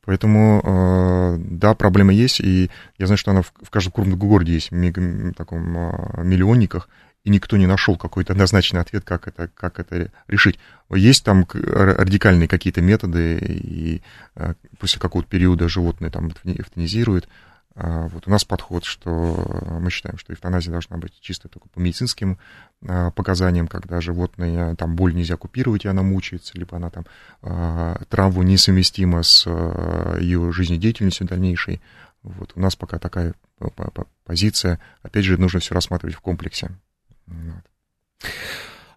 Поэтому, 0.04 1.38
да, 1.40 1.76
проблема 1.76 2.12
есть, 2.12 2.40
и 2.40 2.72
я 2.98 3.06
знаю, 3.06 3.20
что 3.20 3.30
она 3.30 3.44
в 3.44 3.70
каждом 3.70 3.94
крупном 3.94 4.18
городе 4.18 4.52
есть, 4.52 4.72
в 4.72 5.34
таком 5.34 5.62
миллионниках, 6.28 6.90
и 7.24 7.30
никто 7.30 7.58
не 7.58 7.68
нашел 7.68 7.98
какой-то 7.98 8.34
однозначный 8.34 8.82
ответ, 8.82 9.04
как 9.04 9.28
это, 9.28 9.48
как 9.48 9.80
это 9.80 10.12
решить. 10.28 10.60
Есть 10.90 11.24
там 11.24 11.46
радикальные 11.54 12.48
какие-то 12.48 12.82
методы, 12.82 13.38
и 13.38 14.02
а, 14.36 14.56
после 14.80 15.00
какого-то 15.00 15.30
периода 15.30 15.70
животное 15.70 16.10
там 16.10 16.32
эвтанизирует. 16.44 17.30
А, 17.76 18.08
вот 18.08 18.28
у 18.28 18.32
нас 18.32 18.44
подход, 18.44 18.86
что 18.86 19.78
мы 19.80 19.92
считаем, 19.92 20.18
что 20.18 20.34
эвтаназия 20.34 20.72
должна 20.72 20.98
быть 20.98 21.14
чисто 21.22 21.48
только 21.48 21.70
по 21.70 21.80
медицинским 21.80 22.40
а, 22.88 23.12
показаниям, 23.12 23.68
когда 23.68 24.02
животное, 24.02 24.76
там 24.76 24.96
боль 24.96 25.14
нельзя 25.14 25.38
купировать, 25.38 25.86
и 25.86 25.90
она 25.90 26.02
мучается, 26.02 26.58
либо 26.58 26.78
она 26.78 26.90
там 26.90 27.06
травму 28.10 28.42
несовместима 28.42 29.22
с 29.22 29.48
ее 30.20 30.52
жизнедеятельностью 30.52 31.28
дальнейшей, 31.28 31.82
Вот 32.24 32.54
у 32.56 32.60
нас 32.60 32.76
пока 32.76 32.98
такая 32.98 33.36
позиция. 34.26 34.80
Опять 35.04 35.26
же, 35.26 35.40
нужно 35.40 35.60
все 35.60 35.76
рассматривать 35.76 36.16
в 36.16 36.22
комплексе. 36.22 36.72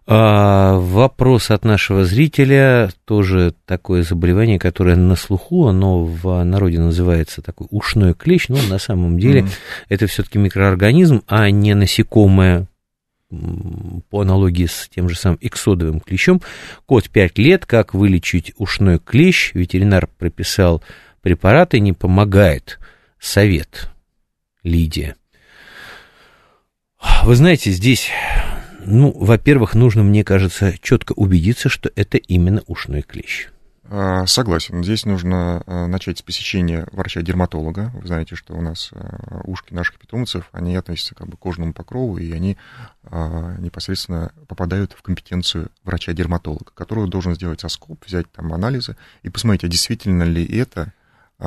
А, 0.07 0.77
вопрос 0.77 1.49
от 1.49 1.65
нашего 1.65 2.05
зрителя, 2.05 2.91
тоже 3.05 3.55
такое 3.65 4.03
заболевание, 4.03 4.59
которое 4.59 4.95
на 4.95 5.15
слуху, 5.15 5.65
оно 5.67 6.05
в 6.05 6.43
народе 6.43 6.79
называется 6.79 7.41
такой 7.41 7.67
ушной 7.71 8.13
клещ, 8.13 8.49
но 8.49 8.61
на 8.69 8.77
самом 8.77 9.17
деле 9.17 9.41
mm-hmm. 9.41 9.85
это 9.89 10.05
все-таки 10.05 10.37
микроорганизм, 10.37 11.23
а 11.27 11.49
не 11.49 11.73
насекомое, 11.73 12.67
по 14.09 14.21
аналогии 14.21 14.67
с 14.67 14.87
тем 14.93 15.09
же 15.09 15.17
самым 15.17 15.39
эксодовым 15.41 15.99
клещом. 15.99 16.41
Кот 16.85 17.09
5 17.09 17.37
лет, 17.39 17.65
как 17.65 17.93
вылечить 17.93 18.53
ушной 18.57 18.99
клещ, 18.99 19.53
ветеринар 19.53 20.07
прописал 20.07 20.83
препараты, 21.21 21.79
не 21.79 21.93
помогает. 21.93 22.79
Совет. 23.19 23.89
Лидия. 24.63 25.15
Вы 27.23 27.35
знаете, 27.35 27.71
здесь 27.71 28.09
ну, 28.85 29.11
во-первых, 29.11 29.73
нужно, 29.73 30.03
мне 30.03 30.23
кажется, 30.23 30.77
четко 30.79 31.13
убедиться, 31.13 31.69
что 31.69 31.91
это 31.95 32.17
именно 32.17 32.61
ушной 32.67 33.01
клещ. 33.01 33.47
А, 33.87 34.25
согласен. 34.25 34.83
Здесь 34.83 35.05
нужно 35.05 35.63
а, 35.65 35.87
начать 35.87 36.19
с 36.19 36.21
посещения 36.21 36.87
врача-дерматолога. 36.91 37.91
Вы 37.95 38.07
знаете, 38.07 38.35
что 38.35 38.53
у 38.53 38.61
нас 38.61 38.91
а, 38.93 39.41
ушки 39.43 39.73
наших 39.73 39.97
питомцев, 39.97 40.49
они 40.51 40.75
относятся 40.75 41.15
как 41.15 41.27
бы 41.27 41.37
к 41.37 41.39
кожному 41.39 41.73
покрову, 41.73 42.17
и 42.17 42.31
они 42.31 42.57
непосредственно 43.59 44.31
попадают 44.47 44.93
в 44.93 45.03
компетенцию 45.03 45.69
врача-дерматолога, 45.83 46.71
который 46.73 47.07
должен 47.07 47.35
сделать 47.35 47.61
соскоп, 47.61 48.03
взять 48.03 48.31
там 48.31 48.51
анализы 48.51 48.97
и 49.21 49.29
посмотреть, 49.29 49.63
а 49.63 49.67
действительно 49.67 50.23
ли 50.23 50.43
это 50.43 50.91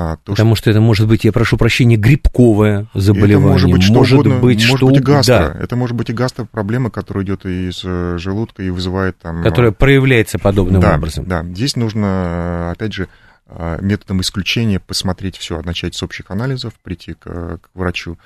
а, 0.01 0.15
то, 0.15 0.31
Потому 0.31 0.55
что... 0.55 0.63
что 0.63 0.71
это 0.71 0.79
может 0.79 1.09
быть, 1.09 1.25
я 1.25 1.33
прошу 1.33 1.57
прощения, 1.57 1.97
грибковое 1.97 2.87
заболевание. 2.93 3.37
Это 3.37 3.67
может 3.67 3.71
быть 3.71 3.83
что 3.83 3.93
может 3.93 4.13
угодно, 4.13 4.39
быть, 4.39 4.59
может 4.59 4.77
что... 4.77 4.87
быть 4.87 4.97
и 4.97 5.01
гастро. 5.01 5.51
Да. 5.53 5.59
Это 5.61 5.75
может 5.75 5.97
быть 5.97 6.09
и 6.09 6.13
гастро 6.13 6.45
проблема, 6.45 6.89
которая 6.89 7.25
идет 7.25 7.45
из 7.45 7.81
э, 7.83 8.17
желудка 8.17 8.63
и 8.63 8.69
вызывает 8.69 9.17
там... 9.17 9.43
Которая 9.43 9.73
проявляется 9.73 10.39
подобным 10.39 10.79
да, 10.79 10.95
образом. 10.95 11.25
Да, 11.25 11.43
здесь 11.43 11.75
нужно, 11.75 12.71
опять 12.71 12.93
же, 12.93 13.09
э, 13.47 13.79
методом 13.81 14.21
исключения 14.21 14.79
посмотреть 14.79 15.35
все, 15.35 15.61
начать 15.63 15.95
с 15.95 16.01
общих 16.01 16.31
анализов, 16.31 16.75
прийти 16.81 17.15
к, 17.15 17.57
к 17.57 17.69
врачу. 17.73 18.17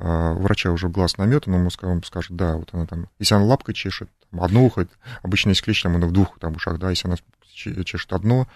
Э, 0.00 0.34
у 0.36 0.42
врача 0.42 0.72
уже 0.72 0.88
глаз 0.88 1.16
наметан, 1.16 1.54
он 1.54 1.68
вам 1.80 2.02
скажет, 2.02 2.34
да, 2.34 2.56
вот 2.56 2.70
она 2.72 2.86
там, 2.86 3.06
если 3.20 3.36
она 3.36 3.44
лапкой 3.44 3.74
чешет, 3.74 4.10
там, 4.32 4.42
одно 4.42 4.64
ухо, 4.64 4.88
обычно 5.22 5.50
есть 5.50 5.62
клещ, 5.62 5.80
там, 5.84 5.94
она 5.94 6.08
в 6.08 6.12
двух 6.12 6.40
там, 6.40 6.56
ушах, 6.56 6.80
да, 6.80 6.90
если 6.90 7.06
она 7.06 7.18
чешет 7.54 8.12
одно, 8.12 8.48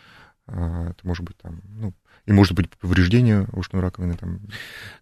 это 0.49 0.97
может 1.05 1.25
быть 1.25 1.37
там, 1.39 1.61
ну, 1.79 1.95
и 2.27 2.33
может 2.33 2.55
быть 2.55 2.71
повреждение 2.71 3.47
ушной 3.53 3.83
раковины. 3.83 4.15
Там. 4.15 4.41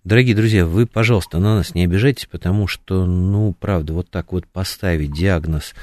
Дорогие 0.04 0.34
друзья, 0.34 0.66
вы, 0.66 0.86
пожалуйста, 0.86 1.38
на 1.38 1.56
нас 1.56 1.74
не 1.74 1.84
обижайтесь, 1.84 2.26
потому 2.26 2.66
что, 2.66 3.06
ну, 3.06 3.54
правда, 3.58 3.92
вот 3.92 4.10
так 4.10 4.32
вот 4.32 4.46
поставить 4.46 5.12
диагноз 5.12 5.74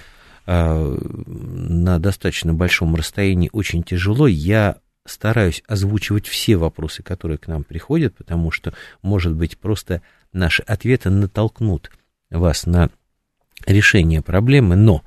э, 0.45 0.97
на 1.25 1.99
достаточно 1.99 2.53
большом 2.53 2.95
расстоянии 2.95 3.49
очень 3.53 3.83
тяжело. 3.83 4.27
Я 4.27 4.77
стараюсь 5.05 5.63
озвучивать 5.67 6.27
все 6.27 6.57
вопросы, 6.57 7.03
которые 7.03 7.37
к 7.37 7.47
нам 7.47 7.63
приходят, 7.63 8.15
потому 8.15 8.51
что, 8.51 8.73
может 9.01 9.33
быть, 9.33 9.57
просто 9.57 10.01
наши 10.33 10.61
ответы 10.63 11.09
натолкнут 11.09 11.89
вас 12.29 12.65
на 12.65 12.89
решение 13.65 14.21
проблемы, 14.21 14.75
но 14.75 15.03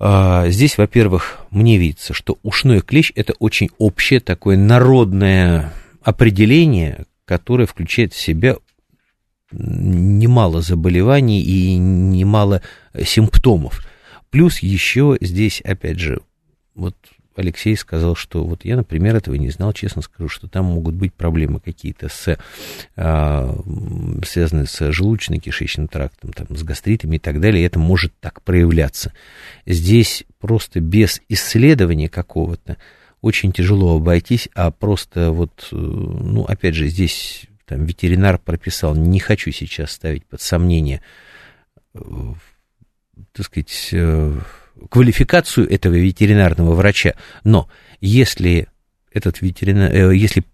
здесь, 0.00 0.78
во-первых, 0.78 1.40
мне 1.50 1.76
видится, 1.76 2.14
что 2.14 2.38
ушной 2.42 2.80
клещ– 2.80 3.12
это 3.16 3.34
очень 3.38 3.68
общее 3.78 4.20
такое 4.20 4.56
народное 4.56 5.72
определение, 6.02 7.04
которое 7.26 7.66
включает 7.66 8.14
в 8.14 8.20
себя 8.20 8.56
немало 9.52 10.62
заболеваний 10.62 11.42
и 11.42 11.76
немало 11.76 12.62
симптомов. 13.04 13.86
Плюс 14.30 14.60
еще 14.60 15.18
здесь, 15.20 15.60
опять 15.60 15.98
же, 15.98 16.20
вот 16.74 16.96
Алексей 17.40 17.74
сказал, 17.76 18.14
что 18.14 18.44
вот 18.44 18.64
я, 18.64 18.76
например, 18.76 19.16
этого 19.16 19.34
не 19.34 19.50
знал, 19.50 19.72
честно 19.72 20.02
скажу, 20.02 20.28
что 20.28 20.46
там 20.46 20.66
могут 20.66 20.94
быть 20.94 21.14
проблемы 21.14 21.58
какие-то 21.58 22.08
с, 22.08 22.38
а, 22.96 23.58
связанные 24.24 24.66
с 24.66 24.80
желудочно-кишечным 24.90 25.88
трактом, 25.88 26.32
там, 26.32 26.54
с 26.54 26.62
гастритами 26.62 27.16
и 27.16 27.18
так 27.18 27.40
далее, 27.40 27.62
и 27.62 27.66
это 27.66 27.78
может 27.78 28.12
так 28.20 28.42
проявляться. 28.42 29.12
Здесь 29.66 30.24
просто 30.38 30.80
без 30.80 31.20
исследования 31.28 32.08
какого-то 32.08 32.76
очень 33.22 33.52
тяжело 33.52 33.96
обойтись, 33.96 34.48
а 34.54 34.70
просто 34.70 35.32
вот, 35.32 35.68
э, 35.72 35.76
ну, 35.76 36.44
опять 36.44 36.74
же, 36.74 36.88
здесь 36.88 37.46
там 37.66 37.84
ветеринар 37.84 38.38
прописал, 38.38 38.94
не 38.94 39.18
хочу 39.18 39.50
сейчас 39.50 39.92
ставить 39.92 40.26
под 40.26 40.40
сомнение, 40.40 41.02
э, 41.94 42.00
так 43.32 43.46
сказать, 43.46 43.88
э, 43.92 44.38
квалификацию 44.88 45.70
этого 45.70 45.94
ветеринарного 45.94 46.74
врача. 46.74 47.14
Но 47.44 47.68
если 48.00 48.68
этот, 49.12 49.42
ветеринар, 49.42 49.92
э, 49.92 50.16
если 50.16 50.44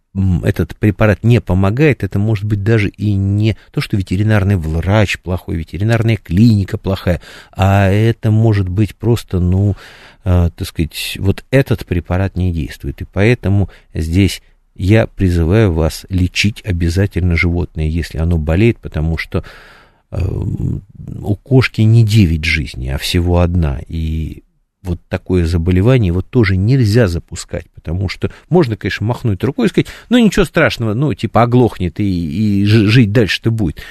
этот 0.44 0.76
препарат 0.76 1.24
не 1.24 1.40
помогает, 1.40 2.02
это 2.02 2.18
может 2.18 2.44
быть 2.44 2.62
даже 2.62 2.88
и 2.88 3.12
не 3.12 3.56
то, 3.70 3.80
что 3.80 3.96
ветеринарный 3.96 4.56
врач 4.56 5.18
плохой, 5.18 5.56
ветеринарная 5.56 6.16
клиника 6.16 6.78
плохая, 6.78 7.20
а 7.52 7.90
это 7.90 8.30
может 8.30 8.68
быть 8.68 8.96
просто, 8.96 9.40
ну, 9.40 9.76
э, 10.24 10.50
так 10.56 10.66
сказать, 10.66 11.16
вот 11.20 11.44
этот 11.50 11.84
препарат 11.84 12.36
не 12.36 12.52
действует. 12.52 13.02
И 13.02 13.04
поэтому 13.04 13.68
здесь 13.92 14.42
я 14.74 15.06
призываю 15.06 15.72
вас 15.72 16.06
лечить 16.08 16.62
обязательно 16.64 17.36
животное, 17.36 17.86
если 17.86 18.18
оно 18.18 18.38
болеет, 18.38 18.78
потому 18.78 19.18
что 19.18 19.44
у 20.10 21.34
кошки 21.36 21.82
не 21.82 22.04
9 22.04 22.44
жизней, 22.44 22.90
а 22.90 22.98
всего 22.98 23.40
одна. 23.40 23.80
И 23.88 24.42
вот 24.82 25.00
такое 25.08 25.46
заболевание 25.46 26.12
вот 26.12 26.28
тоже 26.28 26.56
нельзя 26.56 27.08
запускать, 27.08 27.66
потому 27.74 28.08
что 28.08 28.30
можно, 28.48 28.76
конечно, 28.76 29.06
махнуть 29.06 29.42
рукой 29.42 29.66
и 29.66 29.68
сказать, 29.70 29.88
ну 30.08 30.18
ничего 30.18 30.44
страшного, 30.44 30.94
ну 30.94 31.12
типа 31.12 31.42
оглохнет 31.42 31.98
и, 32.00 32.62
и 32.62 32.64
жить 32.64 33.12
дальше-то 33.12 33.50
будет. 33.50 33.82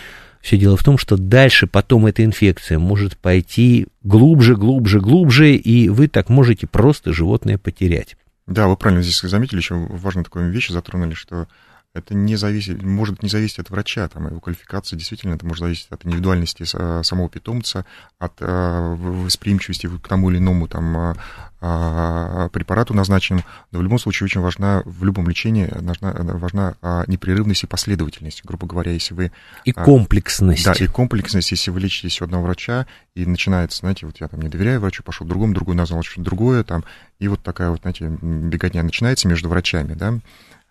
Все 0.42 0.58
дело 0.58 0.78
в 0.78 0.84
том, 0.84 0.98
что 0.98 1.18
дальше 1.18 1.66
потом 1.66 2.06
эта 2.06 2.24
инфекция 2.24 2.78
может 2.78 3.18
пойти 3.18 3.88
глубже, 4.04 4.56
глубже, 4.56 5.00
глубже, 5.00 5.56
и 5.56 5.90
вы 5.90 6.08
так 6.08 6.30
можете 6.30 6.68
просто 6.68 7.14
животное 7.14 7.58
потерять. 7.58 8.16
Да, 8.46 8.68
вы 8.68 8.78
правильно 8.78 9.02
здесь 9.02 9.20
заметили, 9.22 9.58
еще 9.58 9.74
важную 9.74 10.24
такую 10.24 10.52
вещь 10.52 10.70
затронули, 10.70 11.16
что 11.16 11.48
это 11.96 12.14
не 12.14 12.36
зависит, 12.36 12.84
может 12.84 13.24
не 13.24 13.30
зависеть 13.30 13.60
от 13.60 13.70
врача, 13.70 14.08
там, 14.10 14.28
его 14.28 14.42
квалификации, 14.42 14.98
действительно, 14.98 15.34
это 15.34 15.46
может 15.46 15.64
зависеть 15.64 15.88
от 15.90 16.06
индивидуальности 16.06 16.64
самого 17.04 17.30
питомца, 17.30 17.86
от 18.20 18.34
э, 18.40 18.96
восприимчивости 18.98 19.88
к 19.88 20.08
тому 20.08 20.30
или 20.30 20.38
иному 20.38 20.68
там, 20.68 20.98
э, 20.98 21.16
э, 21.62 22.50
препарату 22.52 22.94
назначенному, 22.94 23.46
но 23.72 23.80
в 23.80 23.82
любом 23.82 23.98
случае 23.98 24.26
очень 24.26 24.42
важна, 24.42 24.82
в 24.84 25.06
любом 25.06 25.30
лечении 25.30 25.70
важна, 25.72 26.12
важна 26.12 26.76
непрерывность 27.08 27.64
и 27.64 27.68
последовательность, 27.68 28.44
грубо 28.44 28.68
говоря, 28.68 28.92
если 28.92 29.14
вы... 29.14 29.32
И 29.64 29.72
комплексность. 29.72 30.66
Да, 30.66 30.74
и 30.74 30.88
комплексность, 30.88 31.52
если 31.52 31.72
вы 31.72 31.80
лечитесь 31.80 32.20
у 32.22 32.26
одного 32.26 32.44
врача, 32.44 32.88
и 33.16 33.26
начинается, 33.26 33.80
знаете, 33.80 34.06
вот 34.06 34.18
я 34.20 34.28
там 34.28 34.42
не 34.42 34.50
доверяю 34.50 34.82
врачу, 34.82 35.02
пошел 35.02 35.26
к 35.26 35.30
другому, 35.30 35.54
другой 35.54 35.76
назвал 35.76 36.04
что-то 36.04 36.24
другое, 36.24 36.66
там, 36.66 36.84
и 37.20 37.30
вот 37.30 37.42
такая 37.42 37.70
вот, 37.70 37.82
знаете, 37.82 38.10
беготня 38.22 38.84
начинается 38.84 39.30
между 39.30 39.48
врачами, 39.48 39.94
да, 39.94 40.20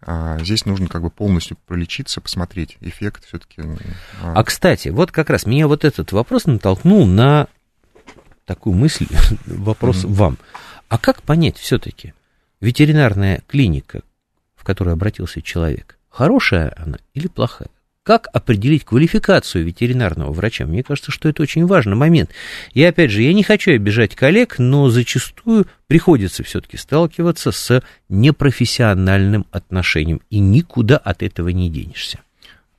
а 0.07 0.39
здесь 0.41 0.67
нужно 0.67 0.89
как 0.89 1.03
бы 1.03 1.11
полностью 1.11 1.57
пролечиться, 1.67 2.21
посмотреть 2.21 2.77
эффект 2.81 3.25
все-таки. 3.27 3.63
А... 4.23 4.35
а, 4.41 4.45
кстати, 4.45 4.89
вот 4.89 5.11
как 5.11 5.31
раз 5.31 5.47
меня 5.47 5.67
вот 5.67 5.85
этот 5.85 6.13
вопрос 6.13 6.47
натолкнул 6.47 7.07
на 7.07 7.49
такую 8.45 8.77
мысль, 8.77 9.07
вопрос 9.47 10.05
mm-hmm. 10.05 10.13
вам. 10.13 10.39
А 10.89 10.99
как 10.99 11.23
понять 11.23 11.57
все-таки, 11.57 12.13
ветеринарная 12.61 13.43
клиника, 13.47 14.03
в 14.55 14.65
которую 14.65 14.93
обратился 14.93 15.41
человек, 15.41 15.99
хорошая 16.11 16.75
она 16.77 16.99
или 17.15 17.27
плохая? 17.27 17.69
Как 18.05 18.29
определить 18.35 18.85
квалификацию 18.85 19.65
ветеринарного 19.65 20.31
врача? 20.31 20.67
Мне 20.67 20.83
кажется, 20.83 21.11
что 21.11 21.27
это 21.27 21.43
очень 21.43 21.65
важный 21.65 21.97
момент. 21.97 22.29
И 22.75 22.85
опять 22.85 23.11
же, 23.11 23.23
я 23.23 23.33
не 23.33 23.43
хочу 23.43 23.73
обижать 23.73 24.15
коллег, 24.15 24.57
но 24.59 24.91
зачастую 24.91 25.67
приходится 25.87 26.43
все-таки 26.43 26.77
сталкиваться 26.77 27.51
с 27.51 27.83
непрофессиональным 28.11 29.47
отношением, 29.51 30.21
и 30.29 30.39
никуда 30.39 30.99
от 30.99 31.23
этого 31.23 31.49
не 31.49 31.71
денешься. 31.71 32.21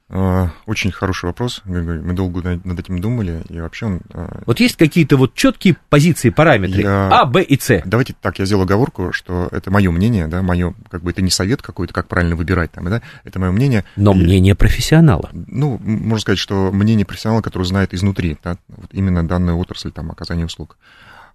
А, 0.07 0.51
очень 0.67 0.91
хороший 0.91 1.25
вопрос. 1.25 1.61
Мы 1.65 2.13
долго 2.13 2.59
над 2.63 2.79
этим 2.79 3.01
думали, 3.01 3.41
и 3.49 3.59
вообще 3.59 3.87
он... 3.87 4.01
А, 4.13 4.43
вот 4.45 4.59
есть 4.59 4.75
какие-то 4.75 5.17
вот 5.17 5.33
четкие 5.33 5.77
позиции, 5.89 6.29
параметры 6.29 6.81
я... 6.83 7.21
А, 7.21 7.25
Б 7.25 7.41
и 7.41 7.59
С? 7.59 7.81
Давайте 7.85 8.13
так, 8.21 8.37
я 8.37 8.45
сделаю 8.45 8.65
оговорку, 8.65 9.11
что 9.13 9.49
это 9.51 9.71
мое 9.71 9.89
мнение, 9.89 10.27
да, 10.27 10.43
мое, 10.43 10.75
как 10.91 11.01
бы 11.01 11.09
это 11.09 11.23
не 11.23 11.31
совет 11.31 11.63
какой-то, 11.63 11.91
как 11.91 12.07
правильно 12.07 12.35
выбирать 12.35 12.71
там, 12.71 12.85
да, 12.85 13.01
это 13.23 13.39
мое 13.39 13.51
мнение. 13.51 13.83
Но 13.95 14.11
и... 14.11 14.15
мнение 14.15 14.53
профессионала. 14.53 15.31
Ну, 15.33 15.79
можно 15.83 16.19
сказать, 16.19 16.39
что 16.39 16.71
мнение 16.71 17.05
профессионала, 17.05 17.41
который 17.41 17.63
знает 17.63 17.95
изнутри, 17.95 18.37
да, 18.43 18.57
вот 18.67 18.93
именно 18.93 19.27
данную 19.27 19.57
отрасль, 19.57 19.91
там, 19.91 20.11
оказания 20.11 20.45
услуг. 20.45 20.77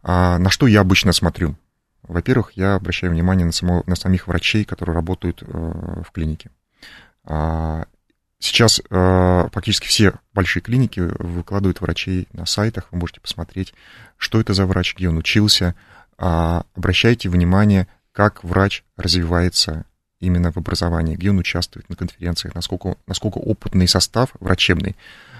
А 0.05 0.39
на 0.39 0.49
что 0.49 0.69
я 0.69 0.81
обычно 0.81 1.13
смотрю? 1.13 1.57
Во-первых, 2.05 2.53
я 2.55 2.77
обращаю 2.77 3.13
внимание 3.13 3.47
на, 3.47 3.53
само, 3.53 3.83
на 3.87 3.97
самих 3.97 4.29
врачей, 4.29 4.65
которые 4.65 4.95
работают 4.95 5.43
э, 5.43 5.47
в 5.47 6.11
клинике. 6.13 6.51
А, 7.25 7.85
сейчас 8.41 8.81
а, 8.91 9.49
практически 9.51 9.87
все 9.87 10.15
большие 10.35 10.63
клиники 10.63 11.01
выкладывают 11.01 11.81
врачей 11.81 12.27
на 12.33 12.47
сайтах, 12.47 12.89
вы 12.91 12.99
можете 12.99 13.21
посмотреть, 13.21 13.73
что 14.17 14.41
это 14.41 14.55
за 14.55 14.67
врач, 14.67 14.97
где 14.97 15.09
он 15.09 15.19
учился. 15.19 15.77
А, 16.19 16.65
обращайте 16.75 17.29
внимание, 17.29 17.87
как 18.13 18.43
врач 18.43 18.83
развивается 18.97 19.85
именно 20.19 20.53
в 20.53 20.57
образовании, 20.57 21.17
где 21.17 21.31
он 21.31 21.39
участвует 21.39 21.89
на 21.89 21.97
конференциях, 21.97 22.55
насколько, 22.55 22.97
насколько 23.07 23.39
опытный 23.39 23.89
состав 23.89 24.31
врачебный. 24.41 24.97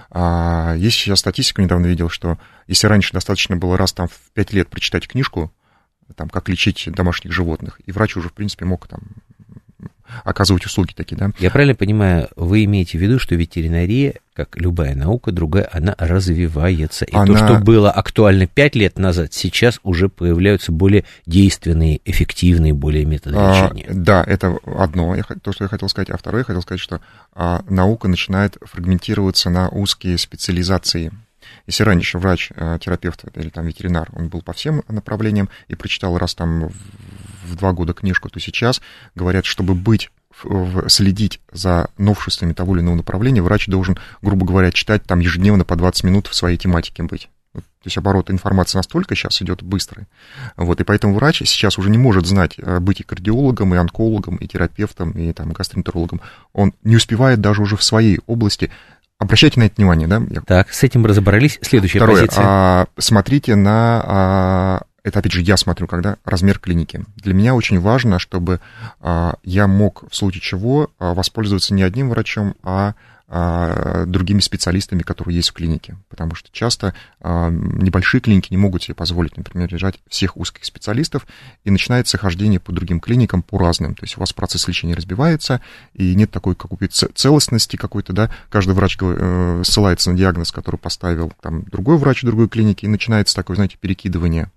А, 0.09 0.75
есть 0.75 0.97
сейчас 0.97 1.19
статистика, 1.19 1.61
недавно 1.61 1.87
видел, 1.87 2.09
что 2.09 2.37
если 2.67 2.87
раньше 2.87 3.13
достаточно 3.13 3.57
было 3.57 3.77
раз 3.77 3.93
там 3.93 4.07
в 4.07 4.31
5 4.33 4.53
лет 4.53 4.69
прочитать 4.69 5.07
книжку, 5.07 5.51
там, 6.15 6.29
как 6.29 6.49
лечить 6.49 6.89
домашних 6.91 7.31
животных, 7.31 7.79
и 7.85 7.91
врач 7.91 8.17
уже, 8.17 8.29
в 8.29 8.33
принципе, 8.33 8.65
мог 8.65 8.87
там 8.87 9.01
оказывать 10.23 10.65
услуги 10.65 10.93
такие, 10.95 11.17
да. 11.17 11.31
Я 11.39 11.51
правильно 11.51 11.75
понимаю, 11.75 12.29
вы 12.35 12.63
имеете 12.65 12.97
в 12.97 13.01
виду, 13.01 13.19
что 13.19 13.35
ветеринария, 13.35 14.15
как 14.33 14.57
любая 14.57 14.95
наука 14.95 15.31
другая, 15.31 15.69
она 15.71 15.95
развивается. 15.97 17.05
И 17.05 17.15
она... 17.15 17.25
то, 17.25 17.37
что 17.37 17.59
было 17.59 17.91
актуально 17.91 18.47
пять 18.47 18.75
лет 18.75 18.97
назад, 18.97 19.33
сейчас 19.33 19.79
уже 19.83 20.09
появляются 20.09 20.71
более 20.71 21.05
действенные, 21.25 22.01
эффективные, 22.05 22.73
более 22.73 23.05
методы 23.05 23.35
а, 23.37 23.69
лечения. 23.69 23.87
Да, 23.93 24.23
это 24.25 24.57
одно, 24.65 25.15
то, 25.41 25.51
что 25.51 25.65
я 25.65 25.67
хотел 25.67 25.89
сказать. 25.89 26.09
А 26.09 26.17
второе, 26.17 26.41
я 26.41 26.45
хотел 26.45 26.61
сказать, 26.61 26.81
что 26.81 27.01
а, 27.33 27.63
наука 27.69 28.07
начинает 28.07 28.57
фрагментироваться 28.61 29.49
на 29.49 29.69
узкие 29.69 30.17
специализации. 30.17 31.11
Если 31.67 31.83
раньше 31.83 32.17
врач, 32.17 32.51
а, 32.55 32.79
терапевт 32.79 33.25
или 33.35 33.49
там 33.49 33.65
ветеринар, 33.65 34.09
он 34.13 34.29
был 34.29 34.41
по 34.41 34.53
всем 34.53 34.83
направлениям 34.87 35.49
и 35.67 35.75
прочитал 35.75 36.17
раз 36.17 36.35
там 36.35 36.69
в 37.43 37.55
два 37.55 37.73
года 37.73 37.93
книжку, 37.93 38.29
то 38.29 38.39
сейчас 38.39 38.81
говорят, 39.15 39.45
чтобы 39.45 39.75
быть 39.75 40.09
следить 40.87 41.41
за 41.51 41.89
новшествами 41.97 42.53
того 42.53 42.75
или 42.75 42.81
иного 42.81 42.95
направления, 42.95 43.41
врач 43.41 43.67
должен, 43.67 43.97
грубо 44.21 44.45
говоря, 44.45 44.71
читать 44.71 45.03
там 45.03 45.19
ежедневно 45.19 45.65
по 45.65 45.75
20 45.75 46.03
минут 46.05 46.27
в 46.27 46.35
своей 46.35 46.57
тематике 46.57 47.03
быть. 47.03 47.29
То 47.53 47.87
есть 47.87 47.97
оборот 47.97 48.29
информации 48.29 48.77
настолько 48.77 49.15
сейчас 49.15 49.41
идет 49.41 49.63
быстрый. 49.63 50.05
Вот, 50.55 50.79
и 50.79 50.83
поэтому 50.83 51.15
врач 51.15 51.41
сейчас 51.45 51.79
уже 51.79 51.89
не 51.89 51.97
может 51.97 52.27
знать, 52.27 52.53
э, 52.57 52.79
быть 52.79 53.01
и 53.01 53.03
кардиологом, 53.03 53.73
и 53.73 53.77
онкологом, 53.77 54.35
и 54.35 54.47
терапевтом, 54.47 55.11
и 55.13 55.33
там, 55.33 55.51
гастроэнтерологом. 55.51 56.21
Он 56.53 56.73
не 56.83 56.95
успевает 56.95 57.41
даже 57.41 57.63
уже 57.63 57.77
в 57.77 57.83
своей 57.83 58.19
области 58.27 58.71
Обращайте 59.21 59.59
на 59.59 59.65
это 59.65 59.75
внимание, 59.77 60.07
да? 60.07 60.19
Так, 60.47 60.73
с 60.73 60.81
этим 60.81 61.05
разобрались. 61.05 61.59
Следующая 61.61 61.99
Второе, 61.99 62.21
позиция. 62.21 62.43
А, 62.43 62.87
смотрите 62.97 63.53
на 63.53 64.03
а, 64.03 64.81
это 65.03 65.19
опять 65.19 65.31
же 65.31 65.41
я 65.41 65.57
смотрю, 65.57 65.85
когда 65.85 66.17
размер 66.25 66.57
клиники. 66.57 67.05
Для 67.17 67.35
меня 67.35 67.53
очень 67.53 67.79
важно, 67.79 68.17
чтобы 68.17 68.61
а, 68.99 69.35
я 69.43 69.67
мог 69.67 70.09
в 70.09 70.15
случае 70.15 70.41
чего 70.41 70.89
а, 70.97 71.13
воспользоваться 71.13 71.75
не 71.75 71.83
одним 71.83 72.09
врачом, 72.09 72.55
а 72.63 72.89
а, 72.89 72.93
другими 73.31 74.41
специалистами, 74.41 75.03
которые 75.03 75.37
есть 75.37 75.49
в 75.49 75.53
клинике. 75.53 75.95
Потому 76.09 76.35
что 76.35 76.49
часто 76.51 76.93
а, 77.21 77.49
небольшие 77.49 78.19
клиники 78.19 78.47
не 78.51 78.57
могут 78.57 78.83
себе 78.83 78.93
позволить, 78.93 79.37
например, 79.37 79.69
держать 79.69 79.99
всех 80.09 80.35
узких 80.35 80.65
специалистов, 80.65 81.25
и 81.63 81.71
начинается 81.71 82.17
хождение 82.17 82.59
по 82.59 82.73
другим 82.73 82.99
клиникам, 82.99 83.41
по 83.41 83.57
разным. 83.57 83.95
То 83.95 84.03
есть 84.03 84.17
у 84.17 84.19
вас 84.19 84.33
процесс 84.33 84.67
лечения 84.67 84.95
разбивается, 84.95 85.61
и 85.93 86.13
нет 86.13 86.29
такой 86.31 86.55
какой-то 86.55 87.07
целостности 87.13 87.77
какой-то, 87.77 88.11
да, 88.11 88.29
каждый 88.49 88.73
врач 88.73 88.97
э, 88.99 89.63
ссылается 89.65 90.11
на 90.11 90.17
диагноз, 90.17 90.51
который 90.51 90.75
поставил 90.75 91.31
там 91.41 91.63
другой 91.63 91.97
врач 91.97 92.23
в 92.23 92.25
другой 92.25 92.49
клинике, 92.49 92.87
и 92.87 92.89
начинается 92.89 93.33
такое, 93.33 93.55
знаете, 93.55 93.77
перекидывание. 93.79 94.51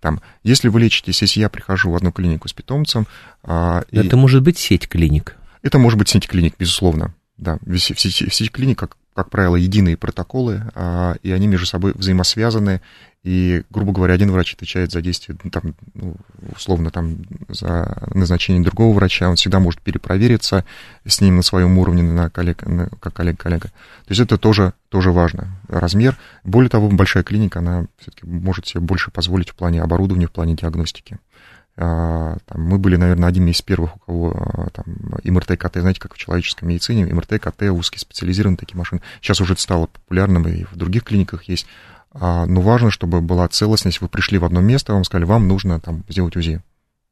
Там, 0.00 0.22
если 0.42 0.68
вы 0.68 0.80
лечитесь, 0.80 1.20
если 1.20 1.40
я 1.40 1.50
прихожу 1.50 1.90
в 1.90 1.96
одну 1.96 2.10
клинику 2.10 2.48
с 2.48 2.54
питомцем... 2.54 3.06
А, 3.42 3.84
Это 3.90 4.16
и... 4.16 4.18
может 4.18 4.42
быть 4.42 4.58
сеть 4.58 4.88
клиник? 4.88 5.36
Это 5.62 5.78
может 5.78 5.98
быть 5.98 6.08
сеть 6.08 6.26
клиник, 6.26 6.54
безусловно. 6.58 7.14
Да, 7.36 7.58
все 7.74 8.46
клиник, 8.48 8.78
как, 8.78 8.96
как 9.14 9.30
правило, 9.30 9.56
единые 9.56 9.96
протоколы, 9.96 10.62
а, 10.74 11.16
и 11.22 11.32
они 11.32 11.46
между 11.46 11.66
собой 11.66 11.92
взаимосвязаны, 11.94 12.80
и, 13.24 13.62
грубо 13.70 13.92
говоря, 13.92 14.12
один 14.12 14.30
врач 14.30 14.52
отвечает 14.52 14.92
за 14.92 15.00
действие, 15.00 15.38
ну, 15.42 15.50
там, 15.50 15.74
ну, 15.94 16.14
условно, 16.54 16.90
там, 16.90 17.16
за 17.48 18.06
назначение 18.14 18.62
другого 18.62 18.94
врача, 18.94 19.30
он 19.30 19.36
всегда 19.36 19.60
может 19.60 19.80
перепровериться 19.80 20.64
с 21.06 21.22
ним 21.22 21.36
на 21.36 21.42
своем 21.42 21.78
уровне, 21.78 22.02
на 22.02 22.28
коллег, 22.28 22.66
на, 22.66 22.90
как 23.00 23.14
коллега-коллега. 23.14 23.68
То 23.68 24.10
есть 24.10 24.20
это 24.20 24.36
тоже, 24.36 24.74
тоже 24.90 25.10
важно, 25.10 25.58
размер. 25.68 26.18
Более 26.44 26.68
того, 26.68 26.90
большая 26.90 27.22
клиника, 27.22 27.60
она 27.60 27.86
все-таки 27.98 28.26
может 28.26 28.66
себе 28.66 28.80
больше 28.80 29.10
позволить 29.10 29.48
в 29.48 29.54
плане 29.54 29.80
оборудования, 29.80 30.26
в 30.26 30.32
плане 30.32 30.54
диагностики. 30.54 31.18
А, 31.76 32.36
там, 32.46 32.62
мы 32.62 32.78
были, 32.78 32.96
наверное, 32.96 33.28
одним 33.28 33.48
из 33.48 33.60
первых, 33.60 33.96
у 33.96 33.98
кого 33.98 34.32
а, 34.32 34.70
там, 34.70 34.84
МРТ, 35.24 35.58
КТ, 35.58 35.76
знаете, 35.78 36.00
как 36.00 36.14
в 36.14 36.18
человеческой 36.18 36.64
медицине, 36.64 37.04
МРТ, 37.06 37.40
КТ, 37.40 37.62
узкие 37.62 37.98
специализированные 37.98 38.58
такие 38.58 38.78
машины. 38.78 39.02
Сейчас 39.20 39.40
уже 39.40 39.54
это 39.54 39.62
стало 39.62 39.86
популярным, 39.86 40.46
и 40.46 40.64
в 40.64 40.76
других 40.76 41.02
клиниках 41.02 41.44
есть. 41.44 41.66
А, 42.12 42.46
но 42.46 42.60
важно, 42.60 42.90
чтобы 42.90 43.20
была 43.20 43.48
целостность. 43.48 44.00
Вы 44.00 44.08
пришли 44.08 44.38
в 44.38 44.44
одно 44.44 44.60
место, 44.60 44.92
вам 44.94 45.04
сказали, 45.04 45.24
вам 45.24 45.48
нужно 45.48 45.80
там, 45.80 46.04
сделать 46.08 46.36
УЗИ. 46.36 46.62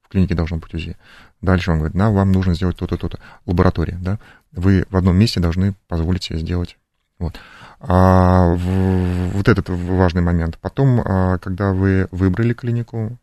В 0.03 0.09
клинике 0.09 0.37
должно 0.37 0.59
быть 0.59 0.73
УЗИ. 0.75 0.97
Дальше 1.41 1.73
он 1.73 1.79
говорит, 1.79 1.97
да, 1.97 2.11
вам 2.11 2.31
нужно 2.31 2.55
сделать 2.55 2.77
то-то, 2.77 2.97
то-то. 2.97 3.19
Лаборатория, 3.47 3.99
да. 4.01 4.21
Вы 4.53 4.85
в 4.91 4.97
одном 4.97 5.17
месте 5.17 5.41
должны 5.41 5.75
позволить 5.89 6.23
себе 6.23 6.39
сделать. 6.39 6.79
Вот. 7.19 7.35
А, 7.81 8.55
вот 8.55 9.49
этот 9.49 9.69
важный 9.69 10.23
момент. 10.23 10.57
Потом, 10.61 11.03
когда 11.41 11.73
вы 11.73 12.07
выбрали 12.13 12.53
клинику, 12.53 13.19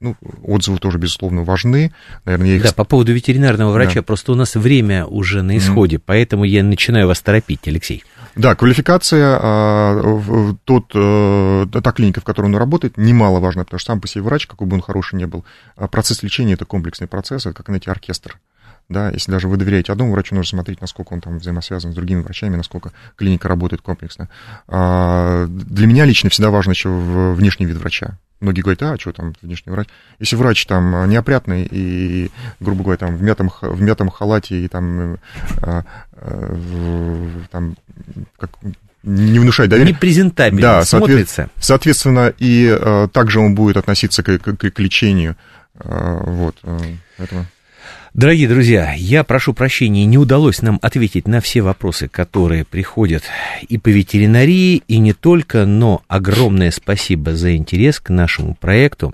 ну, 0.00 0.16
отзывы 0.42 0.78
тоже, 0.78 0.98
безусловно, 0.98 1.44
важны. 1.44 1.92
Наверное, 2.24 2.48
я 2.48 2.56
их... 2.56 2.62
Да, 2.62 2.72
по 2.72 2.84
поводу 2.84 3.12
ветеринарного 3.12 3.72
врача, 3.72 3.96
да. 3.96 4.02
просто 4.02 4.32
у 4.32 4.34
нас 4.34 4.54
время 4.54 5.06
уже 5.06 5.42
на 5.42 5.56
исходе, 5.56 5.96
mm. 5.96 6.02
поэтому 6.04 6.44
я 6.44 6.62
начинаю 6.62 7.06
вас 7.06 7.20
торопить, 7.20 7.66
Алексей. 7.66 8.04
Да, 8.36 8.54
квалификация, 8.54 9.38
а, 9.40 10.54
тот, 10.64 10.90
а, 10.94 11.66
та 11.66 11.92
клиника, 11.92 12.20
в 12.20 12.24
которой 12.24 12.46
он 12.46 12.56
работает, 12.56 12.96
немаловажна, 12.98 13.64
потому 13.64 13.78
что 13.78 13.92
сам 13.92 14.00
по 14.00 14.08
себе 14.08 14.24
врач, 14.24 14.46
какой 14.46 14.66
бы 14.66 14.74
он 14.74 14.82
хороший 14.82 15.16
ни 15.16 15.24
был, 15.24 15.44
а 15.76 15.86
процесс 15.86 16.22
лечения– 16.22 16.52
это 16.54 16.64
комплексный 16.64 17.06
процесс, 17.06 17.46
это 17.46 17.54
как, 17.54 17.66
знаете, 17.66 17.90
оркестр. 17.90 18.38
Да, 18.88 19.10
если 19.10 19.32
даже 19.32 19.48
вы 19.48 19.56
доверяете 19.56 19.92
одному 19.92 20.12
врачу, 20.12 20.34
нужно 20.34 20.58
смотреть, 20.58 20.80
насколько 20.80 21.14
он 21.14 21.20
там 21.20 21.38
взаимосвязан 21.38 21.92
с 21.92 21.94
другими 21.94 22.20
врачами, 22.20 22.56
насколько 22.56 22.92
клиника 23.16 23.48
работает 23.48 23.80
комплексно. 23.80 24.28
А, 24.68 25.46
для 25.46 25.86
меня 25.86 26.04
лично 26.04 26.28
всегда 26.28 26.50
важно 26.50 26.72
еще 26.72 26.90
внешний 26.90 27.64
вид 27.64 27.78
врача. 27.78 28.18
Многие 28.40 28.60
говорят, 28.60 28.82
а, 28.82 28.98
что 28.98 29.12
там 29.12 29.32
внешний 29.40 29.72
врач? 29.72 29.88
Если 30.18 30.36
врач 30.36 30.66
там 30.66 31.08
неопрятный 31.08 31.66
и, 31.70 32.30
грубо 32.60 32.82
говоря, 32.82 32.98
там 32.98 33.16
в 33.16 33.22
мятом, 33.22 33.50
в 33.62 33.80
мятом 33.80 34.10
халате 34.10 34.64
и 34.64 34.68
там, 34.68 35.18
а, 35.62 35.84
а, 36.12 37.36
там 37.50 37.76
как, 38.38 38.50
не 39.02 39.38
внушает 39.38 39.70
доверия. 39.70 39.92
Непрезентабельно 39.92 40.60
да, 40.60 40.84
смотрится. 40.84 41.48
Соответственно, 41.58 42.34
и 42.38 42.68
а, 42.68 43.08
также 43.08 43.40
он 43.40 43.54
будет 43.54 43.76
относиться 43.78 44.22
к, 44.22 44.38
к, 44.38 44.56
к 44.56 44.78
лечению. 44.78 45.36
А, 45.78 46.22
вот, 46.24 46.56
а, 46.64 46.80
поэтому... 47.16 47.46
Дорогие 48.14 48.46
друзья, 48.46 48.94
я 48.96 49.24
прошу 49.24 49.54
прощения, 49.54 50.04
не 50.04 50.18
удалось 50.18 50.62
нам 50.62 50.78
ответить 50.82 51.26
на 51.26 51.40
все 51.40 51.62
вопросы, 51.62 52.06
которые 52.06 52.64
приходят 52.64 53.24
и 53.68 53.76
по 53.76 53.88
ветеринарии, 53.88 54.84
и 54.86 54.98
не 54.98 55.12
только, 55.12 55.66
но 55.66 56.00
огромное 56.06 56.70
спасибо 56.70 57.34
за 57.34 57.56
интерес 57.56 57.98
к 57.98 58.10
нашему 58.10 58.54
проекту. 58.54 59.12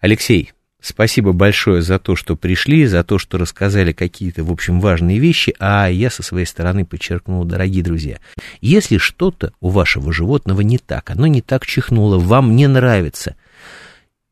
Алексей, 0.00 0.52
спасибо 0.80 1.32
большое 1.32 1.82
за 1.82 1.98
то, 1.98 2.14
что 2.14 2.36
пришли, 2.36 2.86
за 2.86 3.02
то, 3.02 3.18
что 3.18 3.38
рассказали 3.38 3.90
какие-то, 3.90 4.44
в 4.44 4.52
общем, 4.52 4.78
важные 4.78 5.18
вещи, 5.18 5.52
а 5.58 5.88
я 5.88 6.08
со 6.08 6.22
своей 6.22 6.46
стороны 6.46 6.84
подчеркнул, 6.84 7.44
дорогие 7.44 7.82
друзья, 7.82 8.18
если 8.60 8.98
что-то 8.98 9.52
у 9.60 9.70
вашего 9.70 10.12
животного 10.12 10.60
не 10.60 10.78
так, 10.78 11.10
оно 11.10 11.26
не 11.26 11.42
так 11.42 11.66
чихнуло, 11.66 12.20
вам 12.20 12.54
не 12.54 12.68
нравится– 12.68 13.34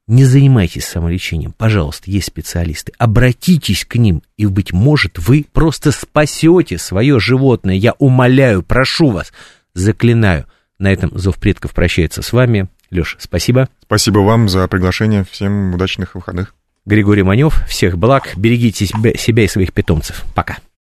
не 0.08 0.24
занимайтесь 0.24 0.84
самолечением, 0.84 1.52
пожалуйста, 1.52 2.10
есть 2.10 2.28
специалисты. 2.28 2.92
Обратитесь 2.98 3.84
к 3.84 3.96
ним, 3.96 4.22
и, 4.36 4.46
быть 4.46 4.72
может, 4.72 5.18
вы 5.18 5.46
просто 5.52 5.90
спасете 5.90 6.78
свое 6.78 7.18
животное. 7.18 7.74
Я 7.74 7.92
умоляю, 7.98 8.62
прошу 8.62 9.10
вас, 9.10 9.32
заклинаю. 9.74 10.46
На 10.78 10.92
этом 10.92 11.10
Зов 11.18 11.36
предков 11.36 11.72
прощается 11.72 12.22
с 12.22 12.32
вами. 12.32 12.68
Леш, 12.90 13.16
спасибо. 13.18 13.68
Спасибо 13.82 14.20
вам 14.20 14.48
за 14.48 14.68
приглашение. 14.68 15.24
Всем 15.30 15.74
удачных 15.74 16.14
выходных. 16.14 16.54
Григорий 16.84 17.22
Манев, 17.22 17.66
всех 17.66 17.98
благ. 17.98 18.34
Берегите 18.36 18.86
себя 18.86 19.42
и 19.42 19.48
своих 19.48 19.72
питомцев. 19.72 20.24
Пока. 20.34 20.58